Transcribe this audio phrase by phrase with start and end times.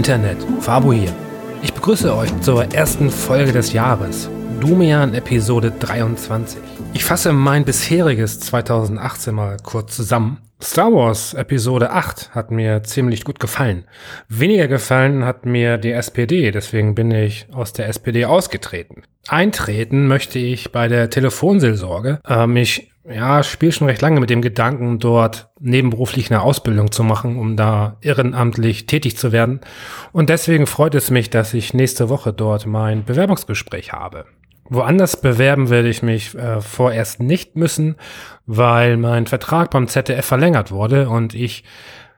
[0.00, 1.12] Internet, Fabo hier.
[1.60, 6.58] Ich begrüße euch zur ersten Folge des Jahres, Dumian Episode 23.
[6.94, 10.38] Ich fasse mein bisheriges 2018 mal kurz zusammen.
[10.62, 13.84] Star Wars Episode 8 hat mir ziemlich gut gefallen.
[14.28, 19.02] Weniger gefallen hat mir die SPD, deswegen bin ich aus der SPD ausgetreten.
[19.28, 22.20] Eintreten möchte ich bei der Telefonseelsorge.
[22.28, 27.02] Ähm, ich ja, spiele schon recht lange mit dem Gedanken, dort nebenberuflich eine Ausbildung zu
[27.02, 29.60] machen, um da ehrenamtlich tätig zu werden.
[30.12, 34.26] Und deswegen freut es mich, dass ich nächste Woche dort mein Bewerbungsgespräch habe.
[34.70, 37.96] Woanders bewerben werde ich mich äh, vorerst nicht müssen,
[38.46, 41.64] weil mein Vertrag beim ZDF verlängert wurde und ich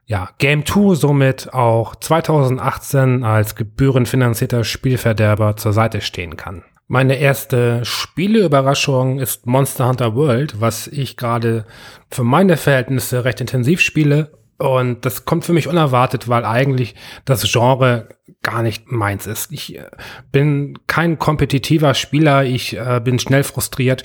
[0.05, 6.65] ja, Game 2 somit auch 2018 als gebührenfinanzierter Spielverderber zur Seite stehen kann.
[6.89, 11.65] Meine erste Spieleüberraschung ist Monster Hunter World, was ich gerade
[12.11, 14.31] für meine Verhältnisse recht intensiv spiele
[14.63, 18.09] und das kommt für mich unerwartet, weil eigentlich das Genre
[18.43, 19.53] gar nicht meins ist.
[19.53, 19.87] Ich äh,
[20.31, 24.05] bin kein kompetitiver Spieler, ich äh, bin schnell frustriert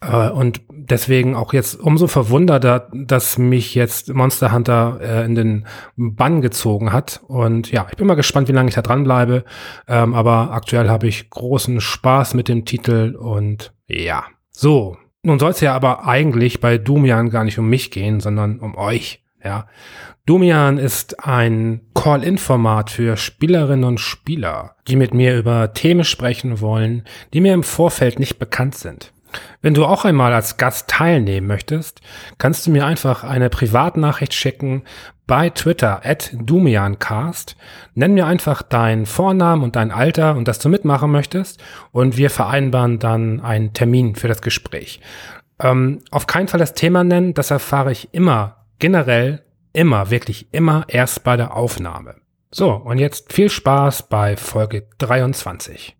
[0.00, 5.66] äh, und deswegen auch jetzt umso verwunderter, dass mich jetzt Monster Hunter äh, in den
[5.96, 7.22] Bann gezogen hat.
[7.26, 9.44] Und ja, ich bin mal gespannt, wie lange ich da dranbleibe.
[9.88, 14.24] Ähm, aber aktuell habe ich großen Spaß mit dem Titel und ja.
[14.50, 18.58] So, nun soll es ja aber eigentlich bei Dumian gar nicht um mich gehen, sondern
[18.60, 19.22] um euch.
[19.46, 19.68] Ja.
[20.26, 27.04] Dumian ist ein Call-in-Format für Spielerinnen und Spieler, die mit mir über Themen sprechen wollen,
[27.32, 29.12] die mir im Vorfeld nicht bekannt sind.
[29.62, 32.00] Wenn du auch einmal als Gast teilnehmen möchtest,
[32.38, 34.82] kannst du mir einfach eine Privatnachricht schicken
[35.28, 37.56] bei Twitter at Dumiancast.
[37.94, 41.62] Nenn mir einfach deinen Vornamen und dein Alter und dass du mitmachen möchtest
[41.92, 45.00] und wir vereinbaren dann einen Termin für das Gespräch.
[45.60, 49.45] Ähm, auf keinen Fall das Thema nennen, das erfahre ich immer generell
[49.76, 52.16] immer, wirklich immer erst bei der Aufnahme.
[52.50, 55.96] So, und jetzt viel Spaß bei Folge 23.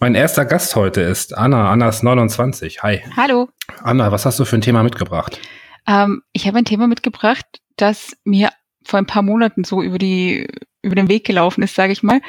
[0.00, 1.70] Mein erster Gast heute ist Anna.
[1.70, 2.82] Anna ist 29.
[2.82, 3.02] Hi.
[3.16, 3.48] Hallo.
[3.82, 5.38] Anna, was hast du für ein Thema mitgebracht?
[5.86, 8.50] Ähm, ich habe ein Thema mitgebracht, das mir
[8.84, 10.48] vor ein paar Monaten so über die
[10.82, 12.20] über den Weg gelaufen ist, sage ich mal.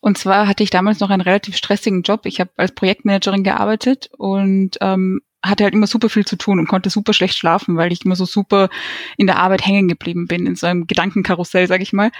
[0.00, 2.26] Und zwar hatte ich damals noch einen relativ stressigen Job.
[2.26, 6.68] Ich habe als Projektmanagerin gearbeitet und ähm, hatte halt immer super viel zu tun und
[6.68, 8.68] konnte super schlecht schlafen, weil ich immer so super
[9.16, 12.10] in der Arbeit hängen geblieben bin, in so einem Gedankenkarussell, sag ich mal.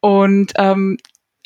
[0.00, 0.98] Und ähm,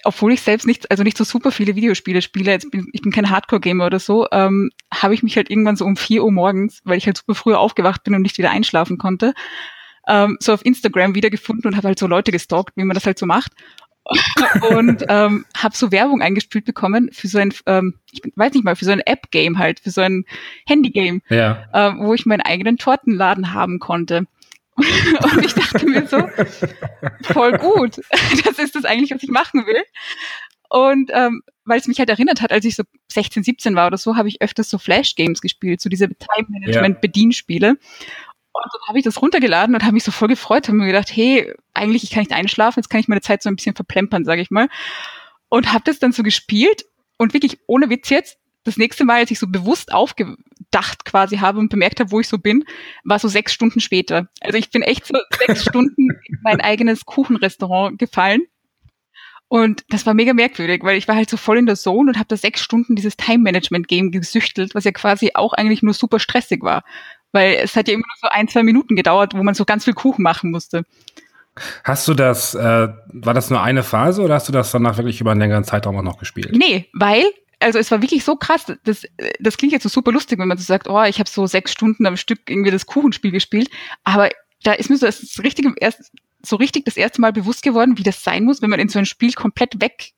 [0.04, 3.12] obwohl ich selbst nicht, also nicht so super viele Videospiele spiele, jetzt bin, ich bin
[3.12, 6.80] kein Hardcore-Gamer oder so, ähm, habe ich mich halt irgendwann so um vier Uhr morgens,
[6.84, 9.34] weil ich halt super früh aufgewacht bin und nicht wieder einschlafen konnte,
[10.08, 13.18] ähm, so auf Instagram wiedergefunden und habe halt so Leute gestalkt, wie man das halt
[13.18, 13.52] so macht
[14.70, 18.76] und ähm, habe so Werbung eingespielt bekommen für so ein, ähm, ich weiß nicht mal,
[18.76, 20.24] für so ein App-Game halt, für so ein
[20.66, 21.64] Handy-Game, ja.
[21.72, 24.26] ähm, wo ich meinen eigenen Tortenladen haben konnte.
[24.76, 26.28] und ich dachte mir so,
[27.32, 28.00] voll gut,
[28.44, 29.82] das ist das eigentlich, was ich machen will.
[30.70, 33.98] Und ähm, weil es mich halt erinnert hat, als ich so 16, 17 war oder
[33.98, 37.76] so, habe ich öfters so Flash-Games gespielt, so diese Time-Management-Bedienspiele.
[38.52, 41.10] Und dann habe ich das runtergeladen und habe mich so voll gefreut, habe mir gedacht,
[41.14, 44.24] hey, eigentlich ich kann nicht einschlafen, jetzt kann ich meine Zeit so ein bisschen verplempern,
[44.24, 44.68] sage ich mal.
[45.48, 46.84] Und habe das dann so gespielt
[47.16, 51.58] und wirklich ohne Witz jetzt, das nächste Mal, als ich so bewusst aufgedacht quasi habe
[51.58, 52.64] und bemerkt habe, wo ich so bin,
[53.04, 54.28] war so sechs Stunden später.
[54.40, 58.42] Also ich bin echt so sechs Stunden in mein eigenes Kuchenrestaurant gefallen.
[59.48, 62.18] Und das war mega merkwürdig, weil ich war halt so voll in der Zone und
[62.18, 66.62] habe da sechs Stunden dieses Time-Management-Game gesüchtelt, was ja quasi auch eigentlich nur super stressig
[66.62, 66.84] war.
[67.32, 69.84] Weil es hat ja immer nur so ein, zwei Minuten gedauert, wo man so ganz
[69.84, 70.84] viel Kuchen machen musste.
[71.84, 75.20] Hast du das, äh, war das nur eine Phase oder hast du das danach wirklich
[75.20, 76.50] über einen längeren Zeitraum auch noch gespielt?
[76.56, 77.24] Nee, weil,
[77.58, 79.04] also es war wirklich so krass, das,
[79.40, 81.72] das klingt jetzt so super lustig, wenn man so sagt, oh, ich habe so sechs
[81.72, 83.68] Stunden am Stück irgendwie das Kuchenspiel gespielt,
[84.04, 84.30] aber
[84.62, 86.12] da ist mir so das, das richtige, erst,
[86.42, 88.98] so richtig das erste Mal bewusst geworden, wie das sein muss, wenn man in so
[88.98, 90.12] ein Spiel komplett weg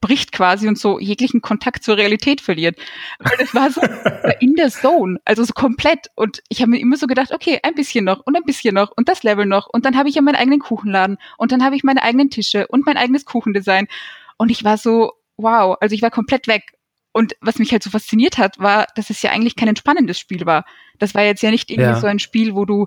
[0.00, 2.78] bricht quasi und so jeglichen Kontakt zur Realität verliert.
[3.18, 3.80] Weil das war so
[4.40, 6.08] in der Zone, also so komplett.
[6.14, 8.92] Und ich habe mir immer so gedacht, okay, ein bisschen noch und ein bisschen noch
[8.96, 9.68] und das Level noch.
[9.72, 12.66] Und dann habe ich ja meinen eigenen Kuchenladen und dann habe ich meine eigenen Tische
[12.66, 13.88] und mein eigenes Kuchendesign.
[14.36, 16.72] Und ich war so, wow, also ich war komplett weg.
[17.12, 20.46] Und was mich halt so fasziniert hat, war, dass es ja eigentlich kein entspannendes Spiel
[20.46, 20.64] war.
[20.98, 22.00] Das war jetzt ja nicht irgendwie ja.
[22.00, 22.86] so ein Spiel, wo du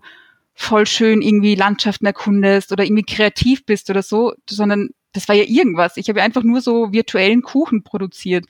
[0.56, 5.44] voll schön irgendwie Landschaften erkundest oder irgendwie kreativ bist oder so, sondern das war ja
[5.48, 5.98] irgendwas.
[5.98, 8.46] Ich habe ja einfach nur so virtuellen Kuchen produziert.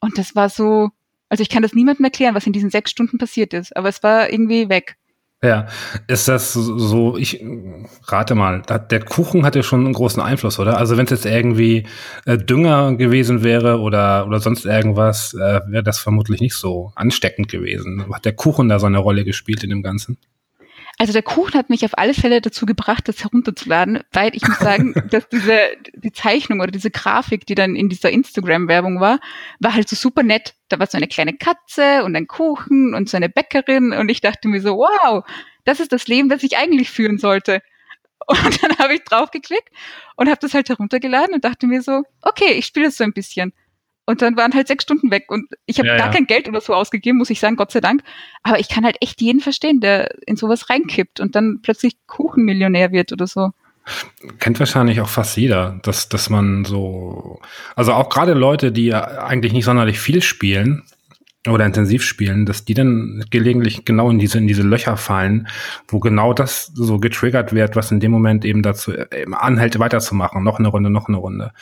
[0.00, 0.90] Und das war so,
[1.28, 4.02] also ich kann das niemandem erklären, was in diesen sechs Stunden passiert ist, aber es
[4.02, 4.96] war irgendwie weg.
[5.42, 5.68] Ja,
[6.06, 7.42] ist das so, ich
[8.08, 10.76] rate mal, der Kuchen hatte schon einen großen Einfluss, oder?
[10.76, 11.86] Also wenn es jetzt irgendwie
[12.26, 17.48] äh, Dünger gewesen wäre oder, oder sonst irgendwas, äh, wäre das vermutlich nicht so ansteckend
[17.48, 18.04] gewesen.
[18.12, 20.18] Hat der Kuchen da so eine Rolle gespielt in dem Ganzen?
[21.00, 24.58] Also der Kuchen hat mich auf alle Fälle dazu gebracht, das herunterzuladen, weil ich muss
[24.58, 25.58] sagen, dass diese
[25.94, 29.18] die Zeichnung oder diese Grafik, die dann in dieser Instagram-Werbung war,
[29.60, 30.52] war halt so super nett.
[30.68, 34.20] Da war so eine kleine Katze und ein Kuchen und so eine Bäckerin und ich
[34.20, 35.24] dachte mir so, wow,
[35.64, 37.62] das ist das Leben, das ich eigentlich führen sollte.
[38.26, 39.70] Und dann habe ich draufgeklickt
[40.16, 43.14] und habe das halt heruntergeladen und dachte mir so, okay, ich spiele es so ein
[43.14, 43.54] bisschen.
[44.10, 46.12] Und dann waren halt sechs Stunden weg und ich habe ja, gar ja.
[46.12, 48.02] kein Geld oder so ausgegeben, muss ich sagen, Gott sei Dank.
[48.42, 52.90] Aber ich kann halt echt jeden verstehen, der in sowas reinkippt und dann plötzlich Kuchenmillionär
[52.90, 53.50] wird oder so.
[54.40, 57.38] Kennt wahrscheinlich auch fast jeder, dass, dass man so,
[57.76, 60.82] also auch gerade Leute, die ja eigentlich nicht sonderlich viel spielen
[61.48, 65.46] oder intensiv spielen, dass die dann gelegentlich genau in diese, in diese Löcher fallen,
[65.86, 70.42] wo genau das so getriggert wird, was in dem Moment eben dazu eben anhält, weiterzumachen.
[70.42, 71.52] Noch eine Runde, noch eine Runde.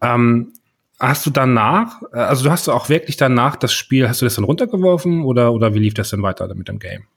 [0.00, 0.54] Ähm,
[1.02, 4.36] Hast du danach, äh, also du hast auch wirklich danach das Spiel, hast du das
[4.36, 7.08] dann runtergeworfen oder, oder wie lief das denn weiter mit dem Game?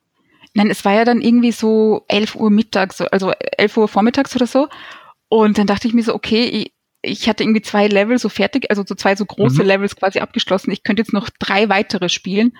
[0.56, 4.48] Nein, es war ja dann irgendwie so 11 Uhr mittags, also 11 Uhr vormittags oder
[4.48, 4.70] so.
[5.28, 6.74] Und dann dachte ich mir so, okay, ich,
[7.04, 9.68] ich hatte irgendwie zwei Level so fertig, also so zwei so große mhm.
[9.68, 10.72] Levels quasi abgeschlossen.
[10.72, 12.58] Ich könnte jetzt noch drei weitere spielen.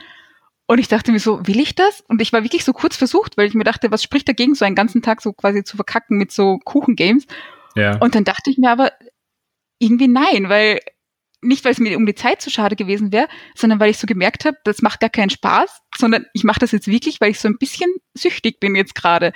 [0.68, 2.02] Und ich dachte mir so, will ich das?
[2.08, 4.66] Und ich war wirklich so kurz versucht, weil ich mir dachte, was spricht dagegen, so
[4.66, 7.26] einen ganzen Tag so quasi zu verkacken mit so Kuchengames?
[7.76, 7.98] Ja.
[7.98, 8.92] Und dann dachte ich mir aber
[9.80, 10.80] irgendwie nein, weil
[11.46, 14.08] nicht, weil es mir um die Zeit zu schade gewesen wäre, sondern weil ich so
[14.08, 17.40] gemerkt habe, das macht gar keinen Spaß, sondern ich mache das jetzt wirklich, weil ich
[17.40, 19.34] so ein bisschen süchtig bin jetzt gerade.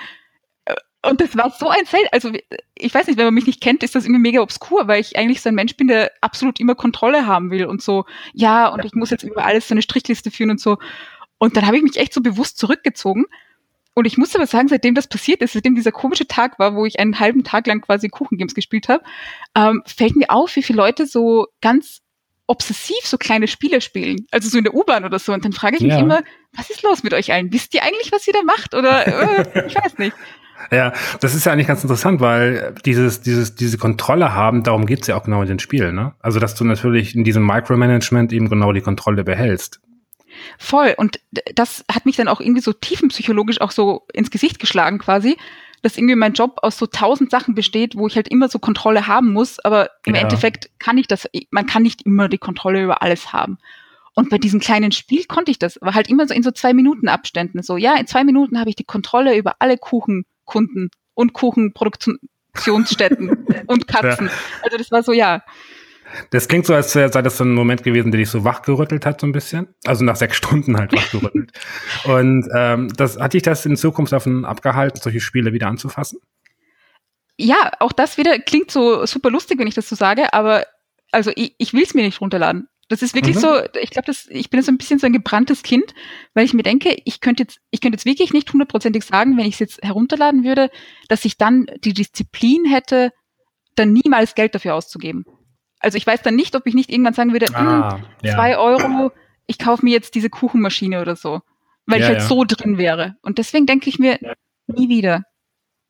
[0.65, 0.75] Äh,
[1.07, 2.31] und das war so ein Feld, also
[2.75, 5.17] ich weiß nicht, wenn man mich nicht kennt, ist das irgendwie mega obskur, weil ich
[5.17, 8.83] eigentlich so ein Mensch bin, der absolut immer Kontrolle haben will und so, ja, und
[8.83, 10.77] ich muss jetzt über alles so eine Strichliste führen und so.
[11.37, 13.25] Und dann habe ich mich echt so bewusst zurückgezogen.
[13.99, 16.85] Und ich muss aber sagen, seitdem das passiert ist, seitdem dieser komische Tag war, wo
[16.85, 19.03] ich einen halben Tag lang quasi Kuchengames gespielt habe,
[19.55, 21.99] ähm, fällt mir auf, wie viele Leute so ganz
[22.47, 25.33] obsessiv so kleine Spiele spielen, also so in der U-Bahn oder so.
[25.33, 26.21] Und dann frage ich mich immer,
[26.53, 27.51] was ist los mit euch allen?
[27.51, 28.73] Wisst ihr eigentlich, was ihr da macht?
[28.73, 30.15] Oder äh, ich weiß nicht.
[30.71, 30.91] Ja,
[31.21, 35.15] das ist ja eigentlich ganz interessant, weil dieses, dieses, diese Kontrolle haben, darum geht's ja
[35.15, 36.15] auch genau in den Spielen, ne?
[36.19, 39.79] Also, dass du natürlich in diesem Micromanagement eben genau die Kontrolle behältst.
[40.57, 40.95] Voll.
[40.97, 41.19] Und
[41.55, 45.37] das hat mich dann auch irgendwie so tiefenpsychologisch auch so ins Gesicht geschlagen quasi,
[45.81, 49.07] dass irgendwie mein Job aus so tausend Sachen besteht, wo ich halt immer so Kontrolle
[49.07, 50.21] haben muss, aber im ja.
[50.21, 53.57] Endeffekt kann ich das, man kann nicht immer die Kontrolle über alles haben.
[54.15, 56.73] Und bei diesem kleinen Spiel konnte ich das, aber halt immer so in so zwei
[56.73, 57.63] Minuten Abständen.
[57.63, 63.29] So, ja, in zwei Minuten habe ich die Kontrolle über alle Kuchenkunden und Kuchenproduktionsstätten
[63.67, 64.27] und Katzen.
[64.27, 64.33] Ja.
[64.63, 65.41] Also das war so, ja.
[66.31, 69.21] Das klingt so, als sei das so ein Moment gewesen, der dich so wachgerüttelt hat,
[69.21, 69.67] so ein bisschen.
[69.85, 71.51] Also nach sechs Stunden halt wachgerüttelt.
[72.05, 76.19] Und ähm, das hat dich das in Zukunft davon abgehalten, solche Spiele wieder anzufassen?
[77.37, 80.65] Ja, auch das wieder klingt so super lustig, wenn ich das so sage, aber
[81.11, 82.67] also ich, ich will es mir nicht runterladen.
[82.89, 83.41] Das ist wirklich mhm.
[83.41, 85.93] so, ich glaube, ich bin so ein bisschen so ein gebranntes Kind,
[86.33, 89.45] weil ich mir denke, ich könnte jetzt, ich könnte jetzt wirklich nicht hundertprozentig sagen, wenn
[89.45, 90.71] ich es jetzt herunterladen würde,
[91.07, 93.11] dass ich dann die Disziplin hätte,
[93.75, 95.23] dann niemals Geld dafür auszugeben.
[95.79, 98.35] Also ich weiß dann nicht, ob ich nicht irgendwann sagen würde, ah, hm, ja.
[98.35, 99.11] zwei Euro,
[99.47, 101.41] ich kaufe mir jetzt diese Kuchenmaschine oder so.
[101.85, 102.27] Weil ja, ich halt ja.
[102.27, 103.15] so drin wäre.
[103.21, 104.19] Und deswegen denke ich mir,
[104.67, 105.23] nie wieder.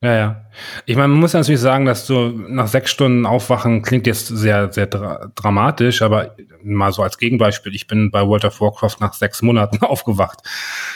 [0.01, 0.45] Ja, ja.
[0.85, 4.71] Ich meine, man muss natürlich sagen, dass so nach sechs Stunden aufwachen klingt jetzt sehr,
[4.71, 9.13] sehr dra dramatisch, aber mal so als Gegenbeispiel, ich bin bei World of Warcraft nach
[9.13, 10.39] sechs Monaten aufgewacht.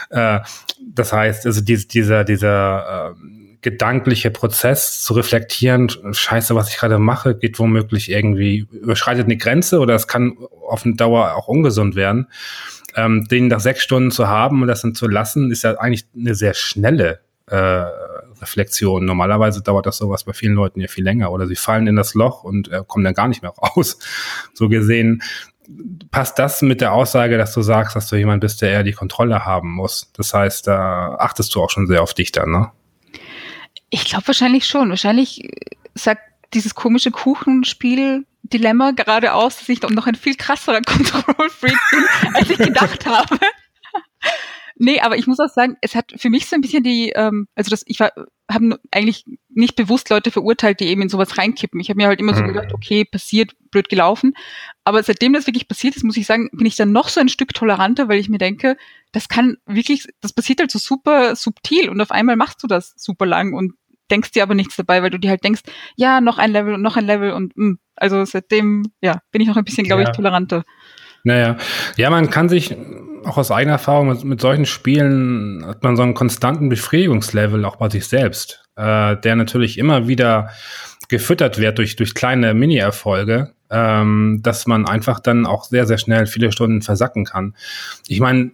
[0.10, 0.40] Äh,
[0.82, 7.00] das heißt, also dieser, dieser, dieser äh, gedankliche Prozess zu reflektieren, scheiße, was ich gerade
[7.00, 11.96] mache, geht womöglich irgendwie, überschreitet eine Grenze oder es kann auf eine Dauer auch ungesund
[11.96, 12.28] werden.
[12.96, 16.06] Ähm, den nach sechs Stunden zu haben und das dann zu lassen, ist ja eigentlich
[16.16, 19.06] eine sehr schnelle äh, Reflexion.
[19.06, 22.14] Normalerweise dauert das sowas bei vielen Leuten ja viel länger oder sie fallen in das
[22.14, 23.98] Loch und äh, kommen dann gar nicht mehr raus.
[24.54, 25.24] So gesehen
[26.12, 28.92] passt das mit der Aussage, dass du sagst, dass du jemand bist, der eher die
[28.92, 30.12] Kontrolle haben muss.
[30.14, 32.72] Das heißt, da achtest du auch schon sehr auf dich dann, ne?
[33.94, 34.90] Ich glaube wahrscheinlich schon.
[34.90, 35.48] Wahrscheinlich
[35.94, 36.24] sagt
[36.56, 42.58] dieses komische Kuchenspiel-Dilemma gerade aus, dass ich noch ein viel krasserer Control-Freak bin, als ich
[42.58, 43.38] gedacht habe.
[44.78, 47.48] nee, aber ich muss auch sagen, es hat für mich so ein bisschen die, ähm,
[47.54, 51.80] also das, ich habe eigentlich nicht bewusst Leute verurteilt, die eben in sowas reinkippen.
[51.80, 52.48] Ich habe mir halt immer so mhm.
[52.48, 54.34] gedacht, okay, passiert, blöd gelaufen.
[54.84, 57.30] Aber seitdem das wirklich passiert ist, muss ich sagen, bin ich dann noch so ein
[57.30, 58.76] Stück toleranter, weil ich mir denke,
[59.12, 62.96] das kann wirklich, das passiert halt so super subtil und auf einmal machst du das
[62.98, 63.76] super lang und
[64.12, 65.62] denkst dir aber nichts dabei, weil du dir halt denkst,
[65.96, 67.66] ja, noch ein Level und noch ein Level und mh.
[67.66, 70.10] Hm, also seitdem, ja, bin ich noch ein bisschen, glaube ja.
[70.10, 70.64] ich, toleranter.
[71.24, 71.58] Naja,
[71.96, 72.76] ja, man kann sich
[73.24, 77.78] auch aus eigener Erfahrung mit, mit, solchen Spielen hat man so einen konstanten Befriedigungslevel auch
[77.78, 80.50] bei sich selbst, äh, der natürlich immer wieder
[81.08, 86.26] gefüttert wird durch, durch kleine Mini-Erfolge, ähm, dass man einfach dann auch sehr, sehr schnell
[86.26, 87.56] viele Stunden versacken kann.
[88.08, 88.52] Ich meine,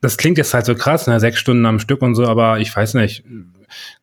[0.00, 2.74] das klingt jetzt halt so krass, ne, sechs Stunden am Stück und so, aber ich
[2.74, 3.24] weiß nicht,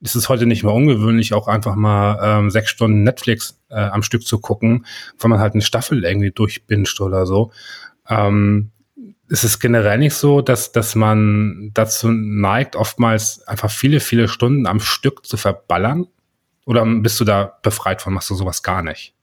[0.02, 4.04] ist es heute nicht mehr ungewöhnlich, auch einfach mal ähm, sechs Stunden Netflix äh, am
[4.04, 4.86] Stück zu gucken,
[5.20, 7.52] wenn man halt eine Staffel irgendwie durchbinscht oder so.
[8.08, 8.72] Ähm,
[9.28, 14.68] ist es generell nicht so, dass, dass man dazu neigt, oftmals einfach viele, viele Stunden
[14.68, 16.08] am Stück zu verballern?
[16.66, 19.14] Oder bist du da befreit von, machst du sowas gar nicht?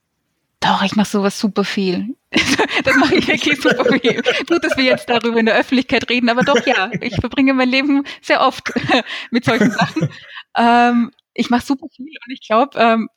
[0.60, 2.14] Doch, ich mache sowas super viel.
[2.84, 3.84] das mache ich wirklich super.
[3.84, 7.68] Gut, dass wir jetzt darüber in der Öffentlichkeit reden, aber doch ja, ich verbringe mein
[7.68, 8.72] Leben sehr oft
[9.30, 10.08] mit solchen Sachen.
[10.56, 13.08] Ähm, ich mache super viel und ich glaube, ähm,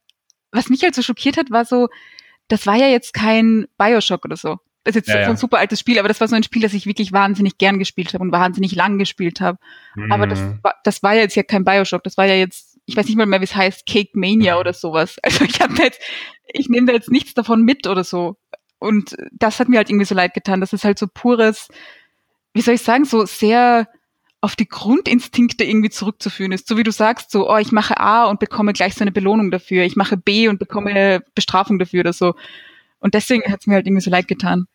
[0.52, 1.88] was mich halt so schockiert hat, war so,
[2.48, 4.58] das war ja jetzt kein Bioshock oder so.
[4.84, 5.26] Das ist jetzt ja, ja.
[5.26, 7.58] so ein super altes Spiel, aber das war so ein Spiel, das ich wirklich wahnsinnig
[7.58, 9.58] gern gespielt habe und wahnsinnig lang gespielt habe.
[9.96, 10.12] Mhm.
[10.12, 10.60] Aber das mhm.
[10.62, 13.18] war, das war ja jetzt ja kein Bioshock, das war ja jetzt ich weiß nicht
[13.18, 15.18] mal mehr, wie es heißt, Cake Mania oder sowas.
[15.24, 16.00] Also ich habe jetzt,
[16.54, 18.38] ich nehme da jetzt nichts davon mit oder so.
[18.86, 20.62] Und das hat mir halt irgendwie so leid getan.
[20.62, 21.68] Das ist halt so pures,
[22.54, 23.88] wie soll ich sagen, so sehr
[24.42, 26.68] auf die Grundinstinkte irgendwie zurückzuführen ist.
[26.68, 29.50] So wie du sagst, so, oh, ich mache A und bekomme gleich so eine Belohnung
[29.50, 29.84] dafür.
[29.84, 32.36] Ich mache B und bekomme Bestrafung dafür oder so.
[33.00, 34.68] Und deswegen hat es mir halt irgendwie so leid getan.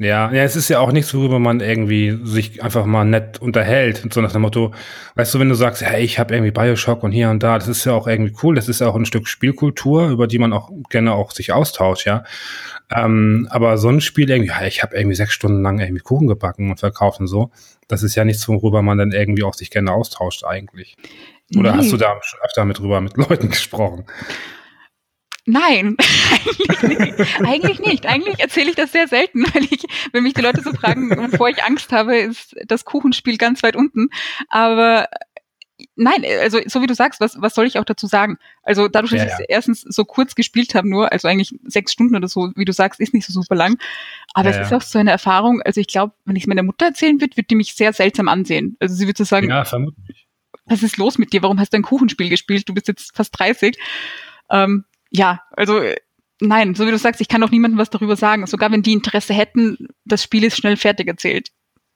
[0.00, 4.04] Ja, ja, es ist ja auch nichts, worüber man irgendwie sich einfach mal nett unterhält.
[4.12, 4.74] So nach dem Motto,
[5.14, 7.68] weißt du, wenn du sagst, hey, ich habe irgendwie Bioshock und hier und da, das
[7.68, 10.52] ist ja auch irgendwie cool, das ist ja auch ein Stück Spielkultur, über die man
[10.52, 12.24] auch gerne auch sich austauscht, ja.
[12.92, 16.26] Ähm, aber so ein Spiel irgendwie, ja, ich habe irgendwie sechs Stunden lang irgendwie Kuchen
[16.26, 17.52] gebacken und verkauft und so,
[17.86, 20.96] das ist ja nichts, worüber man dann irgendwie auch sich gerne austauscht eigentlich.
[21.56, 21.78] Oder nee.
[21.78, 24.06] hast du da öfter mit drüber mit Leuten gesprochen?
[25.46, 25.96] Nein,
[26.30, 27.40] eigentlich nicht.
[27.40, 28.06] eigentlich nicht.
[28.06, 31.48] Eigentlich erzähle ich das sehr selten, weil ich, wenn mich die Leute so fragen, wovor
[31.48, 34.08] ich Angst habe, ist das Kuchenspiel ganz weit unten.
[34.48, 35.08] Aber
[35.96, 38.38] nein, also so wie du sagst, was, was soll ich auch dazu sagen?
[38.62, 39.38] Also dadurch, dass ja, ja.
[39.40, 42.72] ich erstens so kurz gespielt habe, nur, also eigentlich sechs Stunden oder so, wie du
[42.72, 43.78] sagst, ist nicht so super lang.
[44.32, 46.62] Aber ja, es ist auch so eine Erfahrung, also ich glaube, wenn ich es meiner
[46.62, 48.76] Mutter erzählen würde, wird die mich sehr seltsam ansehen.
[48.80, 50.26] Also sie würde so sagen, ja, vermutlich.
[50.66, 51.42] Was ist los mit dir?
[51.42, 52.66] Warum hast du ein Kuchenspiel gespielt?
[52.66, 53.76] Du bist jetzt fast 30.
[54.50, 54.84] Ähm,
[55.14, 55.96] ja, also äh,
[56.40, 58.46] nein, so wie du sagst, ich kann auch niemandem was darüber sagen.
[58.46, 61.48] Sogar wenn die Interesse hätten, das Spiel ist schnell fertig erzählt.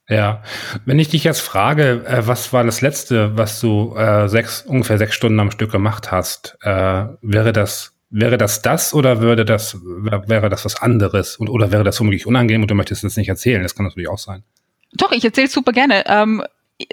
[0.09, 0.43] Ja,
[0.87, 4.97] wenn ich dich jetzt frage, äh, was war das letzte, was du äh, sechs, ungefähr
[4.97, 9.77] sechs Stunden am Stück gemacht hast, äh, wäre das wäre das das oder würde das
[9.83, 13.29] wäre das was anderes und oder wäre das womöglich unangenehm und du möchtest es nicht
[13.29, 13.63] erzählen?
[13.63, 14.45] Das kann natürlich auch sein.
[14.93, 16.05] Doch, ich erzähle super gerne.
[16.07, 16.43] Ähm,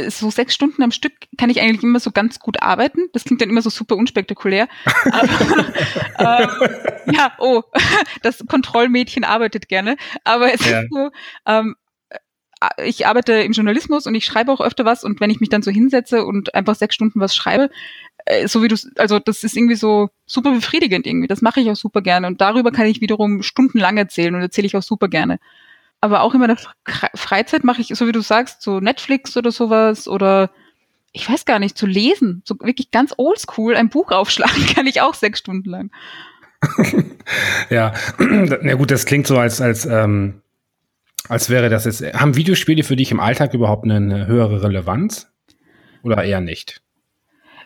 [0.08, 3.08] so sechs Stunden am Stück kann ich eigentlich immer so ganz gut arbeiten.
[3.14, 4.68] Das klingt dann immer so super unspektakulär.
[6.18, 7.62] Aber, ähm, ja, oh,
[8.24, 9.98] das Kontrollmädchen arbeitet gerne.
[10.24, 10.82] Aber es ja.
[10.82, 11.12] ist so,
[11.46, 11.76] ähm,
[12.60, 15.50] äh, ich arbeite im Journalismus und ich schreibe auch öfter was und wenn ich mich
[15.50, 17.70] dann so hinsetze und einfach sechs Stunden was schreibe,
[18.26, 21.28] äh, so wie du, also das ist irgendwie so super befriedigend irgendwie.
[21.28, 24.66] Das mache ich auch super gerne und darüber kann ich wiederum stundenlang erzählen und erzähle
[24.66, 25.40] ich auch super gerne
[26.06, 26.58] aber auch in meiner
[27.16, 30.52] Freizeit mache ich, so wie du sagst, so Netflix oder sowas oder
[31.12, 35.02] ich weiß gar nicht, zu lesen, so wirklich ganz oldschool, ein Buch aufschlagen kann ich
[35.02, 35.92] auch sechs Stunden lang.
[37.70, 40.42] ja, na gut, das klingt so, als, als, ähm,
[41.28, 42.04] als wäre das jetzt.
[42.14, 45.32] Haben Videospiele für dich im Alltag überhaupt eine höhere Relevanz?
[46.04, 46.82] Oder eher nicht?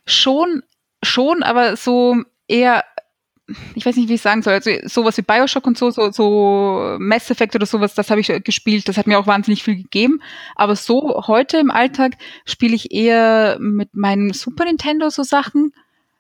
[0.06, 0.64] Schon,
[1.04, 2.84] schon, aber so eher
[3.76, 6.98] ich weiß nicht, wie ich sagen soll, also sowas wie Bioshock und so, so, so
[7.00, 10.22] Mass Effect oder sowas, das habe ich gespielt, das hat mir auch wahnsinnig viel gegeben.
[10.56, 12.14] Aber so heute im Alltag
[12.46, 15.74] spiele ich eher mit meinem Super Nintendo so Sachen,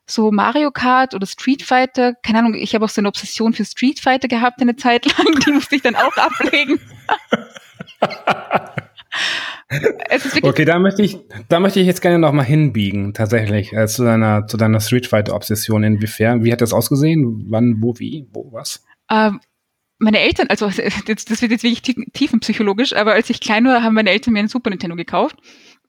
[0.05, 2.15] so Mario Kart oder Street Fighter.
[2.23, 5.39] Keine Ahnung, ich habe auch so eine Obsession für Street Fighter gehabt eine Zeit lang,
[5.45, 6.79] die musste ich dann auch ablegen.
[10.41, 14.03] okay, da möchte ich, da möchte ich jetzt gerne noch mal hinbiegen, tatsächlich, äh, zu
[14.03, 15.83] deiner, zu deiner Street Fighter Obsession.
[15.83, 16.43] Inwiefern?
[16.43, 17.45] Wie hat das ausgesehen?
[17.49, 18.83] Wann, wo, wie, wo, was?
[19.11, 19.39] Ähm,
[19.99, 20.67] meine Eltern, also
[21.05, 21.81] das, das wird jetzt wirklich
[22.13, 25.37] tiefenpsychologisch, aber als ich klein war, haben meine Eltern mir einen Super Nintendo gekauft.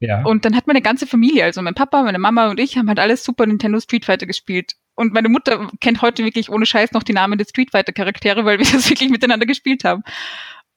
[0.01, 0.25] Ja.
[0.25, 2.99] Und dann hat meine ganze Familie, also mein Papa, meine Mama und ich, haben halt
[2.99, 4.75] alles Super Nintendo Street Fighter gespielt.
[4.95, 8.45] Und meine Mutter kennt heute wirklich ohne Scheiß noch die Namen der Street Fighter Charaktere,
[8.45, 10.03] weil wir das wirklich miteinander gespielt haben.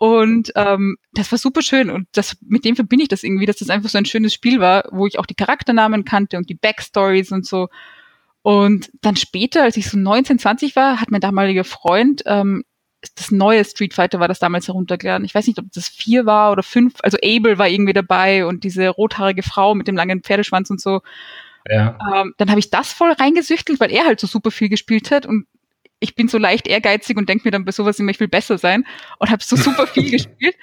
[0.04, 3.56] Und ähm, das war super schön und das mit dem verbinde ich das irgendwie, dass
[3.56, 6.56] das einfach so ein schönes Spiel war, wo ich auch die Charakternamen kannte und die
[6.56, 7.70] Backstories und so.
[8.42, 12.66] Und dann später, als ich so 19, 20 war, hat mein damaliger Freund ähm,
[13.16, 15.24] das neue Street Fighter war das damals heruntergeladen.
[15.24, 16.96] Ich weiß nicht, ob das vier war oder fünf.
[17.02, 21.00] Also Abel war irgendwie dabei und diese rothaarige Frau mit dem langen Pferdeschwanz und so.
[21.70, 21.98] Ja.
[22.14, 25.26] Ähm, dann habe ich das voll reingesüchtelt, weil er halt so super viel gespielt hat
[25.26, 25.48] und
[26.04, 28.58] ich bin so leicht ehrgeizig und denke mir dann bei sowas immer, ich will besser
[28.58, 28.86] sein
[29.20, 30.56] und habe so super viel gespielt.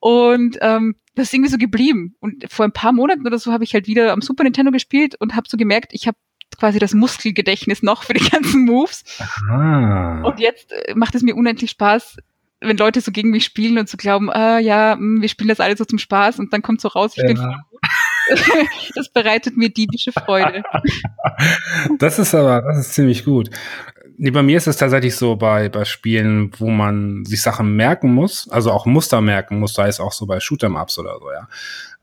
[0.00, 2.16] Und ähm, das ist irgendwie so geblieben.
[2.20, 5.14] Und vor ein paar Monaten oder so habe ich halt wieder am Super Nintendo gespielt
[5.20, 6.18] und habe so gemerkt, ich habe
[6.58, 9.04] quasi das Muskelgedächtnis noch für die ganzen Moves.
[9.20, 10.22] Aha.
[10.22, 12.16] Und jetzt äh, macht es mir unendlich Spaß,
[12.60, 15.60] wenn Leute so gegen mich spielen und so glauben, ah ja, hm, wir spielen das
[15.60, 17.28] alle so zum Spaß und dann kommt so raus, ich ja.
[17.28, 17.80] bin voll gut.
[18.94, 20.62] das bereitet mir diebische Freude.
[21.98, 23.48] Das ist aber, das ist ziemlich gut.
[24.22, 28.12] Nee, bei mir ist es tatsächlich so bei, bei Spielen, wo man sich Sachen merken
[28.12, 31.48] muss, also auch Muster merken muss, sei es auch so bei Shoot'em-Ups oder so, ja.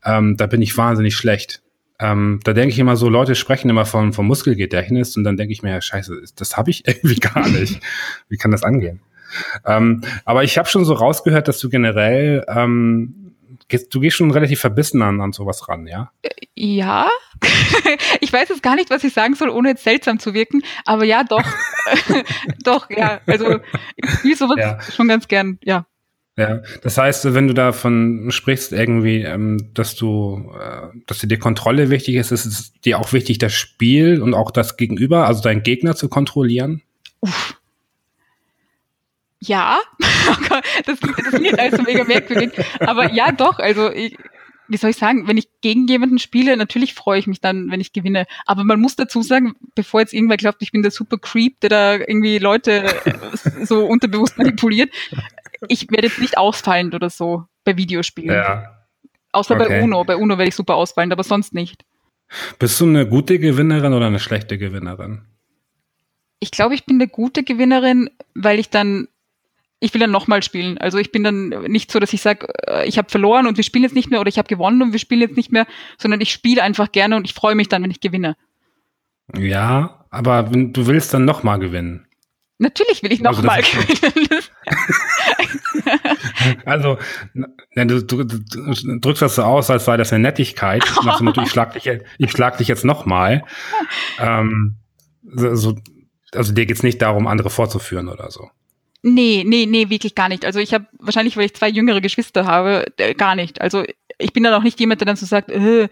[0.04, 1.62] Ähm, da bin ich wahnsinnig schlecht.
[2.00, 5.52] Ähm, da denke ich immer so, Leute sprechen immer von, vom Muskelgedächtnis und dann denke
[5.52, 7.80] ich mir, ja, scheiße, das habe ich irgendwie gar nicht.
[8.28, 9.00] Wie kann das angehen?
[9.64, 13.14] Ähm, aber ich habe schon so rausgehört, dass du generell, ähm,
[13.68, 16.10] du gehst schon relativ verbissen an, an sowas ran, ja?
[16.54, 17.08] Ja.
[18.20, 21.04] ich weiß jetzt gar nicht, was ich sagen soll, ohne jetzt seltsam zu wirken, aber
[21.04, 21.44] ja, doch.
[22.64, 23.20] doch, ja.
[23.26, 23.60] Also
[23.96, 24.80] ich spiele sowas ja.
[24.80, 25.86] schon ganz gern, ja.
[26.38, 31.36] Ja, das heißt, wenn du davon sprichst, irgendwie, ähm, dass du, äh, dass dir die
[31.36, 35.42] Kontrolle wichtig ist, ist es dir auch wichtig, das Spiel und auch das Gegenüber, also
[35.42, 36.82] deinen Gegner zu kontrollieren?
[37.20, 37.58] Uff.
[39.40, 39.78] Ja,
[40.86, 44.16] das, das klingt also mega merkwürdig, aber ja, doch, also ich,
[44.68, 47.80] wie soll ich sagen, wenn ich gegen jemanden spiele, natürlich freue ich mich dann, wenn
[47.80, 48.26] ich gewinne.
[48.46, 51.70] Aber man muss dazu sagen, bevor jetzt irgendwer glaubt, ich bin der super Creep, der
[51.70, 52.84] da irgendwie Leute
[53.64, 54.92] so unterbewusst manipuliert,
[55.68, 58.36] ich werde jetzt nicht ausfallend oder so bei Videospielen.
[58.36, 58.78] Ja.
[59.32, 59.68] Außer okay.
[59.68, 60.04] bei UNO.
[60.04, 61.84] Bei UNO werde ich super ausfallend, aber sonst nicht.
[62.58, 65.22] Bist du eine gute Gewinnerin oder eine schlechte Gewinnerin?
[66.40, 69.08] Ich glaube, ich bin eine gute Gewinnerin, weil ich dann,
[69.80, 70.78] ich will dann nochmal spielen.
[70.78, 73.64] Also ich bin dann nicht so, dass ich sage, äh, ich habe verloren und wir
[73.64, 75.66] spielen jetzt nicht mehr oder ich habe gewonnen und wir spielen jetzt nicht mehr,
[75.98, 78.36] sondern ich spiele einfach gerne und ich freue mich dann, wenn ich gewinne.
[79.36, 82.06] Ja, aber du willst dann nochmal gewinnen.
[82.60, 84.42] Natürlich will ich nochmal also gewinnen.
[86.64, 86.98] also,
[87.76, 90.82] du, du, du, drückst das so aus, als sei das eine Nettigkeit.
[91.04, 91.88] Nach dem Motto, ich schlag dich,
[92.18, 93.44] ich schlag dich jetzt nochmal.
[94.18, 94.76] Ähm,
[95.22, 95.76] so,
[96.32, 98.50] also dir geht's nicht darum, andere vorzuführen oder so.
[99.02, 100.44] Nee, nee, nee, wirklich gar nicht.
[100.44, 103.60] Also ich habe wahrscheinlich, weil ich zwei jüngere Geschwister habe, äh, gar nicht.
[103.60, 103.84] Also
[104.18, 105.88] ich bin dann auch nicht jemand, der dann so sagt, äh,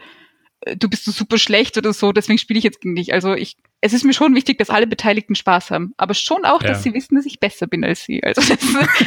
[0.75, 3.13] du bist so super schlecht oder so, deswegen spiele ich jetzt gegen dich.
[3.13, 6.63] Also ich, es ist mir schon wichtig, dass alle Beteiligten Spaß haben, aber schon auch,
[6.63, 6.69] ja.
[6.69, 8.23] dass sie wissen, dass ich besser bin als sie.
[8.25, 8.59] Also das,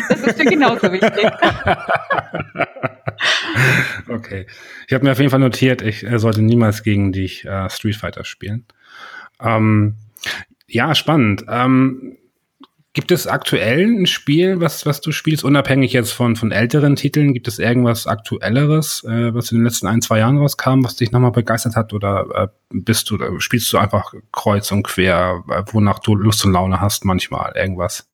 [0.07, 1.25] das ist mir genauso wichtig.
[4.07, 4.45] okay.
[4.88, 7.95] Ich habe mir auf jeden Fall notiert, ich äh, sollte niemals gegen dich äh, Street
[7.95, 8.65] Fighter spielen.
[9.41, 9.95] Ähm,
[10.67, 11.45] ja, spannend.
[11.49, 12.17] Ähm,
[12.93, 17.36] Gibt es aktuell ein Spiel, was, was du spielst, unabhängig jetzt von, von älteren Titeln?
[17.36, 21.12] Gibt es irgendwas Aktuelleres, äh, was in den letzten ein, zwei Jahren rauskam, was dich
[21.12, 21.93] nochmal begeistert hat?
[21.93, 26.43] Oder äh, bist du, oder spielst du einfach kreuz und quer, äh, wonach du Lust
[26.45, 28.10] und Laune hast, manchmal irgendwas?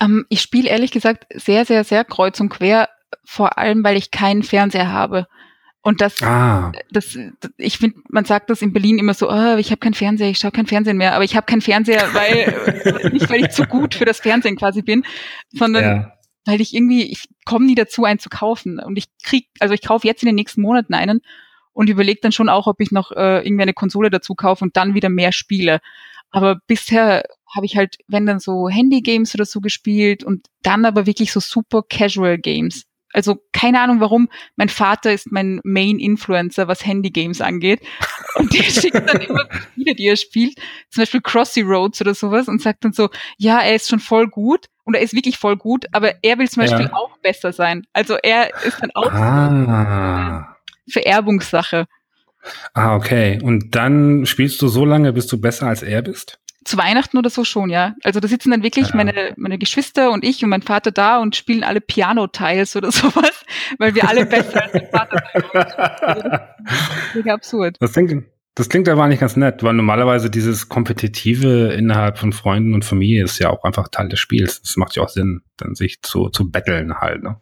[0.00, 2.88] Ähm, ich spiele ehrlich gesagt sehr, sehr, sehr kreuz und quer,
[3.24, 5.28] vor allem, weil ich keinen Fernseher habe.
[5.86, 6.72] Und das, ah.
[6.90, 7.16] das,
[7.58, 10.40] ich finde, man sagt das in Berlin immer so, oh, ich habe keinen Fernseher, ich
[10.40, 13.94] schaue kein Fernsehen mehr, aber ich habe keinen Fernseher, weil nicht weil ich zu gut
[13.94, 15.04] für das Fernsehen quasi bin,
[15.52, 16.12] sondern ja.
[16.44, 18.80] weil ich irgendwie, ich komme nie dazu, einen zu kaufen.
[18.80, 21.20] Und ich krieg, also ich kaufe jetzt in den nächsten Monaten einen
[21.72, 24.76] und überlege dann schon auch, ob ich noch äh, irgendwie eine Konsole dazu kaufe und
[24.76, 25.78] dann wieder mehr spiele.
[26.32, 27.22] Aber bisher
[27.54, 31.38] habe ich halt, wenn dann so Handy-Games oder so gespielt und dann aber wirklich so
[31.38, 32.86] super Casual Games.
[33.16, 34.28] Also keine Ahnung warum.
[34.56, 37.80] Mein Vater ist mein Main Influencer, was Handy-Games angeht.
[38.34, 40.58] Und der schickt dann immer Spiele, die er spielt.
[40.90, 44.28] Zum Beispiel Crossy Roads oder sowas und sagt dann so, ja, er ist schon voll
[44.28, 46.92] gut und er ist wirklich voll gut, aber er will zum Beispiel ja.
[46.92, 47.86] auch besser sein.
[47.94, 50.54] Also er ist dann auch ah.
[50.90, 51.86] Vererbungssache.
[52.74, 53.40] Ah, okay.
[53.42, 56.38] Und dann spielst du so lange, bis du besser als er bist?
[56.66, 57.94] Zu Weihnachten oder so schon, ja.
[58.02, 58.96] Also da sitzen dann wirklich ja.
[58.96, 63.44] meine, meine Geschwister und ich und mein Vater da und spielen alle Piano-Tiles oder sowas,
[63.78, 65.44] weil wir alle besser als der Vater sind.
[65.54, 67.76] Das ist absurd.
[67.80, 68.24] Das klingt,
[68.54, 73.24] das klingt aber nicht ganz nett, weil normalerweise dieses Kompetitive innerhalb von Freunden und Familie
[73.24, 74.62] ist ja auch einfach Teil des Spiels.
[74.62, 77.36] Das macht ja auch Sinn, dann sich zu, zu betteln halt, ne?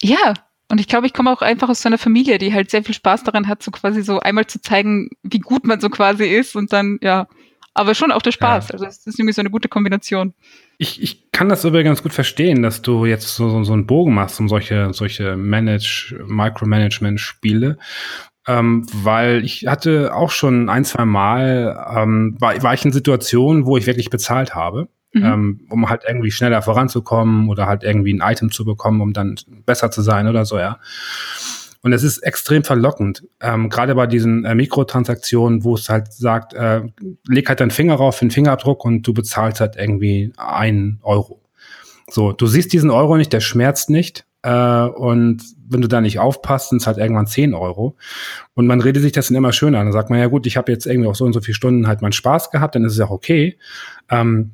[0.00, 0.34] Ja,
[0.68, 2.94] und ich glaube, ich komme auch einfach aus so einer Familie, die halt sehr viel
[2.94, 6.56] Spaß daran hat, so quasi so einmal zu zeigen, wie gut man so quasi ist
[6.56, 7.28] und dann, ja,
[7.74, 8.68] aber schon auch der Spaß.
[8.68, 8.72] Ja.
[8.74, 10.34] Also es ist irgendwie so eine gute Kombination.
[10.78, 14.14] Ich, ich kann das übrigens gut verstehen, dass du jetzt so, so, so einen Bogen
[14.14, 17.78] machst um solche, solche Manage, Micromanagement-Spiele.
[18.48, 23.66] Ähm, weil ich hatte auch schon ein, zwei Mal, ähm, war, war ich in Situationen,
[23.66, 24.88] wo ich wirklich bezahlt habe.
[25.14, 25.24] Mhm.
[25.24, 29.36] Ähm, um halt irgendwie schneller voranzukommen oder halt irgendwie ein Item zu bekommen, um dann
[29.66, 30.78] besser zu sein oder so, ja.
[31.82, 36.54] Und es ist extrem verlockend, ähm, gerade bei diesen äh, Mikrotransaktionen, wo es halt sagt,
[36.54, 36.82] äh,
[37.26, 41.42] leg halt deinen Finger rauf, den Fingerabdruck und du bezahlst halt irgendwie einen Euro.
[42.08, 44.26] So, du siehst diesen Euro nicht, der schmerzt nicht.
[44.42, 47.96] Äh, und wenn du da nicht aufpasst, sind es halt irgendwann 10 Euro.
[48.54, 49.86] Und man redet sich das dann immer schön an.
[49.86, 51.86] Dann sagt man, ja gut, ich habe jetzt irgendwie auch so und so viele Stunden
[51.86, 53.58] halt meinen Spaß gehabt, dann ist es auch okay.
[54.10, 54.52] Ähm,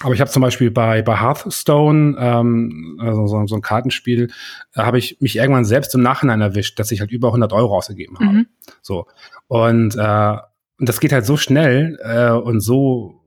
[0.00, 4.30] Aber ich habe zum Beispiel bei, bei Hearthstone, ähm, also so, so ein Kartenspiel,
[4.74, 7.76] äh, habe ich mich irgendwann selbst im Nachhinein erwischt, dass ich halt über 100 Euro
[7.76, 8.30] ausgegeben habe.
[8.30, 8.46] Mhm.
[8.82, 9.06] So.
[9.46, 10.36] Und, äh,
[10.78, 13.22] und das geht halt so schnell äh, und so,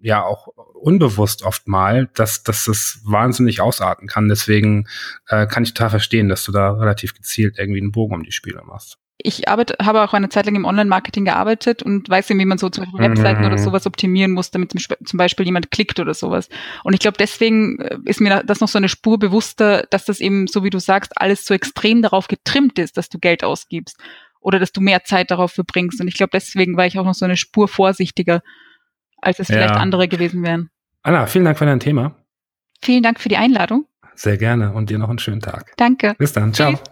[0.00, 4.28] ja, auch unbewusst oft mal, dass, dass das wahnsinnig ausarten kann.
[4.28, 4.86] Deswegen
[5.28, 8.32] äh, kann ich total verstehen, dass du da relativ gezielt irgendwie einen Bogen um die
[8.32, 12.44] Spiele machst ich arbeite, habe auch eine Zeit lang im Online-Marketing gearbeitet und weiß wie
[12.44, 13.46] man so zum Beispiel Webseiten mhm.
[13.46, 16.48] oder sowas optimieren muss, damit zum Beispiel jemand klickt oder sowas.
[16.84, 20.20] Und ich glaube, deswegen äh, ist mir das noch so eine Spur bewusster, dass das
[20.20, 23.98] eben, so wie du sagst, alles so extrem darauf getrimmt ist, dass du Geld ausgibst
[24.40, 26.00] oder dass du mehr Zeit darauf verbringst.
[26.00, 28.42] Und ich glaube, deswegen war ich auch noch so eine Spur vorsichtiger,
[29.22, 29.56] als es ja.
[29.56, 30.70] vielleicht andere gewesen wären.
[31.02, 32.16] Anna, vielen Dank für dein Thema.
[32.82, 33.86] Vielen Dank für die Einladung.
[34.14, 35.72] Sehr gerne und dir noch einen schönen Tag.
[35.76, 36.14] Danke.
[36.18, 36.52] Bis dann.
[36.52, 36.72] Ciao.
[36.72, 36.82] Tschüss.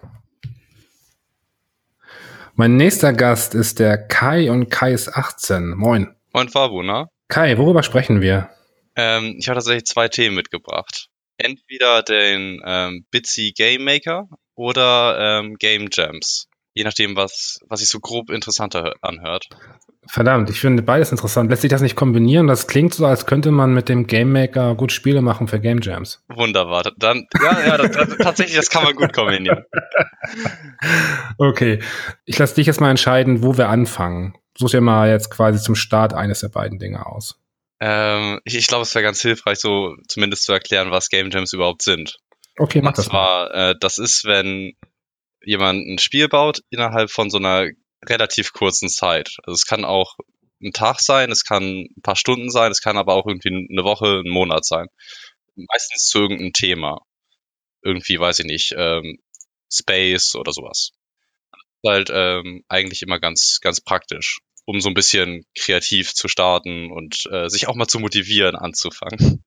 [2.57, 5.71] Mein nächster Gast ist der Kai und Kai ist 18.
[5.71, 6.15] Moin.
[6.33, 7.09] Moin Fabu, ne?
[7.27, 8.49] Kai, worüber sprechen wir?
[8.95, 11.09] Ähm, ich habe tatsächlich zwei Themen mitgebracht.
[11.37, 16.47] Entweder den ähm, Bitsy Game Maker oder ähm, Game Jams.
[16.75, 19.47] Je nachdem, was, was sich so grob interessanter anhört.
[20.09, 21.51] Verdammt, ich finde beides interessant.
[21.51, 22.47] Lässt sich das nicht kombinieren?
[22.47, 25.81] Das klingt so, als könnte man mit dem Game Maker gut Spiele machen für Game
[25.81, 26.23] Jams.
[26.29, 26.93] Wunderbar.
[26.97, 29.65] Dann, ja, ja, das, das, tatsächlich, das kann man gut kombinieren.
[31.39, 31.81] okay.
[32.25, 34.37] Ich lasse dich jetzt mal entscheiden, wo wir anfangen.
[34.57, 37.41] Such dir mal jetzt quasi zum Start eines der beiden Dinge aus.
[37.81, 41.53] Ähm, ich, ich glaube, es wäre ganz hilfreich, so zumindest zu erklären, was Game Jams
[41.53, 42.19] überhaupt sind.
[42.57, 43.71] Okay, mach Und das zwar, mal.
[43.71, 44.75] Äh, das ist, wenn
[45.45, 47.69] jemand ein Spiel baut innerhalb von so einer
[48.09, 49.37] relativ kurzen Zeit.
[49.45, 50.17] Also es kann auch
[50.63, 53.85] ein Tag sein, es kann ein paar Stunden sein, es kann aber auch irgendwie eine
[53.85, 54.87] Woche, ein Monat sein.
[55.57, 57.01] Meistens zu irgendeinem Thema.
[57.83, 59.19] Irgendwie, weiß ich nicht, ähm,
[59.71, 60.93] Space oder sowas.
[61.87, 67.29] Halt ähm, eigentlich immer ganz, ganz praktisch, um so ein bisschen kreativ zu starten und
[67.31, 69.45] äh, sich auch mal zu motivieren, anzufangen.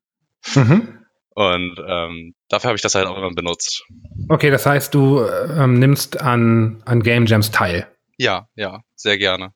[0.53, 1.03] Mhm.
[1.33, 3.83] Und ähm, dafür habe ich das halt auch immer benutzt.
[4.29, 7.87] Okay, das heißt, du ähm, nimmst an, an Game Jams teil.
[8.17, 9.53] Ja, ja, sehr gerne.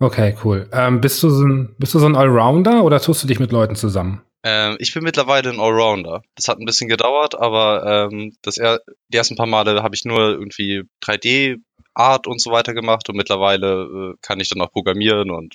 [0.00, 0.68] Okay, cool.
[0.72, 3.52] Ähm, bist, du so ein, bist du so ein Allrounder oder tust du dich mit
[3.52, 4.22] Leuten zusammen?
[4.42, 6.22] Ähm, ich bin mittlerweile ein Allrounder.
[6.34, 10.04] Das hat ein bisschen gedauert, aber ähm, das er, die ersten paar Male habe ich
[10.04, 15.30] nur irgendwie 3D-Art und so weiter gemacht und mittlerweile äh, kann ich dann auch programmieren
[15.30, 15.54] und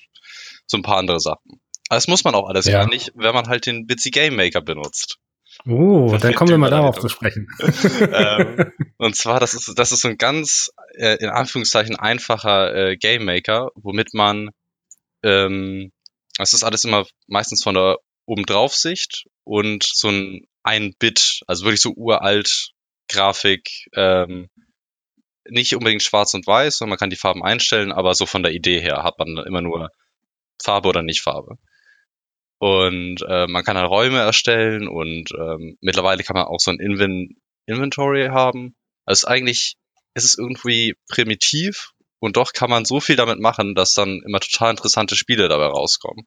[0.65, 1.61] so ein paar andere Sachen.
[1.89, 2.79] Aber das muss man auch alles ja.
[2.79, 5.19] gar nicht, wenn man halt den Bitsy Game Maker benutzt.
[5.67, 7.47] Oh, dann kommen wir mal darauf zu sprechen.
[7.59, 12.97] ähm, und zwar, das ist, das ist so ein ganz, äh, in Anführungszeichen, einfacher äh,
[12.97, 14.49] Game Maker, womit man,
[15.23, 15.91] ähm,
[16.37, 21.81] das ist alles immer meistens von der Obendrauf-Sicht und so ein ein Bit, also wirklich
[21.81, 22.71] so uralt
[23.07, 24.49] Grafik, ähm,
[25.49, 28.51] nicht unbedingt schwarz und weiß, sondern man kann die Farben einstellen, aber so von der
[28.51, 29.89] Idee her hat man immer nur
[30.61, 31.57] Farbe oder nicht Farbe.
[32.59, 36.79] Und äh, man kann halt Räume erstellen und ähm, mittlerweile kann man auch so ein
[36.79, 38.75] Invin Inventory haben.
[39.05, 39.77] Also eigentlich
[40.13, 44.39] ist es irgendwie primitiv und doch kann man so viel damit machen, dass dann immer
[44.41, 46.25] total interessante Spiele dabei rauskommen.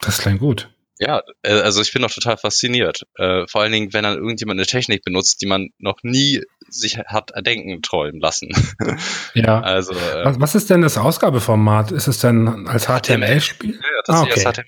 [0.00, 0.70] Das klingt gut.
[0.98, 3.02] Ja, äh, also ich bin noch total fasziniert.
[3.16, 6.98] Äh, vor allen Dingen, wenn dann irgendjemand eine Technik benutzt, die man noch nie sich
[6.98, 8.50] hat erdenken träumen lassen.
[9.34, 9.60] Ja.
[9.60, 11.92] Also äh, was, was ist denn das Ausgabeformat?
[11.92, 13.74] Ist es denn als HTML-Spiel?
[13.74, 14.40] Ja, das ah, okay.
[14.40, 14.64] ist HTML.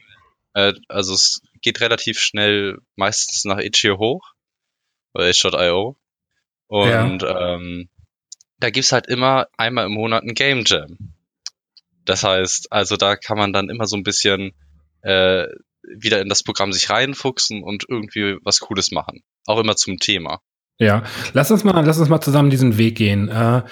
[0.58, 4.34] Äh, also es geht relativ schnell meistens nach Itch.io hoch
[5.14, 5.96] oder itch.io.
[6.66, 7.54] Und ja.
[7.54, 7.88] ähm,
[8.58, 11.14] da gibt's halt immer einmal im Monat ein Game Jam.
[12.04, 14.52] Das heißt, also da kann man dann immer so ein bisschen
[15.02, 15.46] äh,
[15.82, 19.22] wieder in das Programm sich reinfuchsen und irgendwie was Cooles machen.
[19.46, 20.40] Auch immer zum Thema.
[20.78, 23.28] Ja, lass uns mal, lass uns mal zusammen diesen Weg gehen.
[23.28, 23.62] Äh,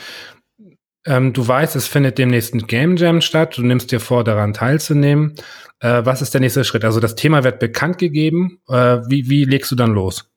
[1.06, 3.56] ähm, du weißt, es findet demnächst ein Game Jam statt.
[3.56, 5.34] Du nimmst dir vor, daran teilzunehmen.
[5.80, 6.84] Äh, was ist der nächste Schritt?
[6.84, 8.60] Also das Thema wird bekannt gegeben.
[8.68, 10.30] Äh, wie, wie legst du dann los?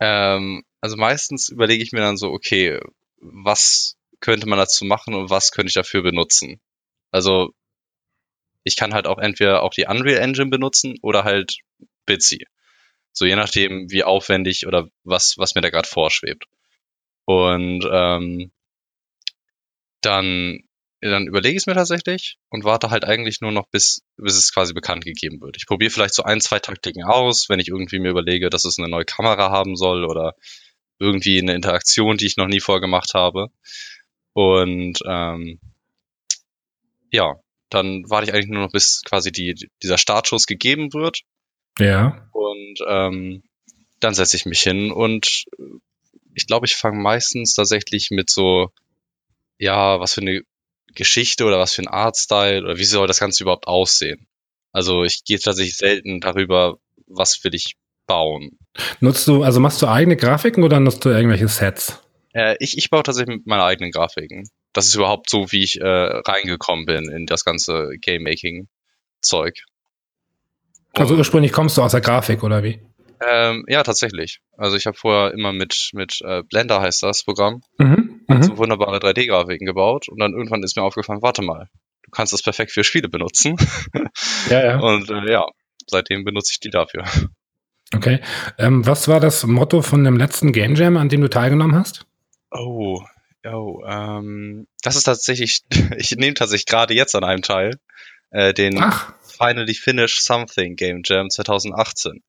[0.00, 2.80] Ähm, also meistens überlege ich mir dann so, okay,
[3.20, 6.60] was könnte man dazu machen und was könnte ich dafür benutzen?
[7.10, 7.52] Also
[8.64, 11.58] ich kann halt auch entweder auch die Unreal Engine benutzen oder halt
[12.04, 12.46] Bitsy.
[13.12, 16.46] So je nachdem, wie aufwendig oder was, was mir da gerade vorschwebt.
[17.24, 18.50] Und ähm,
[20.06, 20.60] dann
[21.00, 24.52] dann überlege ich es mir tatsächlich und warte halt eigentlich nur noch, bis, bis es
[24.52, 25.56] quasi bekannt gegeben wird.
[25.56, 28.78] Ich probiere vielleicht so ein, zwei Taktiken aus, wenn ich irgendwie mir überlege, dass es
[28.78, 30.34] eine neue Kamera haben soll oder
[30.98, 33.48] irgendwie eine Interaktion, die ich noch nie vorgemacht habe.
[34.32, 35.60] Und ähm,
[37.10, 37.34] ja,
[37.68, 41.20] dann warte ich eigentlich nur noch, bis quasi die, dieser Startschuss gegeben wird.
[41.78, 42.28] Ja.
[42.32, 43.42] Und ähm,
[44.00, 45.44] dann setze ich mich hin und
[46.34, 48.70] ich glaube, ich fange meistens tatsächlich mit so,
[49.58, 50.42] ja, was für eine
[50.94, 54.26] Geschichte oder was für ein Artstyle oder wie soll das Ganze überhaupt aussehen.
[54.72, 58.58] Also ich gehe tatsächlich selten darüber, was will ich bauen.
[59.00, 62.02] Nutzt du, also machst du eigene Grafiken oder nutzt du irgendwelche Sets?
[62.32, 64.48] Äh, ich, ich baue tatsächlich mit meinen eigenen Grafiken.
[64.72, 69.64] Das ist überhaupt so, wie ich äh, reingekommen bin in das ganze Game-Making-Zeug.
[70.92, 72.80] Also ursprünglich kommst du aus der Grafik, oder wie?
[73.26, 74.40] Ähm, ja, tatsächlich.
[74.58, 78.05] Also ich habe vorher immer mit, mit äh, Blender heißt das Programm, Mhm.
[78.28, 78.58] So Mhm.
[78.58, 81.68] wunderbare 3D-Grafiken gebaut und dann irgendwann ist mir aufgefallen, warte mal,
[82.02, 83.56] du kannst das perfekt für Spiele benutzen.
[84.50, 84.78] Ja, ja.
[84.78, 85.44] und äh, ja,
[85.88, 87.04] seitdem benutze ich die dafür.
[87.94, 88.20] Okay.
[88.58, 92.06] Ähm, was war das Motto von dem letzten Game Jam, an dem du teilgenommen hast?
[92.50, 93.02] Oh,
[93.44, 95.62] oh, ähm, das ist tatsächlich,
[95.96, 97.78] ich nehme tatsächlich gerade jetzt an einem Teil,
[98.30, 102.22] äh, den Ach, Finally Finish Something Game Jam 2018.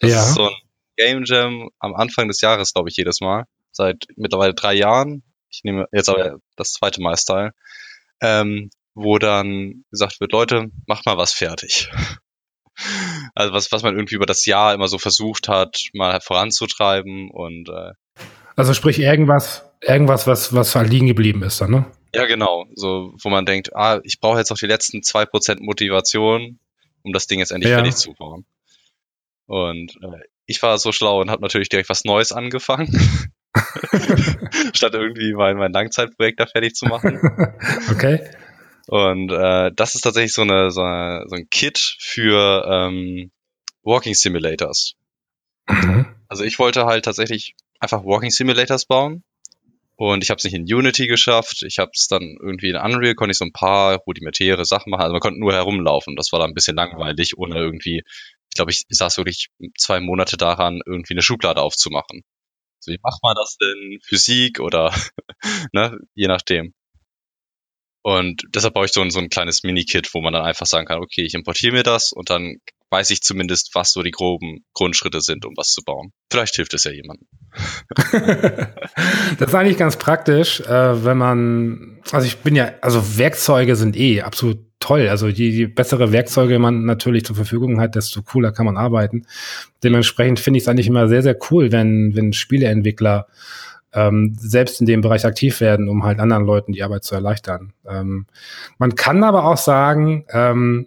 [0.00, 0.20] Das Ja.
[0.22, 0.54] ist so ein
[0.96, 3.44] Game Jam am Anfang des Jahres, glaube ich, jedes Mal.
[3.72, 5.22] Seit mittlerweile drei Jahren.
[5.54, 7.52] Ich nehme jetzt aber das zweite Mal Teil.
[8.20, 11.90] Ähm, wo dann gesagt wird, Leute, macht mal was fertig.
[13.36, 17.68] Also was, was man irgendwie über das Jahr immer so versucht hat, mal voranzutreiben und
[17.68, 17.92] äh,
[18.56, 21.86] also sprich irgendwas, irgendwas, was, was halt liegen geblieben ist dann, ne?
[22.14, 25.60] ja genau, so wo man denkt, ah, ich brauche jetzt noch die letzten zwei Prozent
[25.60, 26.58] Motivation,
[27.02, 27.76] um das Ding jetzt endlich Ja.
[27.76, 28.44] fertig zu bauen.
[29.46, 32.88] Und äh, ich war so schlau und habe natürlich direkt was Neues angefangen,
[34.74, 37.20] statt irgendwie mein, mein Langzeitprojekt da fertig zu machen.
[37.90, 38.20] okay.
[38.86, 43.30] Und äh, das ist tatsächlich so, eine, so, eine, so ein Kit für ähm,
[43.82, 44.94] Walking Simulators.
[45.68, 46.06] Mhm.
[46.28, 49.22] Also ich wollte halt tatsächlich einfach Walking Simulators bauen.
[49.96, 51.62] Und ich habe es nicht in Unity geschafft.
[51.62, 55.02] Ich habe es dann irgendwie in Unreal, konnte ich so ein paar rudimentäre Sachen machen.
[55.02, 56.16] Also man konnte nur herumlaufen.
[56.16, 60.36] Das war dann ein bisschen langweilig, ohne irgendwie, ich glaube, ich saß wirklich zwei Monate
[60.36, 62.24] daran, irgendwie eine Schublade aufzumachen.
[62.84, 63.98] So, wie macht man das denn?
[64.02, 64.94] Physik oder,
[65.72, 66.74] ne, je nachdem.
[68.02, 70.86] Und deshalb baue ich so ein, so ein kleines Mini-Kit, wo man dann einfach sagen
[70.86, 72.58] kann, okay, ich importiere mir das und dann
[72.90, 76.12] weiß ich zumindest, was so die groben Grundschritte sind, um was zu bauen.
[76.30, 77.26] Vielleicht hilft es ja jemandem.
[79.38, 83.96] das ist eigentlich ganz praktisch, äh, wenn man, also ich bin ja, also Werkzeuge sind
[83.96, 85.08] eh absolut toll.
[85.08, 89.26] Also je, je bessere Werkzeuge man natürlich zur Verfügung hat, desto cooler kann man arbeiten.
[89.82, 93.26] Dementsprechend finde ich es eigentlich immer sehr, sehr cool, wenn, wenn Spieleentwickler
[93.94, 97.72] ähm, selbst in dem Bereich aktiv werden, um halt anderen Leuten die Arbeit zu erleichtern.
[97.88, 98.26] Ähm,
[98.78, 100.86] man kann aber auch sagen, ähm,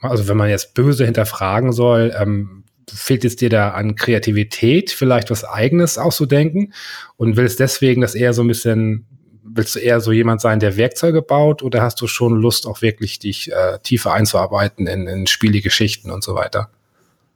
[0.00, 5.30] also wenn man jetzt böse hinterfragen soll, ähm, fehlt es dir da an Kreativität, vielleicht
[5.30, 6.74] was Eigenes auszudenken
[7.16, 9.06] und willst deswegen das eher so ein bisschen,
[9.54, 12.82] willst du eher so jemand sein, der Werkzeuge baut oder hast du schon Lust, auch
[12.82, 16.70] wirklich dich äh, tiefer einzuarbeiten in, in Spielegeschichten und so weiter?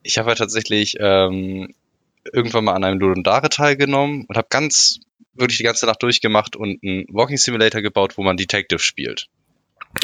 [0.03, 1.75] Ich habe ja tatsächlich ähm,
[2.33, 5.01] irgendwann mal an einem Ludendare teilgenommen und habe ganz
[5.35, 9.29] wirklich die ganze Nacht durchgemacht und einen Walking Simulator gebaut, wo man Detective spielt.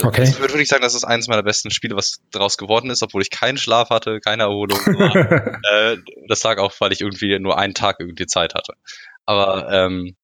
[0.02, 0.22] Okay.
[0.22, 3.22] Ich würde wirklich sagen, das ist eines meiner besten Spiele, was daraus geworden ist, obwohl
[3.22, 4.78] ich keinen Schlaf hatte, keine Erholung.
[4.78, 5.60] war.
[5.72, 5.98] äh,
[6.28, 8.74] das lag auch, weil ich irgendwie nur einen Tag irgendwie Zeit hatte.
[9.26, 10.16] Aber ähm,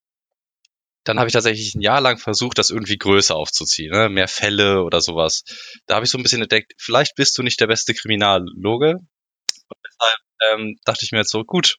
[1.05, 4.09] dann habe ich tatsächlich ein Jahr lang versucht, das irgendwie größer aufzuziehen, ne?
[4.09, 5.45] mehr Fälle oder sowas.
[5.87, 8.97] Da habe ich so ein bisschen entdeckt, vielleicht bist du nicht der beste Kriminalloge.
[8.97, 10.19] Und deshalb
[10.53, 11.77] ähm, dachte ich mir jetzt so, gut,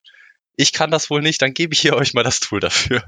[0.56, 3.04] ich kann das wohl nicht, dann gebe ich hier euch mal das Tool dafür.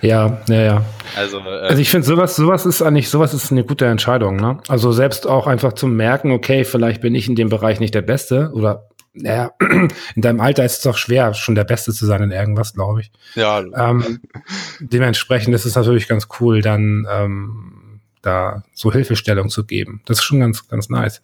[0.00, 0.84] ja, ja, ja.
[1.16, 4.60] Also, äh, Also ich finde sowas, sowas ist eigentlich, sowas ist eine gute Entscheidung, ne?
[4.68, 8.02] Also selbst auch einfach zu merken, okay, vielleicht bin ich in dem Bereich nicht der
[8.02, 8.88] Beste oder
[9.22, 12.74] naja, in deinem Alter ist es doch schwer, schon der Beste zu sein in irgendwas,
[12.74, 13.10] glaube ich.
[13.34, 14.20] ja, Ähm,
[14.80, 20.02] dementsprechend ist es natürlich ganz cool, dann ähm, da so Hilfestellung zu geben.
[20.06, 21.22] Das ist schon ganz, ganz nice.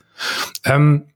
[0.65, 1.07] Ähm,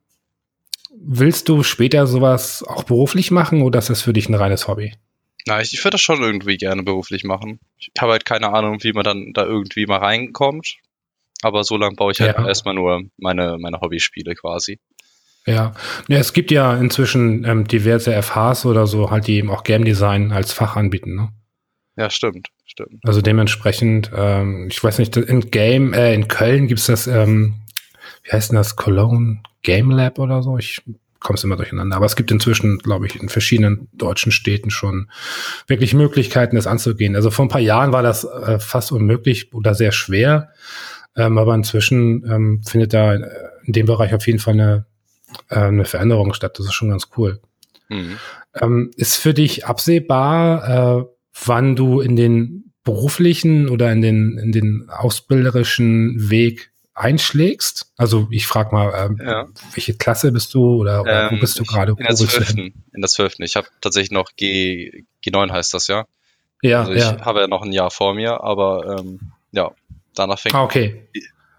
[1.01, 4.95] willst du später sowas auch beruflich machen oder ist das für dich ein reines Hobby?
[5.47, 7.61] Na, ich, ich würde das schon irgendwie gerne beruflich machen.
[7.79, 10.77] Ich habe halt keine Ahnung, wie man dann da irgendwie mal reinkommt.
[11.43, 12.47] Aber so lange baue ich halt Ja.
[12.47, 14.81] erstmal nur meine, meine Hobbyspiele quasi.
[15.48, 15.72] Ja.
[16.08, 19.84] ja, es gibt ja inzwischen ähm, diverse FHs oder so, halt, die eben auch Game
[19.84, 21.14] Design als Fach anbieten.
[21.14, 21.28] Ne?
[21.96, 23.00] Ja, stimmt, stimmt.
[23.04, 27.54] Also dementsprechend, ähm, ich weiß nicht, in Game, äh, in Köln gibt's das, ähm,
[28.24, 30.58] wie heißt denn das, Cologne Game Lab oder so?
[30.58, 30.82] Ich
[31.20, 31.96] komme immer durcheinander.
[31.96, 35.11] Aber es gibt inzwischen, glaube ich, in verschiedenen deutschen Städten schon
[35.66, 37.16] wirklich Möglichkeiten, das anzugehen.
[37.16, 40.50] Also vor ein paar Jahren war das äh, fast unmöglich oder sehr schwer.
[41.16, 44.87] Ähm, aber inzwischen ähm, findet da in dem Bereich auf jeden Fall eine,
[45.49, 46.59] äh, eine Veränderung statt.
[46.59, 47.41] Das ist schon ganz cool.
[47.88, 48.19] Mhm.
[48.61, 51.05] Ähm, ist für dich absehbar, äh,
[51.45, 57.93] wann du in den beruflichen oder in den, in den ausbilderischen Weg einschlägst?
[57.97, 59.47] Also ich frage mal, ähm, Ja.
[59.75, 61.93] welche Klasse bist du oder, oder wo Ähm, bist du gerade?
[61.93, 62.85] In der Wo zwölften.
[62.93, 63.43] In der zwölften.
[63.43, 66.07] Ich habe tatsächlich noch G, G9 heißt das ja.
[66.62, 67.21] Ja, Also ich ja.
[67.25, 69.21] habe ja noch ein Jahr vor mir, aber ähm,
[69.53, 69.71] ja,
[70.14, 71.09] danach fängt Ah, okay.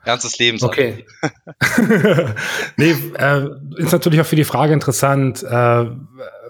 [0.09, 0.57] Ganzes Leben.
[0.61, 1.05] Okay.
[2.77, 5.85] nee, äh, ist natürlich auch für die Frage interessant, äh,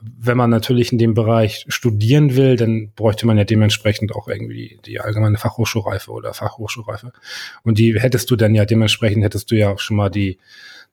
[0.01, 4.79] wenn man natürlich in dem Bereich studieren will, dann bräuchte man ja dementsprechend auch irgendwie
[4.85, 7.11] die allgemeine Fachhochschulreife oder Fachhochschulreife.
[7.63, 10.37] Und die hättest du dann ja dementsprechend, hättest du ja auch schon mal die,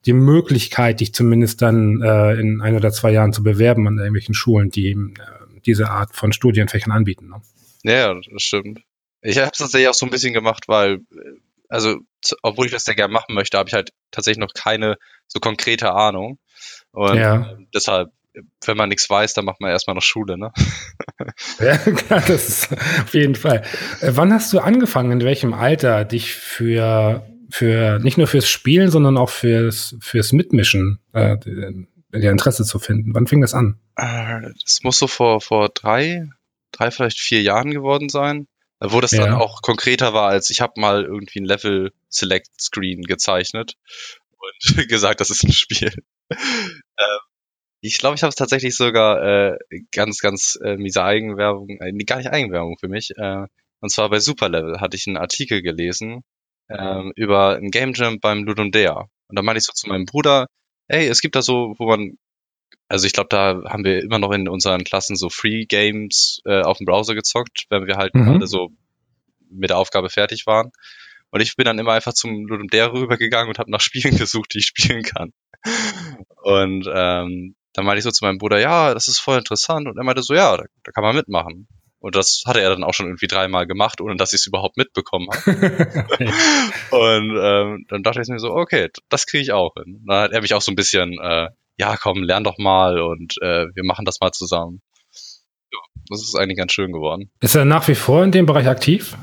[0.05, 4.33] die Möglichkeit, dich zumindest dann äh, in ein oder zwei Jahren zu bewerben an irgendwelchen
[4.33, 4.97] Schulen, die äh,
[5.65, 7.29] diese Art von Studienfächern anbieten.
[7.29, 7.41] Ne?
[7.83, 8.81] Ja, das stimmt.
[9.21, 10.99] Ich habe es tatsächlich auch so ein bisschen gemacht, weil,
[11.69, 11.97] also,
[12.41, 15.93] obwohl ich das sehr gerne machen möchte, habe ich halt tatsächlich noch keine so konkrete
[15.93, 16.39] Ahnung.
[16.91, 17.57] Und ja.
[17.73, 18.09] deshalb,
[18.65, 20.51] wenn man nichts weiß, dann macht man erstmal noch Schule, ne?
[21.59, 23.63] Ja, klar, das ist auf jeden Fall.
[24.01, 28.91] Äh, wann hast du angefangen, in welchem Alter dich für, für nicht nur fürs Spielen,
[28.91, 31.37] sondern auch fürs, fürs Mitmischen äh,
[32.11, 33.13] der Interesse zu finden?
[33.13, 33.79] Wann fing das an?
[33.95, 36.29] Äh, das muss so vor, vor drei,
[36.71, 38.47] drei, vielleicht vier Jahren geworden sein.
[38.79, 39.25] Wo das ja.
[39.25, 43.73] dann auch konkreter war, als ich habe mal irgendwie ein Level Select Screen gezeichnet
[44.29, 45.91] und gesagt, das ist ein Spiel.
[46.31, 47.19] ähm,
[47.81, 49.57] ich glaube, ich habe es tatsächlich sogar äh,
[49.91, 53.11] ganz, ganz äh, miese Eigenwerbung, äh, gar nicht Eigenwerbung für mich.
[53.17, 53.45] Äh,
[53.79, 56.23] und zwar bei Superlevel hatte ich einen Artikel gelesen
[56.69, 59.07] ähm, über ein Game Jam beim Ludum Dea.
[59.27, 60.47] Und da meinte ich so zu meinem Bruder,
[60.87, 62.17] hey, es gibt da so, wo man
[62.87, 66.61] also ich glaube, da haben wir immer noch in unseren Klassen so Free Games äh,
[66.61, 68.25] auf dem Browser gezockt, wenn wir halt mhm.
[68.25, 68.69] gerade so
[69.49, 70.71] mit der Aufgabe fertig waren.
[71.29, 74.53] Und ich bin dann immer einfach zum Ludum Dare rübergegangen und habe nach Spielen gesucht,
[74.53, 75.33] die ich spielen kann.
[76.43, 79.87] Und ähm, dann meinte ich so zu meinem Bruder, ja, das ist voll interessant.
[79.87, 81.67] Und er meinte so, ja, da, da kann man mitmachen.
[81.99, 84.77] Und das hatte er dann auch schon irgendwie dreimal gemacht, ohne dass ich es überhaupt
[84.77, 85.51] mitbekommen habe.
[86.91, 90.03] und ähm, dann dachte ich mir so, okay, das kriege ich auch hin.
[90.07, 93.35] Dann hat er mich auch so ein bisschen äh, ja, komm, lern doch mal und
[93.41, 94.81] äh, wir machen das mal zusammen.
[95.71, 97.31] Ja, das ist eigentlich ganz schön geworden.
[97.39, 99.15] Ist er nach wie vor in dem Bereich aktiv?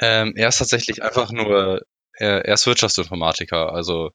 [0.00, 1.82] Ähm, er ist tatsächlich einfach nur,
[2.14, 4.10] er, er ist Wirtschaftsinformatiker, also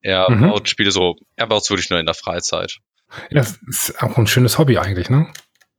[0.00, 0.48] er mhm.
[0.48, 2.78] baut Spiele so, er baut es wirklich nur in der Freizeit.
[3.30, 5.32] Ja, das ist auch ein schönes Hobby eigentlich, ne?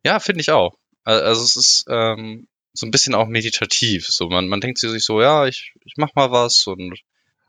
[0.04, 0.76] Ja, finde ich auch.
[1.04, 4.08] Also es ist ähm, so ein bisschen auch meditativ.
[4.08, 7.00] So man, man denkt sich so, ja, ich, ich mach mal was und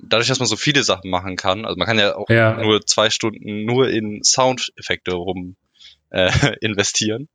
[0.03, 2.57] dadurch, dass man so viele Sachen machen kann, also man kann ja auch ja.
[2.62, 5.57] nur zwei Stunden nur in Soundeffekte rum
[6.11, 7.29] äh, investieren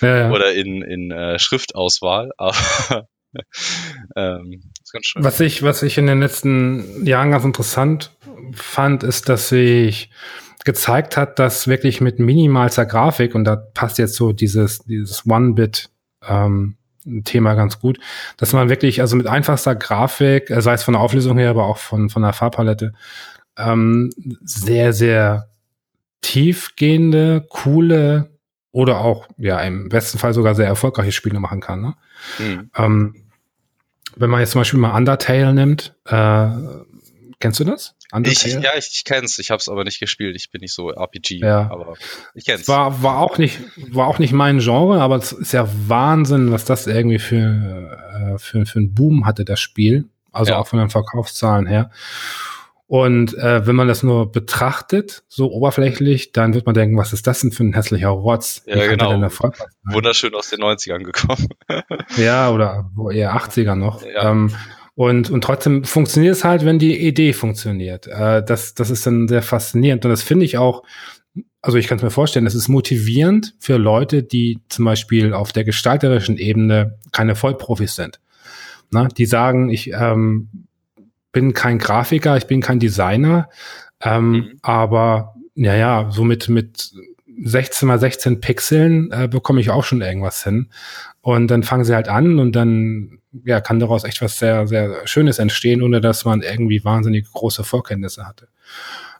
[0.00, 0.30] ja, ja.
[0.30, 3.08] oder in, in äh, Schriftauswahl, aber
[4.16, 5.24] ähm, ist ganz schön.
[5.24, 8.16] Was ich, was ich in den letzten Jahren ganz interessant
[8.52, 10.10] fand, ist, dass sich
[10.64, 15.90] gezeigt hat, dass wirklich mit minimalster Grafik, und da passt jetzt so dieses, dieses One-Bit
[16.26, 16.77] ähm,
[17.24, 17.98] Thema ganz gut,
[18.36, 21.66] dass man wirklich, also mit einfachster Grafik, äh, sei es von der Auflösung her, aber
[21.66, 22.92] auch von, von der Farbpalette,
[23.56, 24.10] ähm,
[24.42, 25.48] sehr, sehr
[26.20, 28.38] tiefgehende, coole
[28.72, 31.80] oder auch, ja, im besten Fall sogar sehr erfolgreiche Spiele machen kann.
[31.80, 31.94] Ne?
[32.38, 32.70] Mhm.
[32.76, 33.14] Ähm,
[34.16, 36.48] wenn man jetzt zum Beispiel mal Undertale nimmt, äh,
[37.40, 37.94] kennst du das?
[38.24, 39.38] Ich, ja, ich, ich kenn's.
[39.38, 40.34] Ich habe es aber nicht gespielt.
[40.34, 41.70] Ich bin nicht so RPG, ja.
[41.70, 41.94] aber
[42.34, 42.66] ich kenn's.
[42.66, 46.64] War, war auch nicht, war auch nicht mein Genre, aber es ist ja Wahnsinn, was
[46.64, 50.08] das irgendwie für, äh, für, für einen Boom hatte, das Spiel.
[50.32, 50.58] Also ja.
[50.58, 51.90] auch von den Verkaufszahlen her.
[52.86, 57.26] Und äh, wenn man das nur betrachtet, so oberflächlich, dann wird man denken, was ist
[57.26, 58.62] das denn für ein hässlicher Rotz?
[58.64, 59.10] Ja, genau.
[59.84, 61.48] Wunderschön aus den 90ern gekommen.
[62.16, 64.02] ja, oder eher 80er noch.
[64.02, 64.30] Ja.
[64.30, 64.54] Ähm,
[64.98, 68.08] und, und trotzdem funktioniert es halt, wenn die Idee funktioniert.
[68.08, 70.04] Äh, das, das ist dann sehr faszinierend.
[70.04, 70.82] Und das finde ich auch,
[71.62, 75.52] also ich kann es mir vorstellen, das ist motivierend für Leute, die zum Beispiel auf
[75.52, 78.18] der gestalterischen Ebene keine Vollprofis sind.
[78.90, 80.66] Na, die sagen, ich ähm,
[81.30, 83.50] bin kein Grafiker, ich bin kein Designer,
[84.02, 84.58] ähm, mhm.
[84.62, 86.90] aber ja, ja, so mit, mit
[87.40, 90.70] 16 mal 16 Pixeln äh, bekomme ich auch schon irgendwas hin.
[91.20, 95.06] Und dann fangen sie halt an und dann ja, kann daraus echt was sehr, sehr
[95.06, 98.48] Schönes entstehen, ohne dass man irgendwie wahnsinnig große Vorkenntnisse hatte.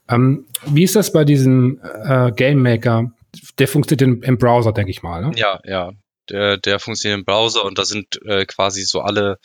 [0.09, 3.13] Ähm, wie ist das bei diesem äh, Game Maker?
[3.59, 5.23] Der funktioniert im, Browser, denke ich mal.
[5.23, 5.33] Ne?
[5.37, 5.93] Ja, ja.
[6.31, 9.39] Der, der funktioniert im Browser und da sind äh, quasi so alle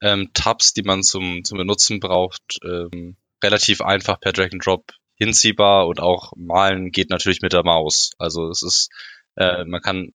[0.00, 4.92] ähm, Tabs, die man zum, zum Benutzen braucht, ähm, relativ einfach per Drag and Drop
[5.14, 8.12] hinziehbar und auch malen geht natürlich mit der Maus.
[8.18, 8.90] Also es ist,
[9.36, 10.12] äh, man kann,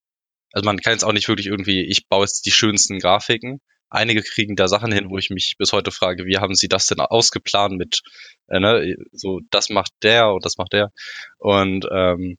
[0.53, 4.21] also man kann jetzt auch nicht wirklich irgendwie, ich baue jetzt die schönsten Grafiken, einige
[4.21, 6.99] kriegen da Sachen hin, wo ich mich bis heute frage, wie haben sie das denn
[6.99, 8.01] ausgeplant mit,
[8.47, 10.91] äh, ne, so das macht der und das macht der.
[11.37, 12.37] Und ähm,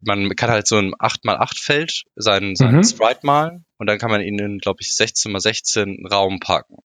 [0.00, 2.84] man kann halt so ein 8x8 Feld seinen, seinen mhm.
[2.84, 6.76] Sprite malen und dann kann man ihn in, glaube ich, 16x16 Raum packen.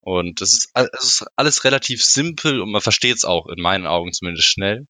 [0.00, 3.86] Und das ist, das ist alles relativ simpel und man versteht es auch in meinen
[3.86, 4.86] Augen zumindest schnell.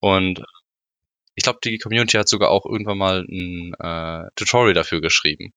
[0.00, 0.44] Und
[1.38, 5.52] ich glaube, die Community hat sogar auch irgendwann mal ein äh, Tutorial dafür geschrieben.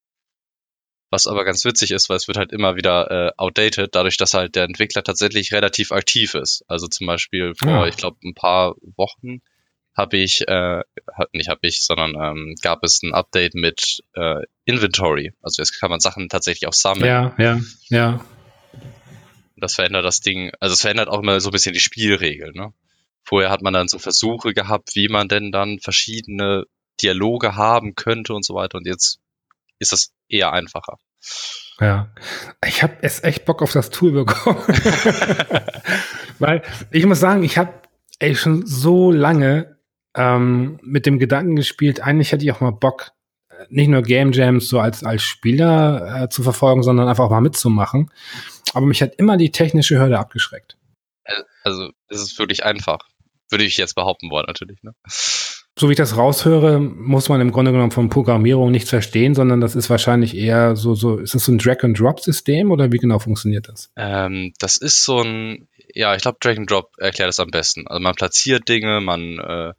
[1.09, 4.33] was aber ganz witzig ist, weil es wird halt immer wieder äh, outdated, dadurch, dass
[4.33, 6.63] halt der Entwickler tatsächlich relativ aktiv ist.
[6.67, 7.87] Also zum Beispiel vor, Ja.
[7.87, 9.41] ich glaube, ein paar Wochen
[9.97, 10.83] habe ich, äh,
[11.33, 15.33] nicht habe ich, sondern ähm, gab es ein Update mit äh, Inventory.
[15.41, 17.07] Also jetzt kann man Sachen tatsächlich auch sammeln.
[17.07, 17.59] Ja, ja,
[17.89, 18.25] ja.
[19.57, 22.53] Das verändert das Ding, also es verändert auch immer so ein bisschen die Spielregeln.
[22.53, 22.71] Ne?
[23.23, 26.65] Vorher hat man dann so Versuche gehabt, wie man denn dann verschiedene
[27.01, 28.77] Dialoge haben könnte und so weiter.
[28.77, 29.19] Und jetzt
[29.79, 30.97] ist das eher einfacher.
[31.79, 32.13] Ja,
[32.65, 34.57] ich habe es echt Bock auf das Tool bekommen.
[36.39, 37.73] Weil ich muss sagen, ich habe
[38.19, 39.77] ey schon so lange
[40.15, 43.11] ähm, mit dem Gedanken gespielt, eigentlich hätte ich auch mal Bock,
[43.49, 47.31] äh, nicht nur Game Jams so als, als Spieler äh, zu verfolgen, sondern einfach auch
[47.31, 48.11] mal mitzumachen.
[48.73, 50.77] Aber mich hat immer die technische Hürde abgeschreckt.
[51.63, 52.99] Also es ist wirklich einfach.
[53.51, 54.81] Würde ich jetzt behaupten wollen, natürlich.
[54.81, 54.93] Ne?
[55.77, 59.61] So wie ich das raushöre, muss man im Grunde genommen von Programmierung nichts verstehen, sondern
[59.61, 63.67] das ist wahrscheinlich eher so, so, ist das so ein Drag-and-Drop-System oder wie genau funktioniert
[63.67, 63.91] das?
[63.95, 67.87] Ähm, das ist so ein, ja, ich glaube, Drag and Drop erklärt das am besten.
[67.87, 69.73] Also man platziert Dinge, man äh,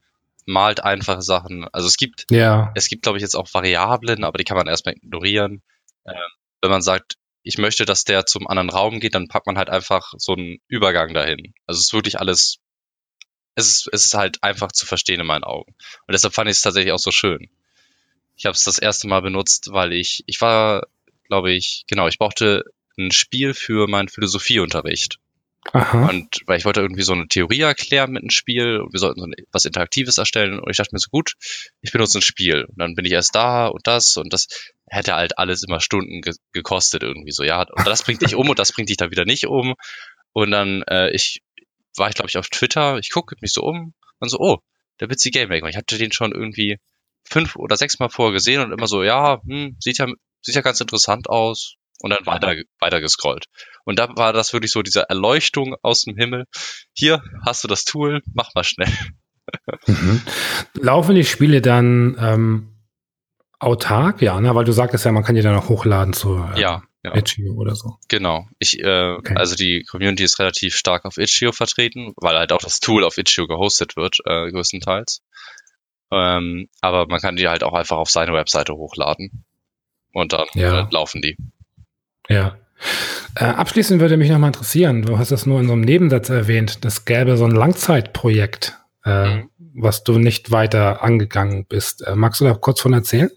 [0.47, 1.67] malt einfache Sachen.
[1.73, 4.67] Also es gibt, Ja, es gibt, glaube ich, jetzt auch Variablen, aber die kann man
[4.67, 5.63] erstmal ignorieren.
[6.07, 6.15] Ähm,
[6.61, 9.69] wenn man sagt, ich möchte, dass der zum anderen Raum geht, dann packt man halt
[9.69, 11.55] einfach so einen Übergang dahin.
[11.67, 12.59] Also es ist wirklich alles,
[13.55, 15.75] es ist, es ist halt einfach zu verstehen in meinen Augen.
[16.07, 17.51] Und deshalb fand ich es tatsächlich auch so schön.
[18.37, 20.87] Ich habe es das erste Mal benutzt, weil ich, ich war,
[21.29, 22.65] glaube ich, genau, ich brauchte
[22.99, 25.19] ein Spiel für meinen Philosophieunterricht.
[25.73, 26.09] aha.
[26.09, 29.21] Und weil ich wollte irgendwie so eine Theorie erklären mit einem Spiel und wir sollten
[29.21, 31.35] so was Interaktives erstellen und ich dachte mir so gut,
[31.83, 34.49] ich benutze ein Spiel und dann bin ich erst da und das und das
[34.87, 38.49] hätte halt alles immer Stunden ge gekostet irgendwie so, ja, und das bringt dich um
[38.49, 39.75] und das bringt dich dann wieder nicht um
[40.33, 41.43] und dann äh, ich
[41.97, 44.59] war ich glaube ich auf Twitter, ich gucke mich so um und so, oh,
[45.01, 46.79] der Witzy Game Maker, ich hatte den schon irgendwie
[47.25, 50.07] fünf oder sechs Mal vorher gesehen und immer so, ja, hm, sieht ja
[50.43, 53.47] sieht ja ganz interessant aus und dann weiter weiter gescrollt.
[53.85, 56.47] Und da war das wirklich so diese Erleuchtung aus dem Himmel.
[56.93, 58.93] Hier hast du das Tool, mach mal schnell.
[59.87, 60.23] Mhm.
[60.75, 62.72] Laufen die Spiele dann ähm,
[63.63, 64.21] autark?
[64.23, 64.55] Ja, ne?
[64.55, 67.55] weil du sagtest ja, man kann die dann auch hochladen zu äh, Ja, ja, Itch.io
[67.55, 67.97] oder so.
[68.09, 68.47] genau.
[68.59, 69.35] Ich, äh, Okay.
[69.37, 73.19] also die Community ist relativ stark auf Itch.io vertreten, weil halt auch das Tool auf
[73.19, 75.23] Itch.io gehostet wird, äh, größtenteils.
[76.11, 79.45] Ähm, aber man kann die halt auch einfach auf seine Webseite hochladen.
[80.13, 80.81] Und dann Ja.
[80.83, 81.37] äh, laufen die.
[82.29, 82.57] Ja.
[83.37, 86.85] Äh, abschließend würde mich nochmal interessieren, du hast das nur in so einem Nebensatz erwähnt,
[86.85, 89.51] das gäbe so ein Langzeitprojekt, äh, Mhm.
[89.75, 92.03] was du nicht weiter angegangen bist.
[92.07, 93.31] Äh, magst du da kurz von erzählen?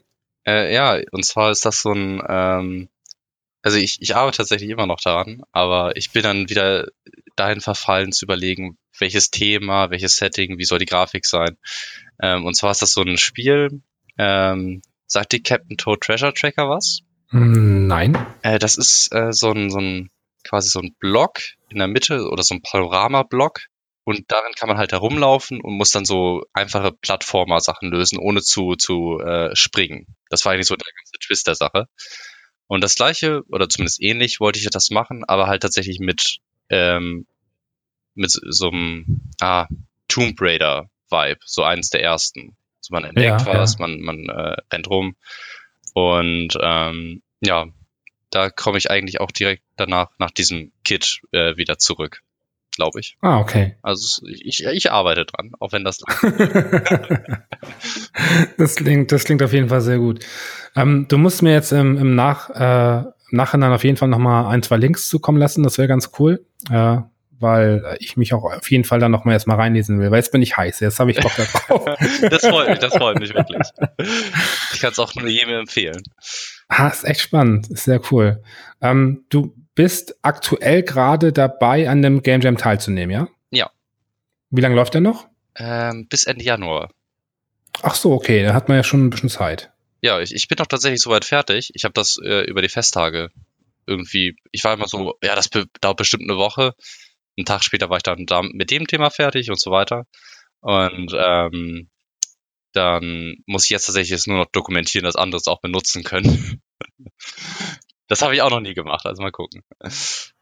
[0.45, 2.89] Äh, ja, und zwar ist das so ein, ähm,
[3.61, 6.87] also ich, ich arbeite tatsächlich immer noch daran, aber ich bin dann wieder
[7.35, 11.57] dahin verfallen zu überlegen, welches Thema, welches Setting, wie soll die Grafik sein.
[12.21, 13.81] Ähm, und zwar ist das so ein Spiel,
[14.17, 17.01] ähm, sagt die Captain Toad Treasure Tracker was?
[17.29, 18.17] Hm, nein.
[18.43, 20.11] Äh, das ist äh, so ein, so ein,
[20.43, 21.39] quasi so ein Block
[21.69, 23.61] in der Mitte oder so ein Panorama-Block.
[24.05, 28.75] Und darin kann man halt herumlaufen und muss dann so einfache Plattformer-Sachen lösen, ohne zu,
[28.75, 30.05] zu äh, springen.
[30.29, 31.87] Das war eigentlich so der ganze Twist der Sache.
[32.67, 36.37] Und das gleiche, oder zumindest ähnlich, wollte ich das machen, aber halt tatsächlich mit,
[36.69, 37.25] ähm,
[38.13, 39.67] mit so einem ah,
[40.07, 42.55] Tomb Raider-Vibe, so eins der ersten.
[42.79, 43.79] Also man entdeckt Ja, was, ja.
[43.87, 45.15] man, man äh, rennt rum.
[45.95, 47.65] Und ähm, ja,
[48.29, 52.21] da komme ich eigentlich auch direkt danach, nach diesem Kit, äh, wieder zurück,
[52.75, 53.17] glaube ich.
[53.21, 53.75] Ah, okay.
[53.81, 55.97] Also ich, ich arbeite dran, auch wenn das
[58.57, 60.25] das, klingt, das klingt auf jeden Fall sehr gut.
[60.75, 64.47] Ähm, du musst mir jetzt im, im, Nach, äh, Nachhinein auf jeden Fall noch mal
[64.49, 65.63] ein, zwei Links zukommen lassen.
[65.63, 66.97] Das wäre ganz cool, äh,
[67.39, 70.11] weil ich mich auch auf jeden Fall dann noch mal erstmal reinlesen will.
[70.11, 70.79] Weil jetzt bin ich heiß.
[70.81, 71.85] Jetzt habe ich Bock darauf.
[72.29, 73.67] das freut mich, das freut mich wirklich.
[74.73, 76.01] Ich kann es auch nur jedem empfehlen.
[76.67, 77.69] ah, ist echt spannend.
[77.69, 78.41] Ist sehr cool.
[78.81, 83.27] Ähm, du bist aktuell gerade dabei, an dem Game Jam teilzunehmen, ja?
[83.51, 83.71] Ja.
[84.49, 85.27] Wie lange läuft der noch?
[85.55, 86.89] Ähm, bis Ende Januar.
[87.81, 88.43] Ach so, okay.
[88.43, 89.71] Da hat man ja schon ein bisschen Zeit.
[90.01, 91.71] Ja, ich, ich bin doch tatsächlich soweit fertig.
[91.73, 93.31] Ich habe das äh, über die Festtage
[93.87, 96.73] irgendwie, ich war immer so, ja, das be dauert bestimmt eine Woche.
[97.37, 100.05] Einen Tag später war ich dann da mit dem Thema fertig und so weiter.
[100.61, 101.89] Und ähm,
[102.73, 106.61] dann muss ich jetzt tatsächlich jetzt nur noch dokumentieren, dass andere es auch benutzen können.
[108.07, 109.63] Das habe ich auch noch nie gemacht, also mal gucken.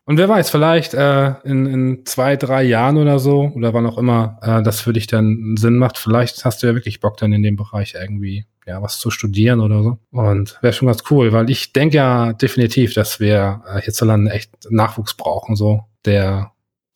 [0.06, 3.98] Und wer weiß, vielleicht äh, in, in zwei, drei Jahren oder so, oder wann auch
[3.98, 7.32] immer äh, das für dich dann Sinn macht, vielleicht hast du ja wirklich Bock dann
[7.32, 9.98] in dem Bereich irgendwie ja was zu studieren oder so.
[10.12, 14.52] Und wäre schon ganz cool, weil ich denke ja definitiv, dass wir äh, hierzulande echt
[14.70, 16.53] Nachwuchs brauchen, so der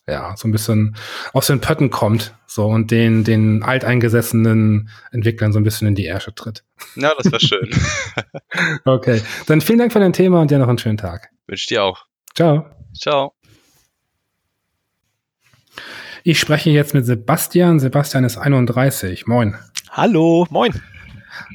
[0.07, 0.95] ja, so ein bisschen
[1.33, 6.05] aus den Pötten kommt, so und den, den alteingesessenen Entwicklern so ein bisschen in die
[6.05, 6.63] Ärsche tritt.
[6.95, 7.69] Ja, das wäre schön.
[8.85, 9.21] okay.
[9.47, 11.29] Dann vielen Dank für dein Thema und dir noch einen schönen Tag.
[11.47, 12.05] Wünsche dir auch.
[12.35, 12.65] Ciao.
[12.97, 13.33] Ciao.
[16.23, 17.79] Ich spreche jetzt mit Sebastian.
[17.79, 19.27] Sebastian ist 31.
[19.27, 19.55] Moin.
[19.91, 20.73] Hallo, moin.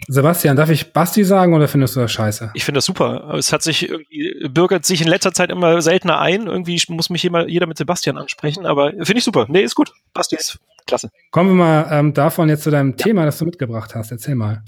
[0.09, 2.51] Sebastian, darf ich Basti sagen oder findest du das scheiße?
[2.55, 3.35] Ich finde das super.
[3.37, 6.47] Es hat sich irgendwie, bürgert sich in letzter Zeit immer seltener ein.
[6.47, 9.47] Irgendwie muss mich jeder, jeder mit Sebastian ansprechen, aber finde ich super.
[9.49, 9.93] Nee, ist gut.
[10.13, 11.11] Basti ist klasse.
[11.31, 12.97] Kommen wir mal ähm, davon jetzt zu deinem ja.
[12.97, 14.11] Thema, das du mitgebracht hast.
[14.11, 14.63] Erzähl mal.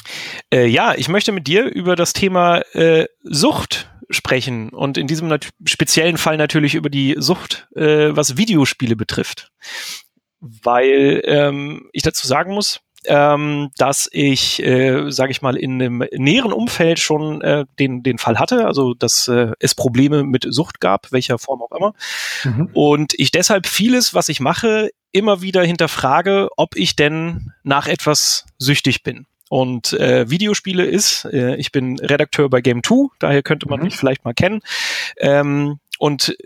[0.53, 5.35] Äh, ja, ich möchte mit dir über das Thema äh, Sucht sprechen und in diesem
[5.65, 9.51] speziellen Fall natürlich über die Sucht, äh, was Videospiele betrifft.
[10.41, 16.05] Weil ähm, ich dazu sagen muss, ähm, dass ich, äh, sage ich mal, in einem
[16.13, 20.81] näheren Umfeld schon äh, den, den Fall hatte, also dass äh, es Probleme mit Sucht
[20.81, 21.95] gab, welcher Form auch immer.
[22.45, 22.71] Mhm.
[22.73, 28.47] Und ich deshalb vieles, was ich mache, immer wieder hinterfrage, ob ich denn nach etwas
[28.59, 29.27] süchtig bin.
[29.49, 33.87] Und äh, Videospiele ist, äh, ich bin Redakteur bei Game 2, daher könnte man mhm.
[33.87, 34.61] mich vielleicht mal kennen.
[35.19, 36.37] Ähm, und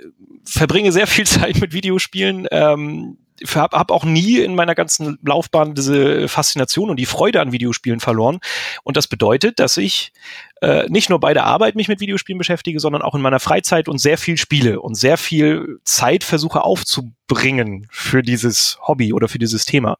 [0.44, 2.46] verbringe sehr viel Zeit mit Videospielen.
[2.50, 3.18] Ähm,
[3.54, 8.00] habe hab auch nie in meiner ganzen Laufbahn diese Faszination und die Freude an Videospielen
[8.00, 8.38] verloren.
[8.82, 10.12] Und das bedeutet, dass ich
[10.60, 13.88] äh, nicht nur bei der Arbeit mich mit Videospielen beschäftige, sondern auch in meiner Freizeit
[13.88, 19.38] und sehr viel spiele und sehr viel Zeit versuche aufzubringen für dieses Hobby oder für
[19.38, 19.98] dieses Thema.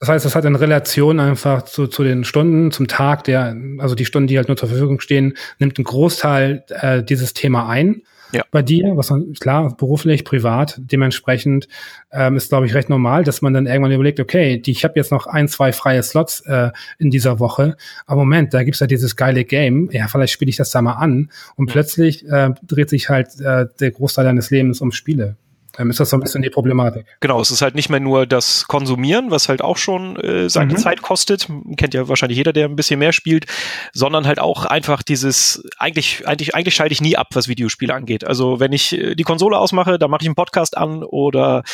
[0.00, 3.94] Das heißt, das hat in Relation einfach zu, zu den Stunden, zum Tag, der, also
[3.94, 8.02] die Stunden, die halt nur zur Verfügung stehen, nimmt einen Großteil äh, dieses Thema ein
[8.34, 8.44] ja.
[8.50, 11.68] bei dir, was man, klar, beruflich, privat, dementsprechend
[12.12, 14.94] ähm, ist, glaube ich, recht normal, dass man dann irgendwann überlegt, okay, die, ich habe
[14.96, 17.76] jetzt noch ein, zwei freie Slots äh, in dieser Woche,
[18.06, 20.94] aber Moment, da gibt's ja dieses geile Game, ja, vielleicht spiele ich das da mal
[20.94, 25.36] an und plötzlich äh, dreht sich halt äh, der Großteil deines Lebens um Spiele.
[25.76, 27.06] Dann ist das so ein bisschen die Problematik.
[27.20, 30.74] Genau, es ist halt nicht mehr nur das Konsumieren, was halt auch schon äh, seine
[30.74, 30.78] mhm.
[30.78, 33.46] Zeit kostet, kennt ja wahrscheinlich jeder, der ein bisschen mehr spielt,
[33.92, 38.24] sondern halt auch einfach dieses, eigentlich, eigentlich, eigentlich schalte ich nie ab, was Videospiele angeht.
[38.24, 41.64] Also wenn ich äh, die Konsole ausmache, dann mache ich einen Podcast an oder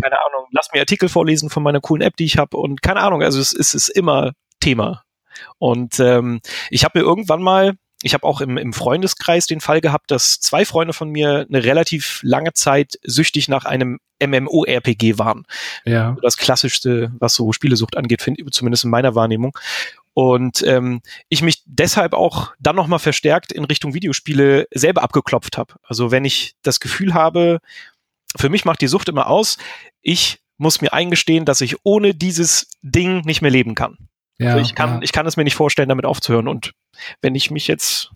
[0.00, 3.00] keine Ahnung, lass mir Artikel vorlesen von meiner coolen App, die ich habe und keine
[3.00, 5.02] Ahnung, also es, es ist immer Thema.
[5.58, 6.40] Und ähm,
[6.70, 10.40] ich habe mir irgendwann mal ich habe auch im, im Freundeskreis den Fall gehabt, dass
[10.40, 15.44] zwei Freunde von mir eine relativ lange Zeit süchtig nach einem MMORPG waren.
[15.84, 16.16] Ja.
[16.22, 19.56] Das klassischste, was so Spielesucht angeht, finde ich zumindest in meiner Wahrnehmung.
[20.14, 25.74] Und ähm, ich mich deshalb auch dann nochmal verstärkt in Richtung Videospiele selber abgeklopft habe.
[25.82, 27.60] Also wenn ich das Gefühl habe,
[28.36, 29.58] für mich macht die Sucht immer aus,
[30.02, 33.96] ich muss mir eingestehen, dass ich ohne dieses Ding nicht mehr leben kann.
[34.38, 35.00] Ja, also ich kann, ja.
[35.02, 36.48] ich kann es mir nicht vorstellen, damit aufzuhören.
[36.48, 36.72] Und
[37.20, 38.10] wenn ich mich jetzt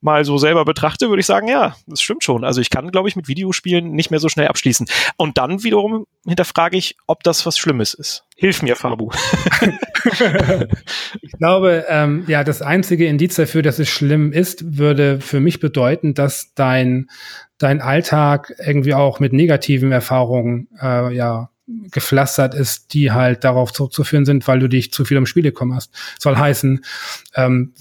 [0.00, 2.44] mal so selber betrachte, würde ich sagen, ja, das stimmt schon.
[2.44, 4.86] Also ich kann, glaube ich, mit Videospielen nicht mehr so schnell abschließen.
[5.16, 8.24] Und dann wiederum hinterfrage ich, ob das was Schlimmes ist.
[8.36, 9.10] Hilf mir, Fabu.
[11.22, 15.60] ich glaube, ähm, ja, das einzige Indiz dafür, dass es schlimm ist, würde für mich
[15.60, 17.08] bedeuten, dass dein,
[17.58, 24.26] dein Alltag irgendwie auch mit negativen Erfahrungen äh, ja gepflastert ist, die halt darauf zurückzuführen
[24.26, 25.90] sind, weil du dich zu viel um Spiele kümmerst.
[26.18, 26.84] Soll heißen,
[27.34, 27.72] ähm,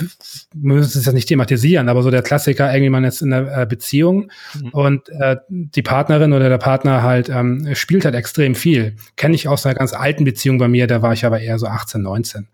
[0.54, 3.64] wir müssen es jetzt nicht thematisieren, aber so der Klassiker, irgendwie man ist in einer
[3.64, 4.32] äh, Beziehung
[4.62, 4.70] mhm.
[4.70, 8.96] und äh, die Partnerin oder der Partner halt ähm, spielt halt extrem viel.
[9.18, 11.68] Kenne ich aus einer ganz alten Beziehung bei mir, da war ich aber eher so
[11.68, 12.48] 18, 19.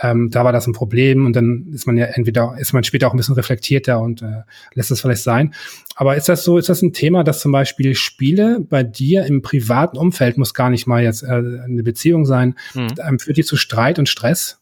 [0.00, 3.06] Ähm, da war das ein Problem und dann ist man ja entweder, ist man später
[3.06, 4.42] auch ein bisschen reflektierter und äh,
[4.74, 5.54] lässt es vielleicht sein.
[5.96, 9.42] Aber ist das so, ist das ein Thema, dass zum Beispiel Spiele bei dir im
[9.42, 12.88] privaten Umfeld, muss gar nicht mal jetzt äh, eine Beziehung sein, hm.
[13.06, 14.60] ähm, führt die zu Streit und Stress?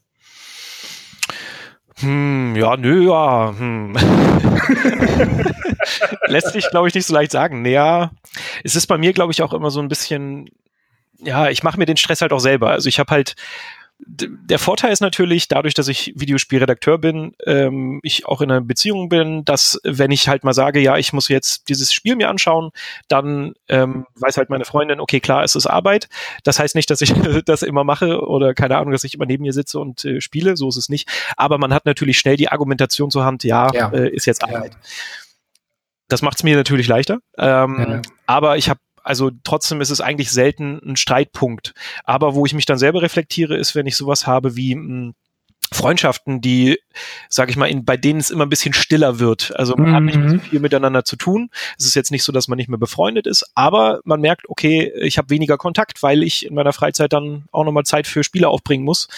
[2.01, 3.55] Hm, ja, nö, ja.
[3.57, 3.97] Hm.
[6.27, 7.63] Lässt sich, glaube ich, nicht so leicht sagen.
[7.63, 8.11] Naja,
[8.65, 10.49] es ist bei mir, glaube ich, auch immer so ein bisschen,
[11.19, 12.71] ja, ich mache mir den Stress halt auch selber.
[12.71, 13.35] Also ich habe halt
[14.07, 19.09] der Vorteil ist natürlich, dadurch, dass ich Videospielredakteur bin, ähm, ich auch in einer Beziehung
[19.09, 22.71] bin, dass wenn ich halt mal sage, ja, ich muss jetzt dieses Spiel mir anschauen,
[23.09, 26.09] dann ähm, weiß halt meine Freundin, okay, klar, es ist Arbeit.
[26.45, 27.13] Das heißt nicht, dass ich
[27.45, 30.57] das immer mache oder keine Ahnung, dass ich immer neben ihr sitze und äh, spiele,
[30.57, 31.09] so ist es nicht.
[31.37, 33.91] Aber man hat natürlich schnell die Argumentation zur Hand, ja, ja.
[33.91, 34.73] Äh, ist jetzt Arbeit.
[34.73, 34.79] Ja.
[36.09, 37.21] Das macht es mir natürlich leichter.
[37.39, 38.03] Ähm, ja.
[38.27, 41.75] Aber ich habe also trotzdem ist es eigentlich selten ein Streitpunkt.
[42.05, 45.15] Aber wo ich mich dann selber reflektiere, ist, wenn ich sowas habe wie mh, hm,
[45.73, 46.79] Freundschaften, die,
[47.29, 49.57] sage ich mal, in, bei denen es immer ein bisschen stiller wird.
[49.57, 49.95] Also man mhm.
[49.95, 50.41] hat nicht mehr so mhm.
[50.41, 51.51] viel miteinander zu tun.
[51.79, 54.93] Es ist jetzt nicht so, dass man nicht mehr befreundet ist, aber man merkt, okay,
[55.01, 58.49] ich habe weniger Kontakt, weil ich in meiner Freizeit dann auch nochmal Zeit für Spiele
[58.49, 59.09] aufbringen muss.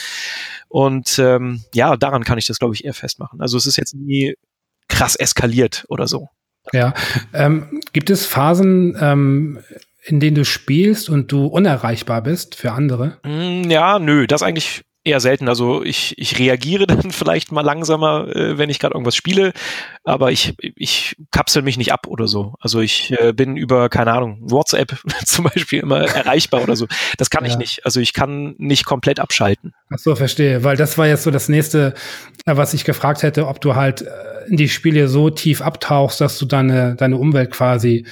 [0.69, 3.41] Und ähm, ja, daran kann ich das, glaube ich, eher festmachen.
[3.41, 4.35] Also es ist jetzt nie
[4.89, 6.29] krass eskaliert oder so.
[6.73, 6.95] Ja,
[7.33, 9.59] ähm, gibt es Phasen ähm,
[10.05, 13.19] in denen du spielst und du unerreichbar bist für andere?
[13.25, 15.49] Mm, ja, nö, das eigentlich eher selten.
[15.49, 19.53] Also ich, ich reagiere dann vielleicht mal langsamer, äh, wenn ich gerade irgendwas spiele,
[20.03, 22.55] aber ich, ich kapsel mich nicht ab oder so.
[22.61, 26.87] Also ich äh, bin über, keine Ahnung, WhatsApp zum Beispiel immer erreichbar oder so.
[27.19, 27.51] Das kann ja.
[27.51, 27.85] ich nicht.
[27.85, 29.75] Also ich kann nicht komplett abschalten.
[29.91, 30.65] Ach so, verstehe.
[30.65, 31.95] Weil das war jetzt so das nächste,
[32.47, 36.21] äh, was ich gefragt hätte, ob du halt äh, in die Spiele so tief abtauchst,
[36.21, 38.07] dass du deine, deine Umwelt quasi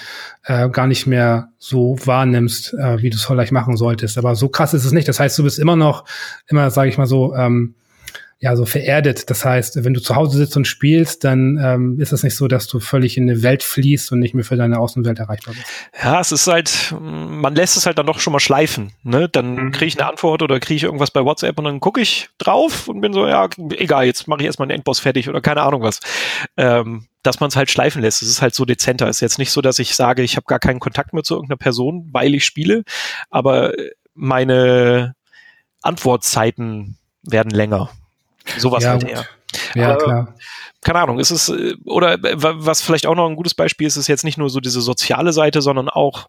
[0.44, 4.18] äh, gar nicht mehr so wahrnimmst, äh, wie du es vielleicht machen solltest.
[4.18, 5.06] Aber so krass ist es nicht.
[5.06, 6.04] Das heißt, du bist immer noch,
[6.48, 7.76] immer, sage ich mal so, ähm,
[8.42, 9.30] ja, so vererdet.
[9.30, 12.48] Das heißt, wenn du zu Hause sitzt und spielst, dann ähm, ist es nicht so,
[12.48, 15.66] dass du völlig in eine Welt fließt und nicht mehr für deine Außenwelt erreichbar bist.
[16.02, 18.90] Ja, es ist halt, man lässt es halt dann doch schon mal schleifen.
[19.04, 19.28] Ne?
[19.28, 19.70] Dann mhm.
[19.70, 22.88] kriege ich eine Antwort oder kriege ich irgendwas bei WhatsApp und dann gucke ich drauf
[22.88, 25.82] und bin so, ja, egal, jetzt mache ich erstmal den Endboss fertig oder keine Ahnung
[25.82, 26.00] was.
[26.56, 28.22] Ähm, dass man es halt schleifen lässt.
[28.22, 29.06] Es ist halt so dezenter.
[29.06, 31.34] Es ist jetzt nicht so, dass ich sage, ich habe gar keinen Kontakt mehr zu
[31.34, 32.82] irgendeiner Person, weil ich spiele,
[33.30, 33.72] aber
[34.14, 35.14] meine
[35.80, 37.90] Antwortzeiten werden länger.
[38.58, 39.26] Sowas ja, halt eher.
[39.74, 40.34] Ja, Aber, klar.
[40.80, 43.96] Keine Ahnung, ist es, äh, oder äh, was vielleicht auch noch ein gutes Beispiel ist,
[43.96, 46.28] ist jetzt nicht nur so diese soziale Seite, sondern auch,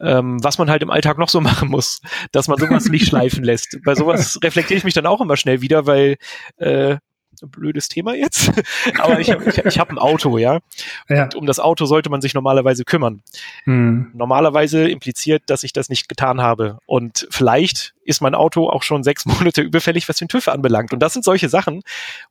[0.00, 2.00] ähm, was man halt im Alltag noch so machen muss,
[2.32, 3.78] dass man sowas nicht schleifen lässt.
[3.84, 6.16] Bei sowas reflektiere ich mich dann auch immer schnell wieder, weil
[6.56, 6.96] äh,
[7.40, 8.52] blödes Thema jetzt,
[8.98, 10.60] aber ich habe ich, ich hab ein Auto, ja?
[11.08, 11.24] ja.
[11.24, 13.22] Und um das Auto sollte man sich normalerweise kümmern.
[13.64, 14.10] Hm.
[14.14, 16.78] Normalerweise impliziert, dass ich das nicht getan habe.
[16.86, 20.92] Und vielleicht ist mein Auto auch schon sechs Monate überfällig, was den TÜV anbelangt.
[20.92, 21.82] Und das sind solche Sachen,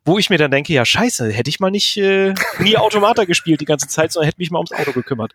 [0.06, 3.62] wo ich mir dann denke, ja scheiße, hätte ich mal nicht äh, nie Automata gespielt
[3.62, 5.34] die ganze Zeit, sondern hätte mich mal ums Auto gekümmert.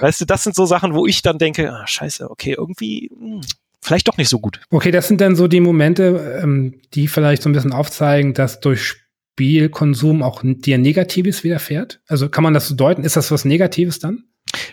[0.00, 3.36] Weißt du, das sind so Sachen, wo ich dann denke, ah, scheiße, okay, irgendwie, mh,
[3.36, 3.40] hm,
[3.88, 4.60] vielleicht doch nicht so gut.
[4.70, 8.60] Okay, das sind dann so die Momente, ähm, die vielleicht so ein bisschen aufzeigen, dass
[8.60, 8.96] durch
[9.38, 12.00] Spielkonsum auch dir Negatives widerfährt?
[12.08, 13.04] Also kann man das so deuten?
[13.04, 14.24] Ist das was Negatives dann?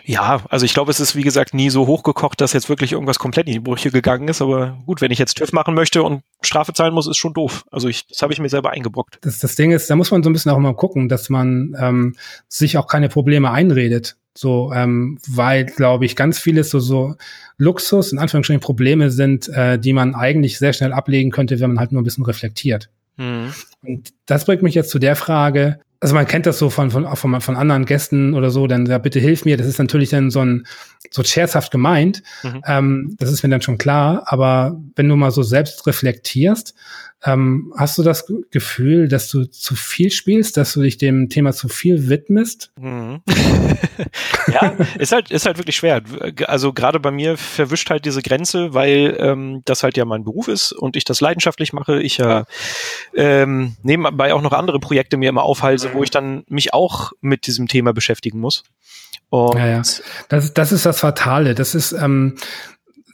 [0.04, 3.20] Ja, also ich glaube, es ist wie gesagt nie so hochgekocht, dass jetzt wirklich irgendwas
[3.20, 4.42] komplett in die Brüche gegangen ist.
[4.42, 7.64] Aber gut, wenn ich jetzt TÜV machen möchte und Strafe zahlen muss, ist schon doof.
[7.70, 9.18] Also ich, das habe ich mir selber eingebrockt.
[9.20, 11.76] Das, das Ding ist, da muss man so ein bisschen auch mal gucken, dass man
[11.78, 12.16] ähm,
[12.48, 14.16] sich auch keine Probleme einredet.
[14.34, 17.14] So, ähm, weil, glaube ich, ganz vieles so, so
[17.58, 21.80] Luxus, in Anführungsstrichen Probleme sind, äh, die man eigentlich sehr schnell ablegen könnte, wenn man
[21.80, 22.90] halt nur ein bisschen reflektiert.
[23.16, 23.52] Mhm.
[23.82, 27.16] Und das bringt mich jetzt zu der Frage, also man kennt das so von, von,
[27.16, 29.56] von, von anderen Gästen oder so, dann ja, bitte hilf mir.
[29.56, 30.66] Das ist natürlich dann so ein
[31.10, 32.22] so scherzhaft gemeint.
[32.42, 32.62] Mhm.
[32.66, 34.24] Ähm, das ist mir dann schon klar.
[34.26, 36.74] Aber wenn du mal so selbst reflektierst,
[37.24, 41.52] ähm, hast du das Gefühl, dass du zu viel spielst, dass du dich dem Thema
[41.52, 42.70] zu viel widmest?
[42.78, 43.22] Mhm.
[44.52, 46.02] ja, ist halt, ist halt wirklich schwer.
[46.46, 50.48] Also gerade bei mir verwischt halt diese Grenze, weil ähm, das halt ja mein Beruf
[50.48, 52.00] ist und ich das leidenschaftlich mache.
[52.02, 52.44] Ich ja
[53.14, 57.46] ähm, nebenbei auch noch andere Projekte mir immer aufhalse, wo ich dann mich auch mit
[57.46, 58.62] diesem Thema beschäftigen muss.
[59.30, 59.82] Und ja, ja.
[60.28, 61.54] Das, das ist das Fatale.
[61.54, 62.36] Das ist, ähm,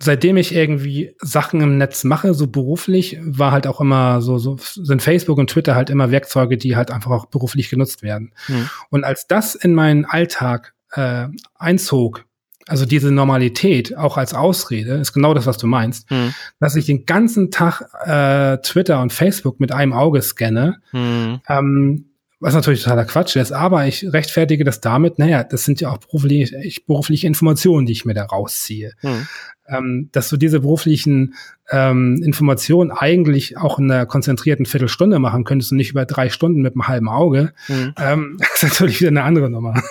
[0.02, 4.56] seitdem ich irgendwie Sachen im Netz mache, so beruflich, war halt auch immer so, so
[4.58, 8.32] sind Facebook und Twitter halt immer Werkzeuge, die halt einfach auch beruflich genutzt werden.
[8.48, 8.68] Mhm.
[8.90, 12.24] Und als das in meinen Alltag äh, einzog,
[12.66, 16.34] also diese Normalität auch als Ausrede, ist genau das, was du meinst, mhm.
[16.58, 21.40] dass ich den ganzen Tag äh, Twitter und Facebook mit einem Auge scanne, mhm.
[21.48, 22.06] ähm,
[22.40, 25.98] was natürlich totaler Quatsch ist, aber ich rechtfertige das damit, naja, das sind ja auch
[25.98, 28.94] berufliche, berufliche Informationen, die ich mir da rausziehe.
[29.02, 29.28] Mhm
[29.68, 31.34] ähm, dass du diese beruflichen
[31.70, 36.60] ähm, Informationen eigentlich auch in einer konzentrierten Viertelstunde machen könntest und nicht über drei Stunden
[36.60, 37.94] mit einem halben Auge, mhm.
[37.98, 39.82] ähm, ist natürlich wieder eine andere Nummer.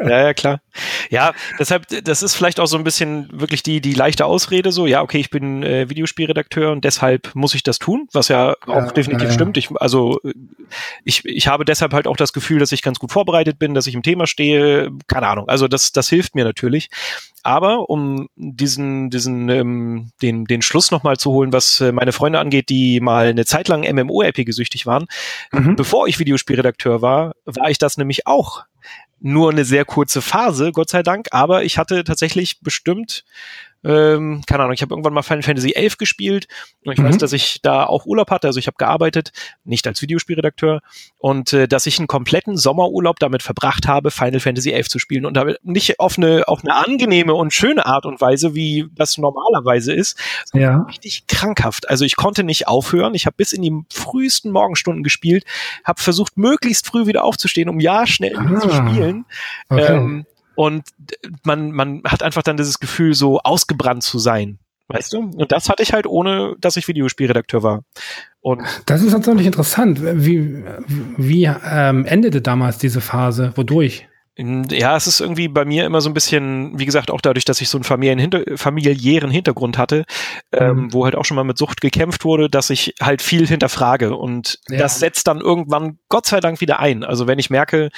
[0.00, 0.60] ja, ja, klar.
[1.10, 4.86] Ja, deshalb, das ist vielleicht auch so ein bisschen wirklich die, die leichte Ausrede, so,
[4.86, 8.86] ja, okay, ich bin äh, Videospielredakteur und deshalb muss ich das tun, was ja auch
[8.86, 9.34] ja, definitiv ja, ja.
[9.34, 9.56] stimmt.
[9.58, 10.20] Ich, also
[11.04, 13.86] ich, ich habe deshalb halt auch das Gefühl, dass ich ganz gut vorbereitet bin, dass
[13.86, 15.48] ich im Thema stehe, keine Ahnung.
[15.48, 16.90] Also das, das hilft mir natürlich.
[17.42, 22.38] Aber um diesen, diesen, ähm, den, den Schluss nochmal zu holen, was äh, meine Freunde
[22.38, 25.06] angeht, die mal eine Zeit lang MMO-RPG süchtig waren,
[25.52, 25.76] mhm.
[25.76, 28.64] bevor ich Videospielredakteur war, war ich das nämlich auch.
[29.20, 33.24] Nur eine sehr kurze Phase, Gott sei Dank, aber ich hatte tatsächlich bestimmt
[33.84, 36.48] ähm, keine Ahnung, ich habe irgendwann mal Final Fantasy 11 gespielt
[36.84, 37.04] und ich mhm.
[37.04, 39.32] weiß, dass ich da auch Urlaub hatte, also ich habe gearbeitet,
[39.64, 40.80] nicht als Videospielredakteur
[41.16, 45.26] und äh, dass ich einen kompletten Sommerurlaub damit verbracht habe, Final Fantasy 11 zu spielen
[45.26, 49.16] und damit nicht auf eine auf eine angenehme und schöne Art und Weise, wie das
[49.16, 50.82] normalerweise ist, sondern ja.
[50.82, 51.88] richtig krankhaft.
[51.88, 55.44] Also ich konnte nicht aufhören, ich habe bis in die frühesten Morgenstunden gespielt,
[55.84, 58.58] habe versucht möglichst früh wieder aufzustehen, um ja schnell ah.
[58.58, 59.24] zu spielen.
[59.68, 59.92] Okay.
[59.92, 60.26] Ähm,
[60.58, 60.82] und
[61.44, 64.58] man, man hat einfach dann dieses Gefühl, so ausgebrannt zu sein.
[64.88, 65.18] Weißt du?
[65.18, 67.84] Und das hatte ich halt ohne, dass ich Videospielredakteur war.
[68.40, 70.00] Und das ist natürlich interessant.
[70.02, 70.64] Wie,
[71.16, 73.52] wie ähm, endete damals diese Phase?
[73.54, 74.07] Wodurch?
[74.40, 77.60] Ja, es ist irgendwie bei mir immer so ein bisschen, wie gesagt, auch dadurch, dass
[77.60, 80.04] ich so einen familiären, Hinter familiären Hintergrund hatte,
[80.52, 80.78] ähm, mhm.
[80.78, 84.16] ähm, wo halt auch schon mal mit Sucht gekämpft wurde, dass ich halt viel hinterfrage
[84.16, 84.78] und ja.
[84.78, 87.02] das setzt dann irgendwann Gott sei Dank wieder ein.
[87.02, 87.90] Also wenn ich merke,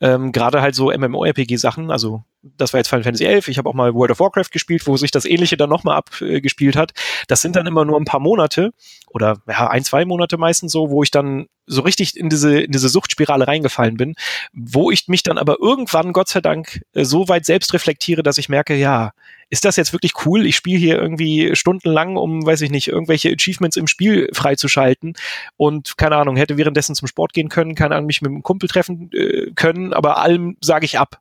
[0.00, 3.74] ähm, gerade halt so MMORPG-Sachen, also das war jetzt Final Fantasy XI, ich habe auch
[3.74, 6.92] mal World of Warcraft gespielt, wo sich das Ähnliche dann nochmal abgespielt hat.
[7.26, 8.72] Das sind dann immer nur ein paar Monate
[9.08, 12.72] oder ja, ein, zwei Monate meistens so, wo ich dann so richtig in diese, in
[12.72, 14.14] diese Suchtspirale reingefallen bin,
[14.52, 18.38] wo ich mich dann aber irgendwann, Gott sei Dank, äh, so weit selbst reflektiere, dass
[18.38, 19.12] ich merke, ja,
[19.50, 20.46] ist das jetzt wirklich cool?
[20.46, 25.14] Ich spiele hier irgendwie stundenlang, um, weiß ich nicht, irgendwelche Achievements im Spiel freizuschalten
[25.56, 28.68] und keine Ahnung, hätte währenddessen zum Sport gehen können, keine Ahnung, mich mit einem Kumpel
[28.68, 31.20] treffen äh, können, aber allem sage ich ab.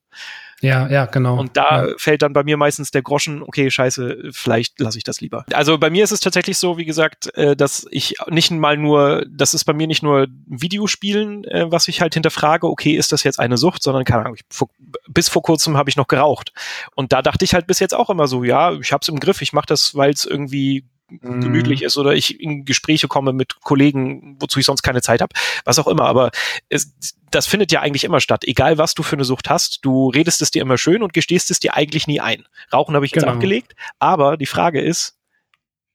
[0.62, 1.40] Ja, ja, genau.
[1.40, 1.94] Und da ja.
[1.98, 5.46] fällt dann bei mir meistens der Groschen, okay, scheiße, vielleicht lasse ich das lieber.
[5.54, 9.26] Also bei mir ist es tatsächlich so, wie gesagt, äh, dass ich nicht mal nur,
[9.30, 13.24] das ist bei mir nicht nur Videospielen, äh, was ich halt hinterfrage, okay, ist das
[13.24, 14.68] jetzt eine Sucht, sondern keine Ahnung, ich,
[15.08, 16.54] bis vor kurzem habe ich noch geraucht.
[16.96, 19.42] Und da dachte ich halt bis jetzt auch immer so, ja, ich hab's im Griff,
[19.42, 20.86] ich mache das, weil es irgendwie.
[21.10, 25.34] Gemütlich ist oder ich in Gespräche komme mit Kollegen, wozu ich sonst keine Zeit habe,
[25.64, 26.06] was auch immer.
[26.06, 26.32] Aber
[26.70, 26.94] es,
[27.32, 28.44] das findet ja eigentlich immer statt.
[28.46, 31.52] Egal, was du für eine Sucht hast, du redest es dir immer schön und gestehst
[31.52, 32.46] es dir eigentlich nie ein.
[32.74, 33.36] Rauchen habe ich jetzt genau.
[33.36, 35.18] abgelegt, aber die Frage ist,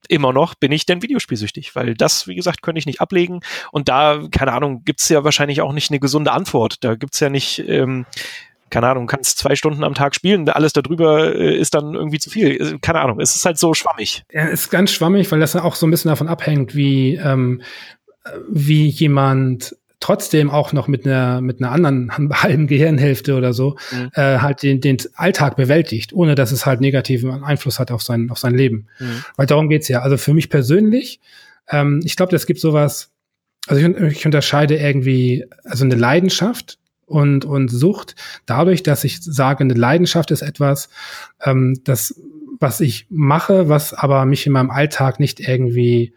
[0.08, 3.40] immer noch bin ich denn videospielsüchtig, weil das, wie gesagt, könnte ich nicht ablegen.
[3.70, 6.82] Und da, keine Ahnung, gibt's ja wahrscheinlich auch nicht eine gesunde Antwort.
[6.82, 8.06] Da gibt's ja nicht, ähm,
[8.72, 12.30] keine Ahnung, kannst zwei Stunden am Tag spielen, alles darüber äh, ist dann irgendwie zu
[12.30, 12.50] viel.
[12.50, 14.24] Äh, keine Ahnung, es ist halt so schwammig.
[14.32, 17.60] Ja, ist ganz schwammig, weil das auch so ein bisschen davon abhängt, wie, ähm,
[18.48, 22.10] wie jemand trotzdem auch noch mit einer mit einer anderen
[22.42, 24.10] halben Gehirnhälfte oder so mhm.
[24.14, 28.30] äh, halt den, den Alltag bewältigt, ohne dass es halt negativen Einfluss hat auf sein
[28.30, 28.88] auf sein Leben.
[28.98, 29.22] Mhm.
[29.36, 30.00] Weil darum geht's ja.
[30.00, 31.20] Also für mich persönlich,
[31.68, 33.10] ähm, ich glaube, das gibt sowas.
[33.68, 36.78] Also ich, ich unterscheide irgendwie also eine Leidenschaft
[37.12, 40.88] und, und Sucht dadurch, dass ich sage, eine Leidenschaft ist etwas,
[41.44, 42.20] ähm, das,
[42.58, 46.14] was ich mache, was aber mich in meinem Alltag nicht irgendwie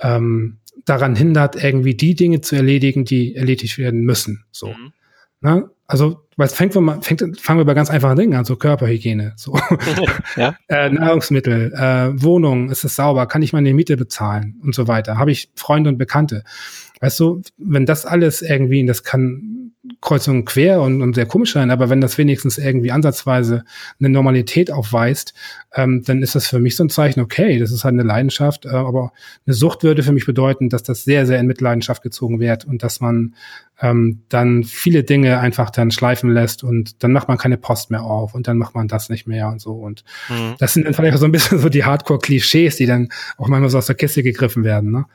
[0.00, 4.44] ähm, daran hindert, irgendwie die Dinge zu erledigen, die erledigt werden müssen.
[4.50, 4.68] So.
[4.68, 4.92] Mhm.
[5.40, 5.70] Na?
[5.86, 9.58] Also, weil es fängt, fängt, fangen wir bei ganz einfachen Dingen an, so Körperhygiene, so
[10.36, 10.56] ja.
[10.68, 15.18] äh, Nahrungsmittel, äh, Wohnung, ist es sauber, kann ich meine Miete bezahlen und so weiter.
[15.18, 16.44] Habe ich Freunde und Bekannte.
[17.00, 19.59] Weißt du, wenn das alles irgendwie, das kann
[20.00, 23.64] kreuz und quer und, und sehr komisch sein, aber wenn das wenigstens irgendwie ansatzweise
[23.98, 25.34] eine Normalität aufweist,
[25.74, 28.64] ähm, dann ist das für mich so ein Zeichen, okay, das ist halt eine Leidenschaft,
[28.64, 29.12] äh, aber
[29.46, 32.82] eine Sucht würde für mich bedeuten, dass das sehr, sehr in Mitleidenschaft gezogen wird und
[32.82, 33.34] dass man
[33.80, 38.02] ähm, dann viele Dinge einfach dann schleifen lässt und dann macht man keine Post mehr
[38.02, 39.72] auf und dann macht man das nicht mehr und so.
[39.72, 40.54] Und mhm.
[40.58, 43.08] das sind dann vielleicht so ein bisschen so die Hardcore-Klischees, die dann
[43.38, 44.90] auch manchmal so aus der Kiste gegriffen werden.
[44.90, 45.06] Ne?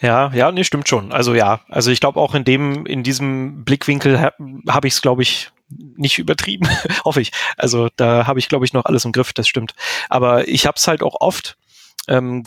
[0.00, 1.12] Ja, ja, nee, stimmt schon.
[1.12, 4.36] Also ja, also ich glaube auch in dem, in diesem Blickwinkel habe
[4.68, 5.50] hab ich es, glaube ich,
[5.96, 6.68] nicht übertrieben,
[7.04, 7.32] hoffe ich.
[7.56, 9.74] Also da habe ich, glaube ich, noch alles im Griff, das stimmt.
[10.08, 11.56] Aber ich habe es halt auch oft,
[12.08, 12.44] ähm,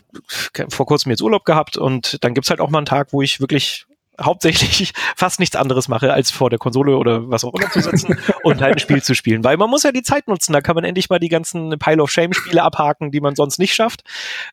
[0.69, 3.39] vor kurzem jetzt Urlaub gehabt und dann gibt's halt auch mal einen Tag, wo ich
[3.39, 3.87] wirklich
[4.21, 8.17] hauptsächlich fast nichts anderes mache, als vor der Konsole oder was auch immer zu sitzen
[8.43, 9.43] und halt ein Spiel zu spielen.
[9.43, 12.01] Weil man muss ja die Zeit nutzen, da kann man endlich mal die ganzen Pile
[12.01, 14.03] of Shame-Spiele abhaken, die man sonst nicht schafft.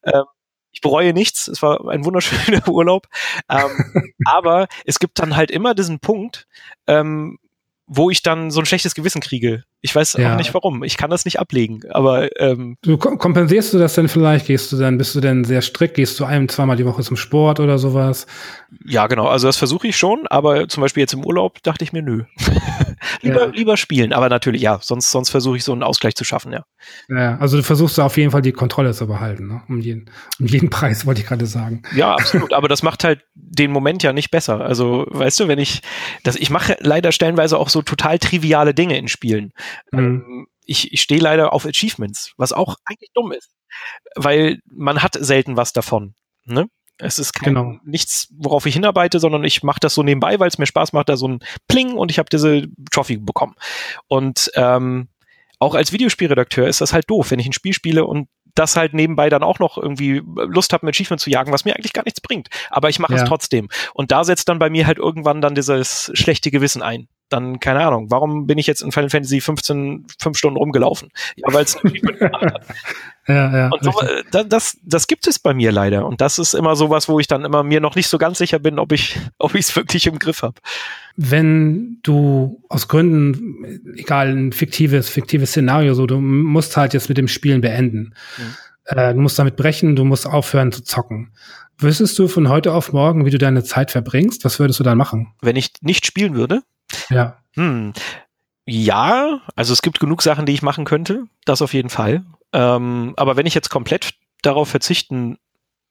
[0.05, 0.25] Ähm,
[0.73, 3.07] ich bereue nichts, es war ein wunderschöner Urlaub.
[3.49, 6.47] Ähm, aber es gibt dann halt immer diesen Punkt,
[6.87, 7.39] ähm,
[7.87, 9.65] wo ich dann so ein schlechtes Gewissen kriege.
[9.85, 10.33] Ich weiß ja.
[10.33, 10.85] auch nicht warum.
[10.85, 11.80] Ich kann das nicht ablegen.
[11.91, 14.47] Aber ähm, du kompensierst du das denn vielleicht?
[14.47, 15.95] Gehst du dann, bist du denn sehr strikt?
[15.95, 18.28] Gehst du ein, zweimal die Woche zum Sport oder sowas?
[18.87, 19.26] Ja, genau.
[19.26, 20.28] Also das versuche ich schon.
[20.28, 22.22] Aber zum Beispiel jetzt im Urlaub dachte ich mir, nö.
[23.22, 23.51] lieber, ja.
[23.53, 24.12] lieber spielen.
[24.12, 24.78] Aber natürlich, ja.
[24.80, 26.53] Sonst, sonst versuche ich so einen Ausgleich zu schaffen.
[26.53, 26.64] Ja.
[27.09, 27.39] Ja.
[27.39, 29.49] Also du versuchst auf jeden Fall die Kontrolle zu behalten.
[29.49, 29.62] Ne?
[29.68, 30.09] Um jeden,
[30.39, 31.83] um jeden Preis wollte ich gerade sagen.
[31.97, 32.53] Ja, absolut.
[32.53, 34.61] aber das macht halt den Moment ja nicht besser.
[34.61, 35.83] Also weißt du, wenn ich,
[36.22, 39.53] das, ich mache leider stellenweise auch so total triviale Dinge in Spielen.
[39.91, 39.99] Mhm.
[39.99, 43.55] Ähm, ich, ich stehe leider auf Achievements, was auch eigentlich dumm ist,
[44.14, 46.14] weil man hat selten was davon.
[46.45, 46.68] Ne?
[46.99, 47.79] Es ist kein, genau.
[47.85, 51.09] nichts, worauf ich hinarbeite, sondern ich mache das so nebenbei, weil es mir Spaß macht,
[51.09, 53.55] da so ein Pling und ich habe diese Trophy bekommen.
[54.07, 55.09] Und ähm,
[55.59, 58.95] auch als Videospielredakteur ist das halt doof, wenn ich ein Spiel spiele und das halt
[58.95, 62.05] nebenbei dann auch noch irgendwie Lust habe, ein Achievement zu jagen, was mir eigentlich gar
[62.05, 62.49] nichts bringt.
[62.70, 63.23] Aber ich mache ja.
[63.23, 63.68] es trotzdem.
[63.95, 67.80] Und da setzt dann bei mir halt irgendwann dann dieses schlechte Gewissen ein dann, keine
[67.80, 71.11] Ahnung, warum bin ich jetzt in Final Fantasy 15 fünf Stunden rumgelaufen?
[71.37, 71.78] Ja, weil es
[73.28, 76.07] ja, ja, Und so, äh, das, das gibt es bei mir leider.
[76.07, 78.59] Und das ist immer sowas, wo ich dann immer mir noch nicht so ganz sicher
[78.59, 80.61] bin, ob ich ob ich es wirklich im Griff habe.
[81.16, 87.18] Wenn du aus Gründen, egal, ein fiktives, fiktives Szenario, so, du musst halt jetzt mit
[87.18, 88.14] dem Spielen beenden.
[88.39, 88.55] Mhm.
[88.85, 91.33] Äh, du musst damit brechen, du musst aufhören zu zocken.
[91.78, 94.45] Wüsstest du von heute auf morgen, wie du deine Zeit verbringst?
[94.45, 95.35] Was würdest du dann machen?
[95.41, 96.62] Wenn ich nicht spielen würde?
[97.11, 97.38] Ja.
[97.55, 97.93] Hm.
[98.64, 102.24] ja, also es gibt genug Sachen, die ich machen könnte, das auf jeden Fall.
[102.53, 105.38] Ähm, aber wenn ich jetzt komplett darauf verzichten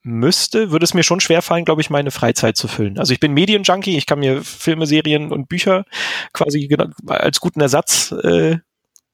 [0.04, 2.98] müsste, würde es mir schon schwerfallen, glaube ich, meine Freizeit zu füllen.
[2.98, 5.86] Also ich bin Medienjunkie, ich kann mir Filme, Serien und Bücher
[6.34, 6.76] quasi
[7.08, 8.58] als guten Ersatz äh,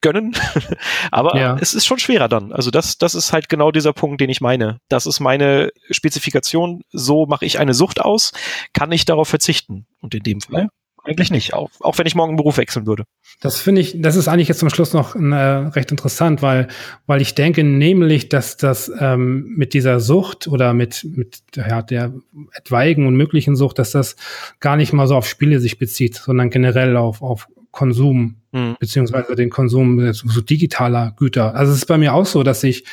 [0.02, 0.36] gönnen.
[1.12, 1.58] Aber ja.
[1.60, 2.54] es ist schon schwerer dann.
[2.54, 4.80] Also das, das ist halt genau dieser Punkt, den ich meine.
[4.88, 6.84] Das ist meine Spezifikation.
[6.92, 8.32] So mache ich eine Sucht aus.
[8.74, 9.88] Kann ich darauf verzichten?
[10.02, 10.70] Und in dem Fall
[11.08, 13.06] eigentlich nicht, auch, auch wenn ich morgen einen Beruf wechseln würde.
[13.40, 16.68] Das finde ich, das ist eigentlich jetzt zum Schluss noch äh, recht interessant, weil,
[17.06, 22.14] weil ich denke nämlich, dass das ähm, mit dieser Sucht oder mit, mit ja, der
[22.54, 24.16] etwaigen und möglichen Sucht, dass das
[24.60, 28.76] gar nicht mal so auf Spiele sich bezieht, sondern generell auf, auf Konsum, mhm.
[28.80, 31.54] beziehungsweise den Konsum so digitaler Güter.
[31.56, 32.86] Also es ist bei mir auch so, dass ich,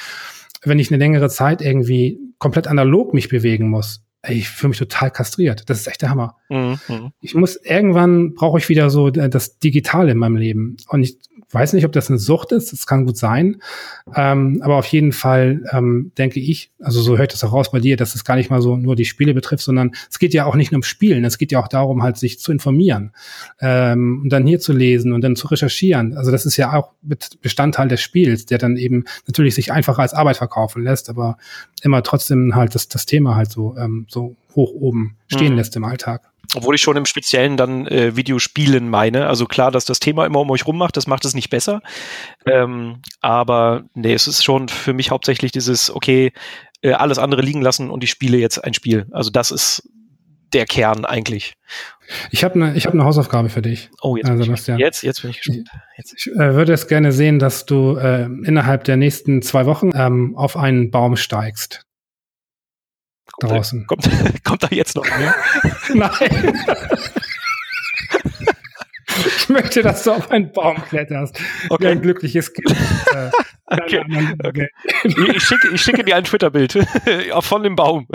[0.63, 5.11] wenn ich eine längere Zeit irgendwie komplett analog mich bewegen muss, ich fühle mich total
[5.11, 5.69] kastriert.
[5.69, 6.37] Das ist echt der Hammer.
[6.49, 6.79] Mhm.
[7.21, 10.77] Ich muss irgendwann brauche ich wieder so äh, das Digitale in meinem Leben.
[10.89, 11.19] Und ich
[11.55, 13.63] weiß nicht, ob das eine Sucht ist, das kann gut sein.
[14.15, 17.81] Ähm, aber auf jeden Fall ähm, denke ich, also so hört es auch raus bei
[17.81, 20.45] dir, dass es gar nicht mal so nur die Spiele betrifft, sondern es geht ja
[20.47, 23.13] auch nicht nur um Spielen, es geht ja auch darum, halt sich zu informieren
[23.61, 26.17] ähm, und dann hier zu lesen und dann zu recherchieren.
[26.17, 26.91] Also das ist ja auch
[27.41, 31.39] Bestandteil des Spiels, der dann eben natürlich sich einfacher als Arbeit verkaufen lässt, aber
[31.83, 35.59] immer trotzdem halt das, das Thema halt so, ähm, so hoch oben stehen mhm.
[35.59, 36.34] lässt im Alltag.
[36.55, 39.27] Obwohl ich schon im Speziellen dann äh, Videospielen meine.
[39.27, 41.81] Also klar, dass das Thema immer um euch rum macht, das macht es nicht besser.
[42.47, 46.33] Ähm, aber nee, es ist schon für mich hauptsächlich dieses, okay,
[46.83, 49.07] äh, alles andere liegen lassen und ich spiele jetzt ein Spiel.
[49.11, 49.89] Also das ist
[50.53, 51.55] der Kern eigentlich.
[52.31, 53.91] Ich habe eine ich hab ne Hausaufgabe für dich.
[54.03, 54.79] Oh, jetzt, äh, Sebastian.
[54.79, 55.69] jetzt, jetzt bin ich gespannt.
[55.97, 56.15] Jetzt.
[56.17, 60.37] Ich äh, würde es gerne sehen, dass du äh, innerhalb der nächsten zwei Wochen ähm,
[60.37, 61.87] auf einen Baum steigst
[63.33, 63.81] kommt draußen.
[63.81, 64.11] Da, kommt,
[64.45, 65.35] kommt da jetzt noch mehr?
[65.95, 66.59] Nein.
[69.27, 71.41] ich möchte, dass du auf einen Baum kletterst.
[71.69, 71.85] Okay.
[71.85, 72.71] Wie ein glückliches Kind.
[73.15, 73.31] Äh,
[73.67, 74.05] okay.
[74.43, 74.69] okay.
[75.05, 76.87] Ich, schicke, ich schicke dir ein Twitter-Bild
[77.41, 78.07] von dem Baum,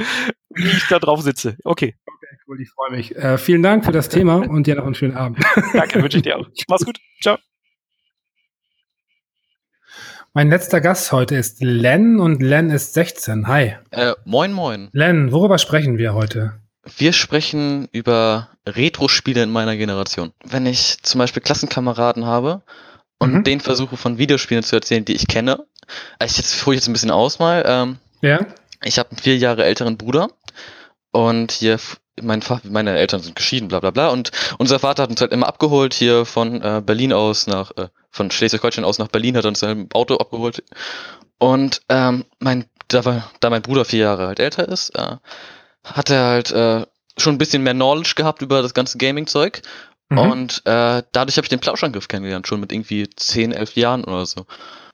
[0.49, 1.57] wie ich da drauf sitze.
[1.63, 1.95] Okay.
[2.05, 3.15] Okay, cool, ich freue mich.
[3.15, 5.39] Äh, vielen Dank für das Thema und dir noch einen schönen Abend.
[5.73, 6.47] Danke, wünsche ich dir auch.
[6.67, 6.99] Mach's gut.
[7.21, 7.37] Ciao.
[10.33, 13.47] Mein letzter Gast heute ist Len und Len ist 16.
[13.47, 13.77] Hi.
[13.89, 14.89] Äh, moin, moin.
[14.91, 16.53] Len, worüber sprechen wir heute?
[16.97, 20.31] Wir sprechen über Retro-Spiele in meiner Generation.
[20.45, 22.61] Wenn ich zum Beispiel Klassenkameraden habe
[23.17, 23.43] und mhm.
[23.43, 25.65] denen versuche von Videospielen zu erzählen, die ich kenne,
[26.19, 27.63] also jetzt hole ich jetzt ein bisschen aus mal.
[27.65, 28.45] Ähm, ja.
[28.83, 30.29] Ich habe einen vier Jahre älteren Bruder
[31.11, 31.79] und hier
[32.21, 34.09] mein meine Eltern sind geschieden, bla bla bla.
[34.09, 37.87] Und unser Vater hat uns halt immer abgeholt hier von äh, Berlin aus nach, äh,
[38.11, 40.63] von Schleswig-Holstein aus nach Berlin, hat uns ein Auto abgeholt.
[41.37, 45.17] Und ähm, mein, da, war, da mein Bruder vier Jahre halt älter ist, äh,
[45.83, 46.85] hat er halt äh,
[47.17, 49.61] schon ein bisschen mehr Knowledge gehabt über das ganze Gaming-Zeug.
[50.09, 50.17] Mhm.
[50.17, 54.25] Und äh, dadurch habe ich den Plauschangriff kennengelernt, schon mit irgendwie 10, 11 Jahren oder
[54.25, 54.45] so.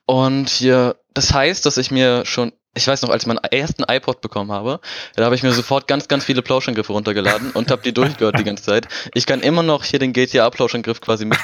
[0.04, 3.82] Und hier, das heißt, dass ich mir schon, ich weiß noch, als ich meinen ersten
[3.88, 4.80] iPod bekommen habe,
[5.16, 8.44] da habe ich mir sofort ganz, ganz viele Plauschangriffe runtergeladen und habe die durchgehört die
[8.44, 8.86] ganze Zeit.
[9.14, 11.38] Ich kann immer noch hier den GTA-Plauschangriff quasi mit.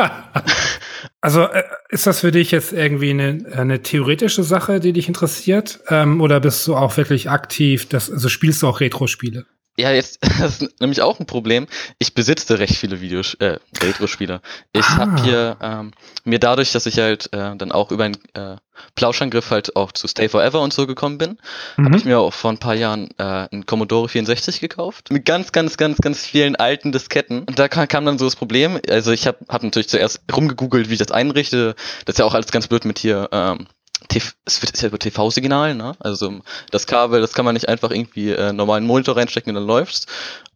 [1.20, 5.80] also äh, ist das für dich jetzt irgendwie eine, eine theoretische Sache, die dich interessiert?
[5.88, 9.46] Ähm, oder bist du auch wirklich aktiv, das, also spielst du auch Retro-Spiele?
[9.78, 11.66] Ja, jetzt das ist nämlich auch ein Problem.
[11.98, 14.40] Ich besitze recht viele Videos, äh, Retro-Spiele.
[14.72, 14.96] Ich ah.
[14.96, 15.92] habe hier ähm,
[16.24, 18.56] mir dadurch, dass ich halt äh, dann auch über einen äh,
[18.94, 21.38] Plauschangriff halt auch zu Stay Forever und so gekommen bin,
[21.76, 21.86] mhm.
[21.86, 25.52] habe ich mir auch vor ein paar Jahren äh, einen Commodore 64 gekauft mit ganz,
[25.52, 27.40] ganz, ganz, ganz vielen alten Disketten.
[27.44, 28.80] Und da kam, kam dann so das Problem.
[28.88, 31.74] Also ich habe hab natürlich zuerst rumgegoogelt, wie ich das einrichte.
[32.04, 33.28] Das ist ja auch alles ganz blöd mit hier.
[33.32, 33.66] Ähm,
[34.08, 35.94] es wird ist ja über TV-Signal, ne?
[36.00, 36.40] Also
[36.70, 40.06] das Kabel, das kann man nicht einfach irgendwie äh, normalen Monitor reinstecken und dann läuft's.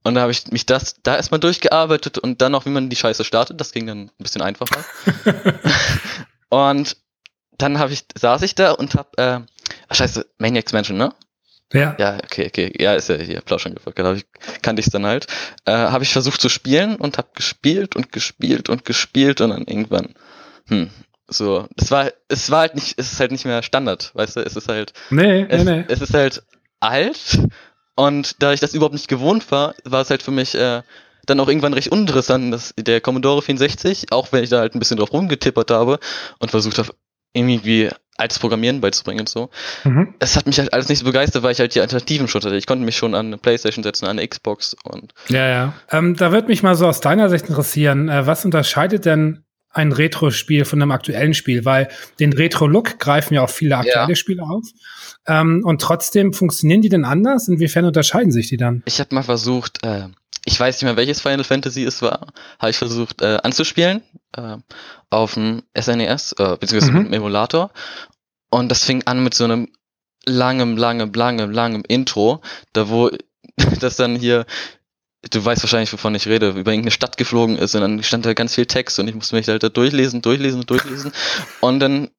[0.02, 2.96] Und da habe ich mich das da erstmal durchgearbeitet und dann noch, wie man die
[2.96, 3.60] Scheiße startet.
[3.60, 4.84] Das ging dann ein bisschen einfacher.
[6.50, 6.96] und
[7.56, 9.40] dann habe ich saß ich da und hab äh,
[9.88, 11.14] ach scheiße Maniacs Mansion, ne?
[11.72, 11.96] Ja.
[11.98, 12.72] Ja, okay, okay.
[12.78, 13.98] Ja, ist ja hier Plauschern gefolgt.
[13.98, 14.26] Da ich,
[14.62, 15.26] kannte ich dann halt.
[15.64, 19.64] Äh, habe ich versucht zu spielen und habe gespielt und gespielt und gespielt und dann
[19.64, 20.14] irgendwann,
[20.68, 20.90] hm,
[21.26, 24.40] so, es war, es war halt nicht, es ist halt nicht mehr Standard, weißt du,
[24.40, 25.84] es ist halt, nee, es, nee, nee.
[25.88, 26.42] es ist halt
[26.80, 27.38] alt
[27.96, 30.82] und da ich das überhaupt nicht gewohnt war, war es halt für mich äh,
[31.26, 34.78] dann auch irgendwann recht uninteressant, dass der Commodore 64, auch wenn ich da halt ein
[34.78, 35.98] bisschen drauf rumgetippert habe
[36.38, 36.90] und versucht habe,
[37.32, 39.50] irgendwie altes Programmieren beizubringen und so.
[39.82, 40.14] Mhm.
[40.20, 42.56] Es hat mich halt alles nicht so begeistert, weil ich halt die Alternativen schon hatte.
[42.56, 45.12] Ich konnte mich schon an eine Playstation setzen, an eine Xbox und.
[45.28, 45.74] Ja, ja.
[45.90, 49.43] Ähm, da würde mich mal so aus deiner Sicht interessieren, äh, was unterscheidet denn
[49.74, 51.88] ein Retro-Spiel von einem aktuellen Spiel, weil
[52.20, 54.14] den Retro-Look greifen ja auch viele aktuelle ja.
[54.14, 54.64] Spiele auf.
[55.26, 57.48] Ähm, und trotzdem funktionieren die denn anders?
[57.48, 58.82] Inwiefern unterscheiden sich die dann?
[58.86, 60.08] Ich habe mal versucht, äh,
[60.44, 64.02] ich weiß nicht mehr, welches Final Fantasy es war, habe ich versucht äh, anzuspielen
[64.36, 64.56] äh,
[65.10, 66.98] auf dem SNES, äh, beziehungsweise Mhm.
[66.98, 67.70] mit dem Emulator.
[68.50, 69.68] Und das fing an mit so einem
[70.26, 72.40] langem, langem, langem, langem Intro,
[72.72, 73.10] da wo
[73.80, 74.46] das dann hier,
[75.30, 78.34] du weißt wahrscheinlich, wovon ich rede, über irgendeine Stadt geflogen ist und dann stand da
[78.34, 81.12] ganz viel Text und ich musste mich halt da durchlesen, durchlesen, durchlesen.
[81.60, 82.10] Und dann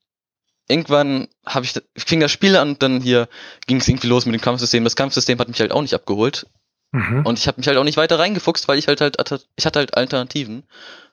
[0.68, 3.28] irgendwann habe ich, fing das Spiel an und dann hier
[3.68, 4.84] ging es irgendwie los mit dem Kampfsystem.
[4.84, 6.48] Das Kampfsystem hat mich halt auch nicht abgeholt.
[6.92, 7.26] Mhm.
[7.26, 9.18] Und ich habe mich halt auch nicht weiter reingefuchst, weil ich halt halt,
[9.56, 10.64] ich hatte halt Alternativen.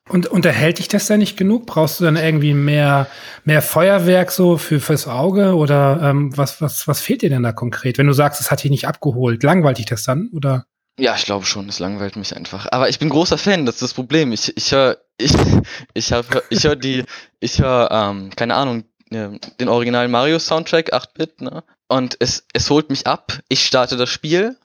[0.08, 1.66] Und unterhält dich das denn nicht genug?
[1.66, 3.06] Brauchst du dann irgendwie mehr,
[3.44, 5.54] mehr Feuerwerk so für, fürs Auge?
[5.54, 7.98] Oder ähm, was, was, was fehlt dir denn da konkret?
[7.98, 10.28] Wenn du sagst, es hat dich nicht abgeholt, langweilt dich das dann?
[10.32, 10.66] Oder?
[11.02, 12.68] Ja, ich glaube schon, es langweilt mich einfach.
[12.70, 14.30] Aber ich bin großer Fan, das ist das Problem.
[14.30, 15.34] Ich, ich höre, ich,
[15.94, 17.02] ich hab, ich höre die,
[17.40, 21.64] ich höre, ähm, keine Ahnung, äh, den originalen Mario Soundtrack, 8-Bit, ne?
[21.88, 24.56] Und es, es holt mich ab, ich starte das Spiel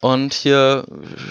[0.00, 0.86] und hier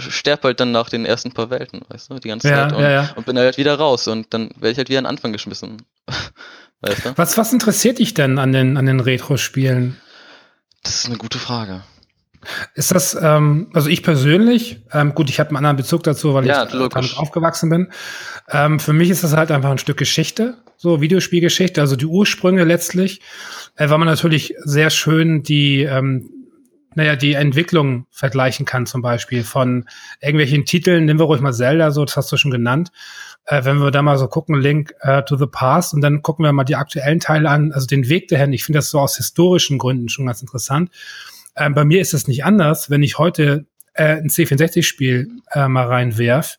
[0.09, 2.83] sterb halt dann nach den ersten paar Welten, weißt du, die ganze Ja, Zeit und,
[2.83, 3.09] ja, ja.
[3.17, 5.81] und bin halt wieder raus und dann werde ich halt wieder an den Anfang geschmissen.
[6.79, 7.17] weißt du?
[7.17, 9.99] Was, was interessiert dich denn an den, an den Retro-Spielen?
[10.81, 11.83] Das ist eine gute Frage.
[12.73, 16.45] Ist das, ähm, also ich persönlich, ähm, gut, ich habe einen anderen Bezug dazu, weil
[16.45, 16.93] Ja, ich logisch.
[16.93, 17.87] damit aufgewachsen bin.
[18.49, 22.63] Ähm, für mich ist das halt einfach ein Stück Geschichte, so Videospielgeschichte, also die Ursprünge
[22.63, 23.21] letztlich,
[23.75, 26.29] äh, weil man natürlich sehr schön die, ähm,
[26.95, 29.85] naja, die Entwicklung vergleichen kann, zum Beispiel von
[30.19, 32.91] irgendwelchen Titeln, nehmen wir ruhig mal Zelda, so, das hast du schon genannt.
[33.45, 36.43] Äh, wenn wir da mal so gucken, Link äh, to the Past, und dann gucken
[36.43, 38.51] wir mal die aktuellen Teile an, also den Weg dahin.
[38.51, 40.89] Ich finde das so aus historischen Gründen schon ganz interessant.
[41.55, 42.89] Ähm, bei mir ist es nicht anders.
[42.89, 46.57] Wenn ich heute äh, ein C64-Spiel äh, mal reinwerf,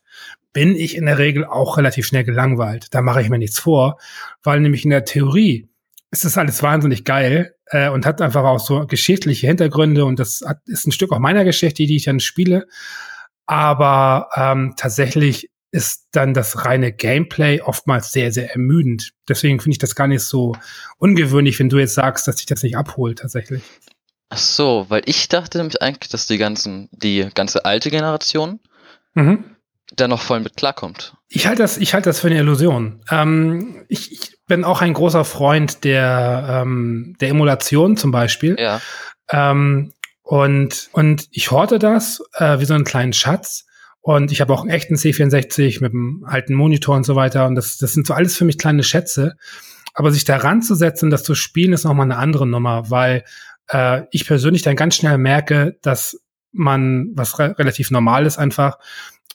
[0.52, 2.88] bin ich in der Regel auch relativ schnell gelangweilt.
[2.90, 3.98] Da mache ich mir nichts vor,
[4.42, 5.68] weil nämlich in der Theorie
[6.10, 10.42] ist das alles wahnsinnig geil äh, und hat einfach auch so geschichtliche Hintergründe und das
[10.46, 12.66] hat, ist ein Stück auch meiner Geschichte, die ich dann spiele.
[13.46, 19.12] Aber ähm, tatsächlich ist dann das reine Gameplay oftmals sehr, sehr ermüdend.
[19.26, 20.54] Deswegen finde ich das gar nicht so
[20.98, 23.62] ungewöhnlich, wenn du jetzt sagst, dass dich das nicht abholt tatsächlich.
[24.32, 28.60] Ach so, weil ich dachte nämlich eigentlich, dass die ganzen, die ganze alte Generation
[29.14, 29.44] Mhm.
[29.94, 31.14] da noch voll mit klarkommt.
[31.28, 33.02] Ich halte das, ich halte das für eine Illusion.
[33.10, 38.56] Ähm, ich, ich bin auch ein großer Freund der, ähm, der Emulation zum Beispiel.
[38.58, 38.80] Ja.
[39.30, 43.66] Ähm, und, und ich horte das äh, wie so einen kleinen Schatz.
[44.00, 47.46] Und ich habe auch einen echten C64 mit einem alten Monitor und so weiter.
[47.46, 49.36] Und das, das sind so alles für mich kleine Schätze.
[49.92, 53.24] Aber sich daran zu setzen, das zu spielen, ist nochmal eine andere Nummer, weil
[53.68, 56.20] äh, ich persönlich dann ganz schnell merke, dass
[56.52, 58.78] man, was re relativ normal ist einfach,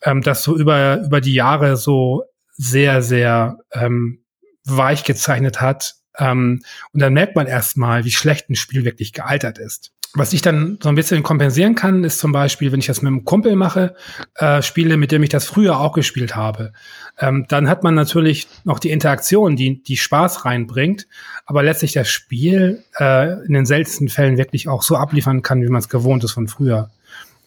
[0.02, 2.24] ähm, das so über, über die Jahre so
[2.54, 4.24] sehr, sehr ähm,
[4.64, 5.96] weich gezeichnet hat.
[6.18, 6.62] Ähm,
[6.92, 9.94] und dann merkt man erstmal, wie schlecht ein Spiel wirklich gealtert ist.
[10.14, 13.08] Was ich dann so ein bisschen kompensieren kann, ist zum Beispiel, wenn ich das mit
[13.08, 13.96] einem Kumpel mache,
[14.36, 16.74] äh, Spiele, mit dem ich das früher auch gespielt habe.
[17.20, 21.08] Ähm, dann hat man natürlich noch die Interaktion, die, die Spaß reinbringt,
[21.46, 25.70] aber letztlich das Spiel äh, in den seltensten Fällen wirklich auch so abliefern kann, wie
[25.70, 26.90] man es gewohnt ist von früher.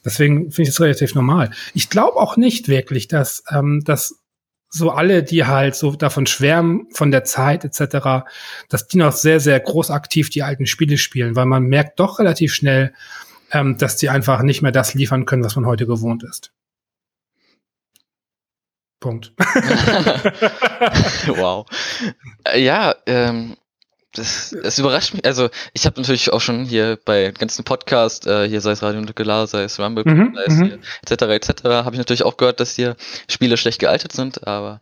[0.04, 1.50] Deswegen finde ich das relativ normal.
[1.74, 4.19] Ich glaube auch nicht wirklich, dass, ähm, dass
[4.70, 8.24] so alle, die halt so davon schwärmen, von der Zeit etc.,
[8.68, 12.20] dass die noch sehr, sehr groß aktiv die alten Spiele spielen, weil man merkt doch
[12.20, 12.94] relativ schnell,
[13.52, 16.52] ähm, dass die einfach nicht mehr das liefern können, was man heute gewohnt ist.
[19.00, 19.32] Punkt.
[21.26, 21.66] wow.
[22.44, 23.56] Äh, Ja, ähm,
[24.12, 25.24] das, das überrascht mich.
[25.24, 29.00] Also ich habe natürlich auch schon hier bei ganzen Podcasts, äh, hier sei es Radio
[29.00, 30.64] Nukular, sei es Rumble, Mhm, sei es mhm.
[30.64, 31.22] hier, etc.
[31.22, 31.64] etc.
[31.64, 32.96] habe ich natürlich auch gehört, dass hier
[33.28, 34.80] Spiele schlecht gealtert sind, aber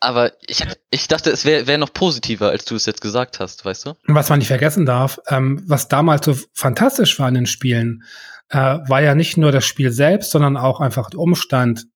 [0.00, 3.64] aber ich, ich dachte, es wäre wär noch positiver, als du es jetzt gesagt hast,
[3.64, 3.94] weißt du?
[4.06, 8.04] Was man nicht vergessen darf, ähm, was damals so fantastisch war in den Spielen,
[8.50, 11.86] äh, war ja nicht nur das Spiel selbst, sondern auch einfach der Umstand,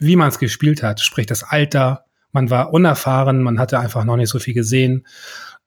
[0.00, 1.00] wie man es gespielt hat.
[1.00, 5.06] Sprich das Alter, man war unerfahren, man hatte einfach noch nicht so viel gesehen.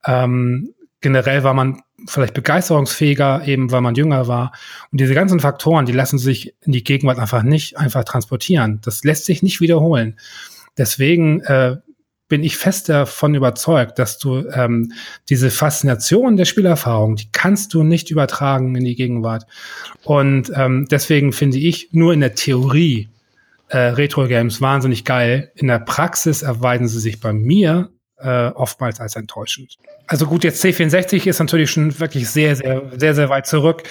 [0.05, 4.51] Ähm, generell war man vielleicht begeisterungsfähiger, eben weil man jünger war.
[4.91, 8.79] Und diese ganzen Faktoren, die lassen sich in die Gegenwart einfach nicht einfach transportieren.
[8.83, 10.19] Das lässt sich nicht wiederholen.
[10.77, 11.77] Deswegen äh,
[12.27, 14.91] bin ich fest davon überzeugt, dass du ähm,
[15.29, 19.45] diese Faszination der Spielerfahrung, die kannst du nicht übertragen in die Gegenwart.
[20.03, 23.09] Und ähm, deswegen finde ich nur in der Theorie
[23.67, 25.51] äh, Retro-Games wahnsinnig geil.
[25.55, 29.77] In der Praxis erweisen sie sich bei mir äh, oftmals als enttäuschend.
[30.07, 33.83] Also gut, jetzt C64 ist natürlich schon wirklich sehr, sehr, sehr, sehr weit zurück.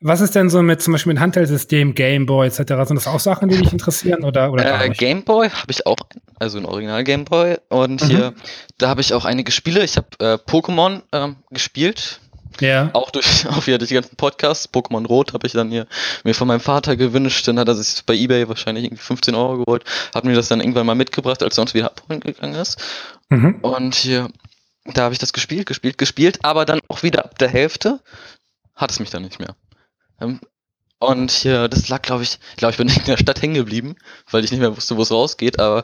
[0.00, 2.58] Was ist denn so mit zum Beispiel mit Handheldsystem, Gameboy etc.?
[2.58, 4.90] Sind das auch Sachen, die dich interessieren oder, oder Äh?
[4.90, 5.96] Gameboy habe ich auch,
[6.38, 8.06] also ein Original Gameboy und Mhm.
[8.06, 8.34] hier,
[8.78, 9.82] da habe ich auch einige Spiele.
[9.84, 12.20] Ich habe äh, Pokémon ähm, gespielt
[12.60, 12.90] Ja.
[12.92, 14.68] Auch durch, auch wieder durch die ganzen Podcasts.
[14.72, 15.86] Pokémon Rot habe ich dann hier
[16.24, 17.46] mir von meinem Vater gewünscht.
[17.48, 19.84] Dann hat er sich bei Ebay wahrscheinlich irgendwie 15 Euro geholt.
[20.14, 22.82] Hat mir das dann irgendwann mal mitgebracht, als er uns wieder abholen gegangen ist.
[23.28, 23.56] Mhm.
[23.62, 24.28] Und hier,
[24.84, 26.38] da habe ich das gespielt, gespielt, gespielt.
[26.42, 28.00] Aber dann auch wieder ab der Hälfte
[28.74, 29.54] hat es mich dann nicht mehr.
[30.20, 30.40] Ähm,
[30.98, 33.96] und hier, das lag, glaube ich, ich glaube, ich bin in der Stadt hängen geblieben,
[34.30, 35.82] weil ich nicht mehr wusste, wo es rausgeht, aber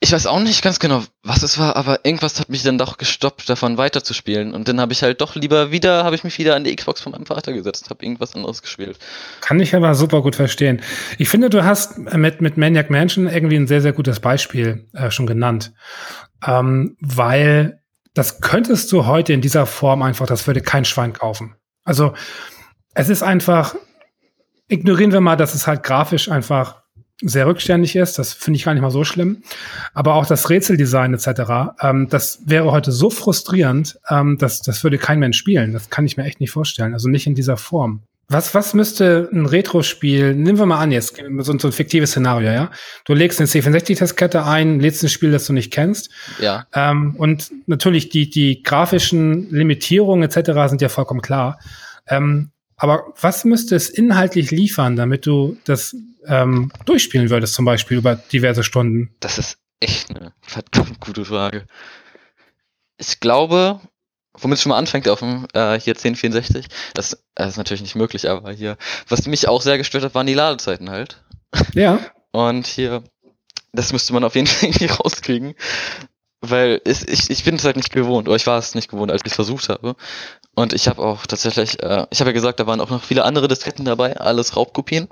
[0.00, 2.98] ich weiß auch nicht ganz genau, was es war, aber irgendwas hat mich dann doch
[2.98, 4.54] gestoppt, davon weiterzuspielen.
[4.54, 7.00] Und dann habe ich halt doch lieber wieder, habe ich mich wieder an die Xbox
[7.00, 8.96] von meinem Vater gesetzt, habe irgendwas anderes gespielt.
[9.40, 10.82] Kann ich aber super gut verstehen.
[11.18, 15.10] Ich finde, du hast mit, mit Maniac Mansion irgendwie ein sehr, sehr gutes Beispiel äh,
[15.10, 15.72] schon genannt.
[16.46, 17.82] Ähm, weil
[18.14, 21.56] das könntest du heute in dieser Form einfach, das würde kein Schwein kaufen.
[21.82, 22.14] Also
[22.94, 23.74] es ist einfach,
[24.68, 26.77] ignorieren wir mal, dass es halt grafisch einfach
[27.20, 28.18] sehr rückständig ist.
[28.18, 29.42] Das finde ich gar nicht mal so schlimm.
[29.94, 34.98] Aber auch das Rätseldesign etc., ähm, das wäre heute so frustrierend, ähm, dass das würde
[34.98, 35.72] kein Mensch spielen.
[35.72, 36.92] Das kann ich mir echt nicht vorstellen.
[36.92, 38.02] Also nicht in dieser Form.
[38.30, 42.50] Was, was müsste ein Retro-Spiel, nehmen wir mal an jetzt, so, so ein fiktives Szenario,
[42.50, 42.70] ja?
[43.06, 46.10] Du legst eine C64-Testkette ein, lädst ein Spiel, das du nicht kennst.
[46.38, 46.66] Ja.
[46.74, 50.68] Ähm, und natürlich die, die grafischen Limitierungen etc.
[50.68, 51.58] sind ja vollkommen klar.
[52.06, 55.96] Ähm, aber was müsste es inhaltlich liefern, damit du das
[56.28, 59.14] ähm, durchspielen würdest, zum Beispiel über diverse Stunden?
[59.20, 61.66] Das ist echt eine verdammt gute Frage.
[62.96, 63.80] Ich glaube,
[64.34, 67.96] womit es schon mal anfängt auf dem äh, hier 1064, das, das ist natürlich nicht
[67.96, 68.76] möglich, aber hier,
[69.08, 71.22] was mich auch sehr gestört hat, waren die Ladezeiten halt.
[71.74, 72.00] Ja.
[72.32, 73.02] Und hier,
[73.72, 75.54] das müsste man auf jeden Fall irgendwie rauskriegen.
[76.40, 79.10] Weil es, ich, ich bin es halt nicht gewohnt, oder ich war es nicht gewohnt,
[79.10, 79.96] als ich es versucht habe.
[80.58, 83.24] Und ich habe auch tatsächlich, äh, ich habe ja gesagt, da waren auch noch viele
[83.24, 85.06] andere Disketten dabei, alles Raubkopien.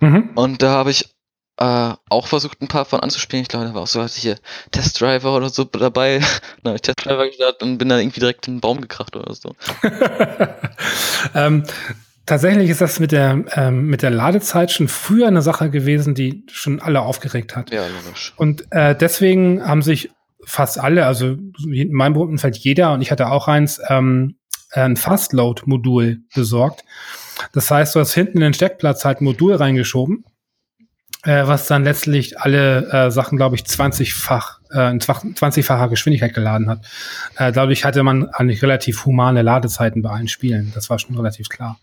[0.00, 0.30] Mhm.
[0.34, 1.14] Und da habe ich
[1.56, 3.42] äh, auch versucht, ein paar von anzuspielen.
[3.42, 4.38] Ich glaube, da war auch so hatte ich hier
[4.72, 6.18] Testdriver oder so dabei.
[6.64, 9.32] dann habe ich Testdriver gestartet und bin dann irgendwie direkt in den Baum gekracht oder
[9.34, 9.54] so.
[11.36, 11.62] ähm,
[12.26, 16.42] tatsächlich ist das mit der, ähm, mit der Ladezeit schon früher eine Sache gewesen, die
[16.50, 17.70] schon alle aufgeregt hat.
[17.70, 18.32] Ja, logisch.
[18.34, 20.10] Und äh, deswegen haben sich
[20.44, 21.36] fast alle, also
[21.70, 24.37] in meinem Umfeld jeder, und ich hatte auch eins, ähm,
[24.72, 26.84] ein Fastload-Modul besorgt.
[27.52, 30.24] Das heißt, du hast hinten in den Steckplatz halt ein Modul reingeschoben,
[31.24, 36.68] äh, was dann letztlich alle äh, Sachen, glaube ich, 20-fach, äh, in 20-facher Geschwindigkeit geladen
[36.68, 36.84] hat.
[37.36, 40.72] Äh, dadurch hatte man eigentlich relativ humane Ladezeiten bei allen Spielen.
[40.74, 41.78] Das war schon relativ klar.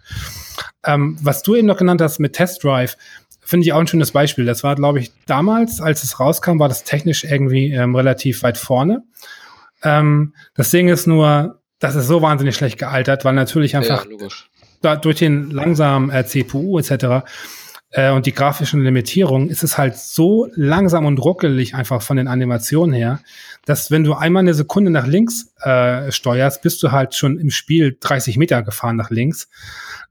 [0.83, 2.97] Ähm, was du eben noch genannt hast mit Test Drive,
[3.41, 4.45] finde ich auch ein schönes Beispiel.
[4.45, 8.57] Das war, glaube ich, damals, als es rauskam, war das technisch irgendwie ähm, relativ weit
[8.57, 9.03] vorne.
[9.83, 14.28] Ähm, das Ding ist nur, das ist so wahnsinnig schlecht gealtert, weil natürlich einfach ja,
[14.82, 17.26] da, durch den langsamen äh, CPU etc.
[17.91, 22.27] Äh, und die grafischen Limitierungen ist es halt so langsam und ruckelig einfach von den
[22.27, 23.19] Animationen her,
[23.65, 27.49] dass wenn du einmal eine Sekunde nach links äh, steuerst, bist du halt schon im
[27.49, 29.47] Spiel 30 Meter gefahren nach links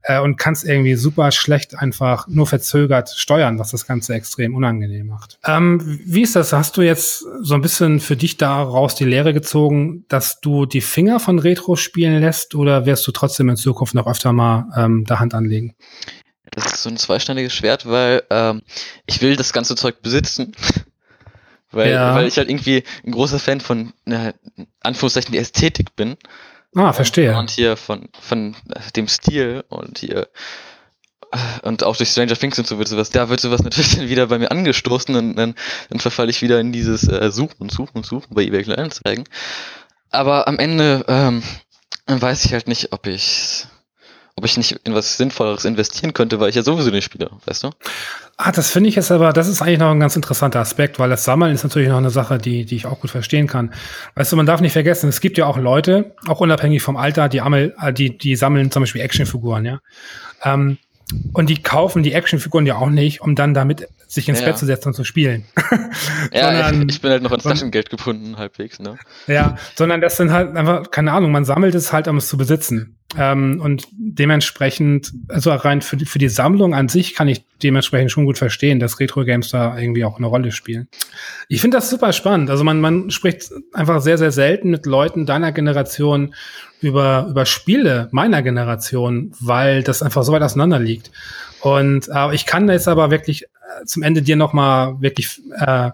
[0.01, 5.07] äh, und kannst irgendwie super schlecht einfach nur verzögert steuern, was das Ganze extrem unangenehm
[5.07, 5.37] macht.
[5.45, 6.53] Ähm, wie ist das?
[6.53, 10.81] Hast du jetzt so ein bisschen für dich daraus die Lehre gezogen, dass du die
[10.81, 15.03] Finger von Retro spielen lässt oder wirst du trotzdem in Zukunft noch öfter mal ähm,
[15.05, 15.75] da Hand anlegen?
[16.55, 18.61] Das ist so ein zweischneidiges Schwert, weil ähm,
[19.05, 20.55] ich will das ganze Zeug besitzen.
[21.71, 22.15] weil, ja.
[22.15, 24.33] weil ich halt irgendwie ein großer Fan von, äh,
[24.81, 26.17] Anführungszeichen, die Ästhetik bin.
[26.75, 27.37] Ah, verstehe.
[27.37, 28.55] Und hier von, von
[28.95, 30.27] dem Stil und hier
[31.31, 34.09] äh, und auch durch Stranger Things und so wird sowas, da wird sowas natürlich dann
[34.09, 35.55] wieder bei mir angestoßen und dann,
[35.89, 39.25] dann verfalle ich wieder in dieses äh, Suchen und Suchen und Suchen bei eBay Kleinanzeigen.
[40.11, 41.43] Aber am Ende ähm,
[42.07, 43.67] weiß ich halt nicht, ob ich
[44.37, 47.63] ob ich nicht in was Sinnvolleres investieren könnte, weil ich ja sowieso nicht spiele, weißt
[47.63, 47.69] du?
[48.35, 51.09] Ah, das finde ich jetzt aber, das ist eigentlich noch ein ganz interessanter Aspekt, weil
[51.09, 53.73] das Sammeln ist natürlich noch eine Sache, die, die ich auch gut verstehen kann.
[54.15, 57.29] Weißt du, man darf nicht vergessen, es gibt ja auch Leute, auch unabhängig vom Alter,
[57.29, 59.79] die, Ammel, äh, die, die sammeln zum Beispiel Actionfiguren, ja.
[60.43, 60.79] Ähm,
[61.33, 64.47] und die kaufen die Actionfiguren ja auch nicht, um dann damit sich ins ja.
[64.47, 65.45] Bett zu setzen und zu spielen.
[66.33, 68.97] ja, sondern, ich, ich, bin halt noch ans Taschengeld gebunden, halbwegs, ne?
[69.27, 72.37] Ja, sondern das sind halt einfach, keine Ahnung, man sammelt es halt, um es zu
[72.37, 72.97] besitzen.
[73.17, 78.11] Ähm, und dementsprechend, also rein für die, für die Sammlung an sich kann ich dementsprechend
[78.11, 80.87] schon gut verstehen, dass Retro-Games da irgendwie auch eine Rolle spielen.
[81.47, 82.49] Ich finde das super spannend.
[82.49, 86.33] Also man, man spricht einfach sehr, sehr selten mit Leuten deiner Generation
[86.81, 91.11] über, über Spiele meiner Generation, weil das einfach so weit auseinander liegt.
[91.61, 95.91] Und äh, ich kann jetzt aber wirklich äh, zum Ende dir noch mal wirklich äh,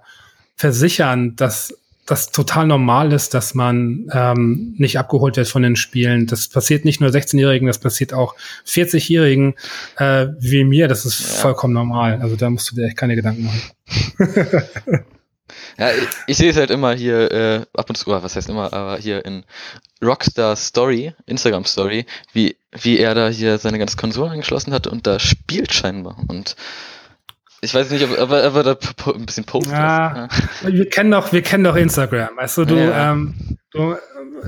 [0.55, 1.73] versichern, dass
[2.11, 6.27] das total normal ist, dass man ähm, nicht abgeholt wird von den Spielen.
[6.27, 8.35] Das passiert nicht nur 16-Jährigen, das passiert auch
[8.67, 9.55] 40-Jährigen
[9.97, 10.87] äh, wie mir.
[10.89, 11.27] Das ist ja.
[11.41, 12.19] vollkommen normal.
[12.21, 15.05] Also da musst du dir echt keine Gedanken machen.
[15.77, 18.49] Ja, ich, ich sehe es halt immer hier, äh, ab und zu, oh, was heißt
[18.49, 19.43] immer, aber hier in
[20.03, 25.07] Rockstar Story, Instagram Story, wie, wie er da hier seine ganze Konsole angeschlossen hat und
[25.07, 26.17] da spielt scheinbar.
[26.27, 26.55] Und
[27.61, 28.77] ich weiß nicht, ob, ob, er, ob er da
[29.13, 29.73] ein bisschen postet.
[29.73, 30.27] Ja,
[30.63, 32.29] wir kennen doch, wir kennen doch Instagram.
[32.35, 33.11] Weißt du, du, ja.
[33.11, 33.35] ähm,
[33.71, 33.95] du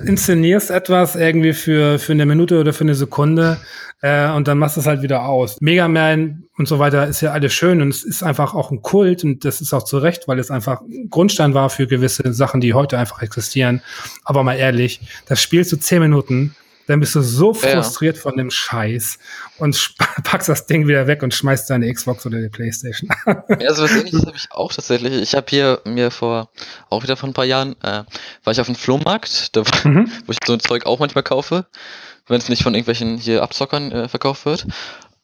[0.05, 3.57] inszenierst etwas irgendwie für, für eine Minute oder für eine Sekunde
[4.01, 5.61] äh, und dann machst du es halt wieder aus.
[5.61, 8.81] Mega Man und so weiter ist ja alles schön und es ist einfach auch ein
[8.81, 10.81] Kult und das ist auch zu Recht, weil es einfach
[11.11, 13.83] Grundstein war für gewisse Sachen, die heute einfach existieren.
[14.25, 16.55] Aber mal ehrlich, das spielst du zehn Minuten
[16.87, 18.21] dann bist du so frustriert ja.
[18.21, 19.17] von dem Scheiß
[19.57, 23.09] und packst das Ding wieder weg und schmeißt deine Xbox oder die Playstation.
[23.59, 25.13] ja, so was ähnliches habe ich auch tatsächlich.
[25.13, 26.49] Ich habe hier mir vor,
[26.89, 28.03] auch wieder vor ein paar Jahren, äh,
[28.43, 30.11] war ich auf dem Flohmarkt, da, mhm.
[30.25, 31.65] wo ich so ein Zeug auch manchmal kaufe,
[32.27, 34.67] wenn es nicht von irgendwelchen hier Abzockern äh, verkauft wird.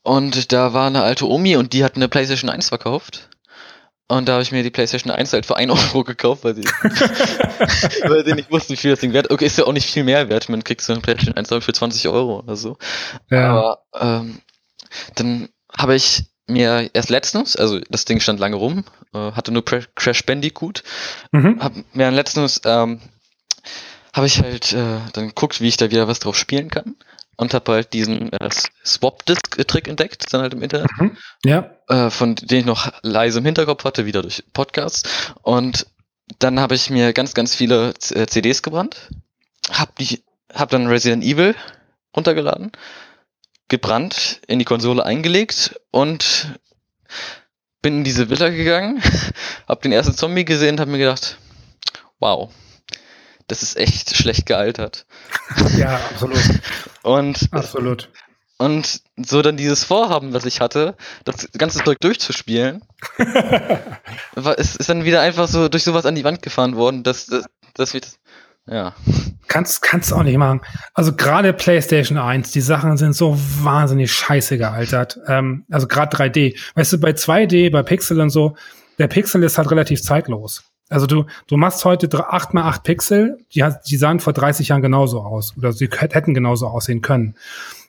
[0.01, 3.29] Und da war eine alte Omi und die hat eine Playstation 1 verkauft.
[4.09, 6.63] Und da habe ich mir die PlayStation 1 halt für 1 Euro gekauft, weil sie,
[8.09, 9.29] weil sie nicht wussten, wie viel das Ding wert.
[9.29, 10.49] Okay, ist ja auch nicht viel mehr wert.
[10.49, 12.77] Man kriegt so eine PlayStation 1 für 20 Euro oder so.
[13.29, 13.49] Ja.
[13.49, 14.41] Aber ähm,
[15.15, 18.83] dann habe ich mir erst letztens, also das Ding stand lange rum,
[19.13, 20.83] äh, hatte nur Crash Bandicoot,
[21.31, 21.61] mhm.
[21.61, 22.99] hab mir dann letztens ähm,
[24.13, 26.95] habe ich halt äh, dann geguckt, wie ich da wieder was drauf spielen kann
[27.39, 28.49] und habe halt diesen äh,
[28.85, 30.91] Swap-Disk-Trick entdeckt, dann halt im Internet.
[30.99, 31.17] Mhm.
[31.45, 31.71] Ja.
[31.87, 35.33] Äh, von dem ich noch leise im Hinterkopf hatte, wieder durch Podcasts.
[35.41, 35.87] Und
[36.39, 39.09] dann habe ich mir ganz, ganz viele äh, CDs gebrannt.
[39.71, 40.21] Hab, die,
[40.53, 41.55] hab dann Resident Evil
[42.13, 42.73] runtergeladen,
[43.69, 46.59] gebrannt, in die Konsole eingelegt und
[47.81, 49.01] bin in diese Villa gegangen,
[49.65, 51.37] hab den ersten Zombie gesehen und hab mir gedacht,
[52.19, 52.51] wow,
[53.49, 55.05] das ist echt schlecht gealtert.
[55.77, 56.39] Ja, absolut.
[57.03, 58.09] und, absolut.
[58.57, 62.81] Und so dann dieses Vorhaben, was ich hatte, das ganze Zeug durchzuspielen,
[64.35, 67.27] war, ist, ist dann wieder einfach so durch sowas an die Wand gefahren worden, dass,
[67.27, 68.19] dass, dass wir das,
[68.67, 68.93] ja.
[69.47, 70.61] Kannst, kannst auch nicht machen.
[70.93, 75.19] Also gerade PlayStation 1, die Sachen sind so wahnsinnig scheiße gealtert.
[75.27, 76.55] Ähm, also gerade 3D.
[76.75, 78.57] Weißt du, bei 2D, bei Pixel und so,
[78.99, 80.63] der Pixel ist halt relativ zeitlos.
[80.89, 84.81] Also du, du machst heute 8 mal 8 Pixel, die, die sahen vor 30 Jahren
[84.81, 87.35] genauso aus oder sie hätten genauso aussehen können.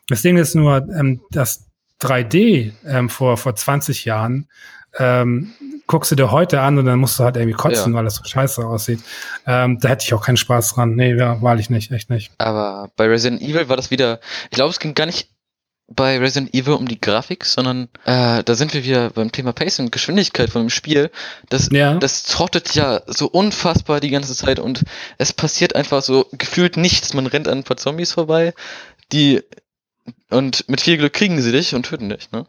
[0.08, 1.66] Das Ding ist nur, ähm, das
[2.00, 4.48] 3D ähm, vor, vor 20 Jahren
[4.98, 5.52] ähm,
[5.86, 7.98] guckst du dir heute an und dann musst du halt irgendwie kotzen, ja.
[7.98, 9.00] weil das so scheiße aussieht.
[9.46, 10.94] Ähm, da hätte ich auch keinen Spaß dran.
[10.94, 12.32] Nee, ja, wahrlich nicht, echt nicht.
[12.38, 15.28] Aber bei Resident Evil war das wieder, ich glaube, es ging gar nicht
[15.90, 19.80] bei Resident Evil um die Grafik, sondern äh, da sind wir wieder beim Thema Pace
[19.80, 21.10] und Geschwindigkeit von dem Spiel.
[21.48, 21.94] Das, ja.
[21.94, 24.84] das trottet ja so unfassbar die ganze Zeit und
[25.18, 27.12] es passiert einfach so gefühlt nichts.
[27.12, 28.54] Man rennt an ein paar Zombies vorbei,
[29.12, 29.42] die
[30.30, 32.46] und mit viel Glück kriegen sie dich und töten dich, ne?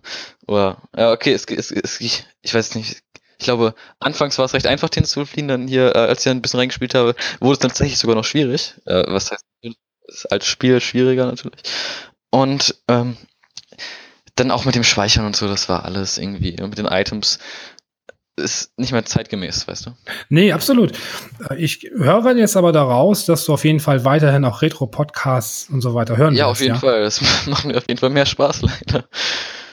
[0.47, 3.01] Oder ja, okay, es, es, es ich, ich weiß nicht.
[3.39, 6.31] Ich glaube, anfangs war es recht einfach, den zu fliehen, dann hier, äh, als ich
[6.31, 8.75] ein bisschen reingespielt habe, wurde es dann tatsächlich sogar noch schwierig.
[8.85, 9.43] Äh, was heißt,
[10.29, 11.61] alte Spiel schwieriger natürlich.
[12.29, 13.17] Und ähm,
[14.35, 17.39] dann auch mit dem Speichern und so, das war alles irgendwie, mit den Items,
[18.37, 19.91] ist nicht mehr zeitgemäß, weißt du?
[20.29, 20.93] Nee, absolut.
[21.57, 25.93] Ich höre jetzt aber daraus, dass du auf jeden Fall weiterhin auch Retro-Podcasts und so
[25.93, 26.79] weiter hören Ja, willst, auf jeden ja?
[26.79, 27.03] Fall.
[27.03, 29.05] Das macht mir auf jeden Fall mehr Spaß, leider.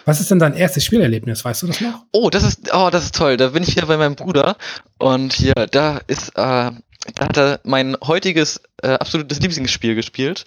[0.04, 1.44] Was ist denn dein erstes Spielerlebnis?
[1.44, 2.02] Weißt du das noch?
[2.12, 3.36] Oh, das ist, oh, das ist toll.
[3.36, 4.56] Da bin ich wieder bei meinem Bruder.
[4.98, 6.70] Und hier, da ist, äh,
[7.14, 10.44] da hat er mein heutiges äh, absolutes Lieblingsspiel gespielt.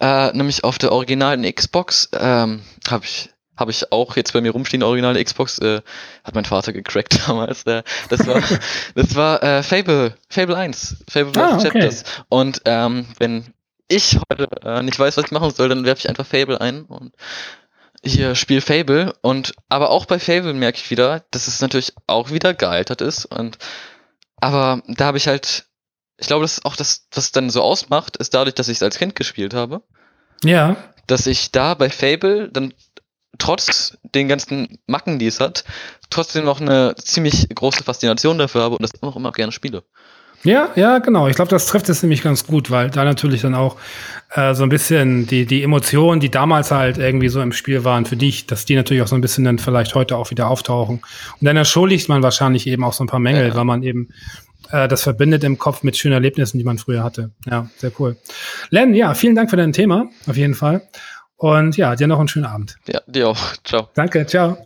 [0.00, 4.52] Äh, nämlich auf der originalen Xbox ähm, habe ich habe ich auch jetzt bei mir
[4.52, 5.82] rumstehen, originale Xbox, äh,
[6.24, 7.64] hat mein Vater gecrackt damals.
[7.64, 8.42] Äh, das war,
[8.94, 11.64] das war äh, Fable, Fable 1, Fable ah, okay.
[11.64, 12.04] Chapters.
[12.28, 13.44] Und ähm, wenn
[13.88, 16.84] ich heute äh, nicht weiß, was ich machen soll, dann werfe ich einfach Fable ein
[16.84, 17.12] und
[18.04, 19.12] hier spiel Fable.
[19.20, 23.26] Und aber auch bei Fable merke ich wieder, dass es natürlich auch wieder gealtert ist.
[23.26, 23.58] Und
[24.40, 25.66] aber da habe ich halt,
[26.22, 28.78] ich glaube, das ist auch das, was es dann so ausmacht, ist dadurch, dass ich
[28.78, 29.82] es als Kind gespielt habe.
[30.44, 30.76] Ja.
[31.08, 32.72] Dass ich da bei Fable dann
[33.38, 35.64] trotz den ganzen Macken, die es hat,
[36.10, 39.82] trotzdem noch eine ziemlich große Faszination dafür habe und das auch immer gerne spiele.
[40.44, 41.28] Ja, ja, genau.
[41.28, 43.76] Ich glaube, das trifft es nämlich ganz gut, weil da natürlich dann auch
[44.34, 48.06] äh, so ein bisschen die, die Emotionen, die damals halt irgendwie so im Spiel waren
[48.06, 51.00] für dich, dass die natürlich auch so ein bisschen dann vielleicht heute auch wieder auftauchen.
[51.40, 53.54] Und dann entschuldigt man wahrscheinlich eben auch so ein paar Mängel, ja.
[53.54, 54.08] weil man eben
[54.72, 57.30] äh, das verbindet im Kopf mit schönen Erlebnissen, die man früher hatte.
[57.48, 58.16] Ja, sehr cool.
[58.70, 60.82] Len, ja, vielen Dank für dein Thema, auf jeden Fall.
[61.36, 62.76] Und ja, dir noch einen schönen Abend.
[62.86, 63.56] Ja, dir auch.
[63.64, 63.88] Ciao.
[63.94, 64.58] Danke, ciao.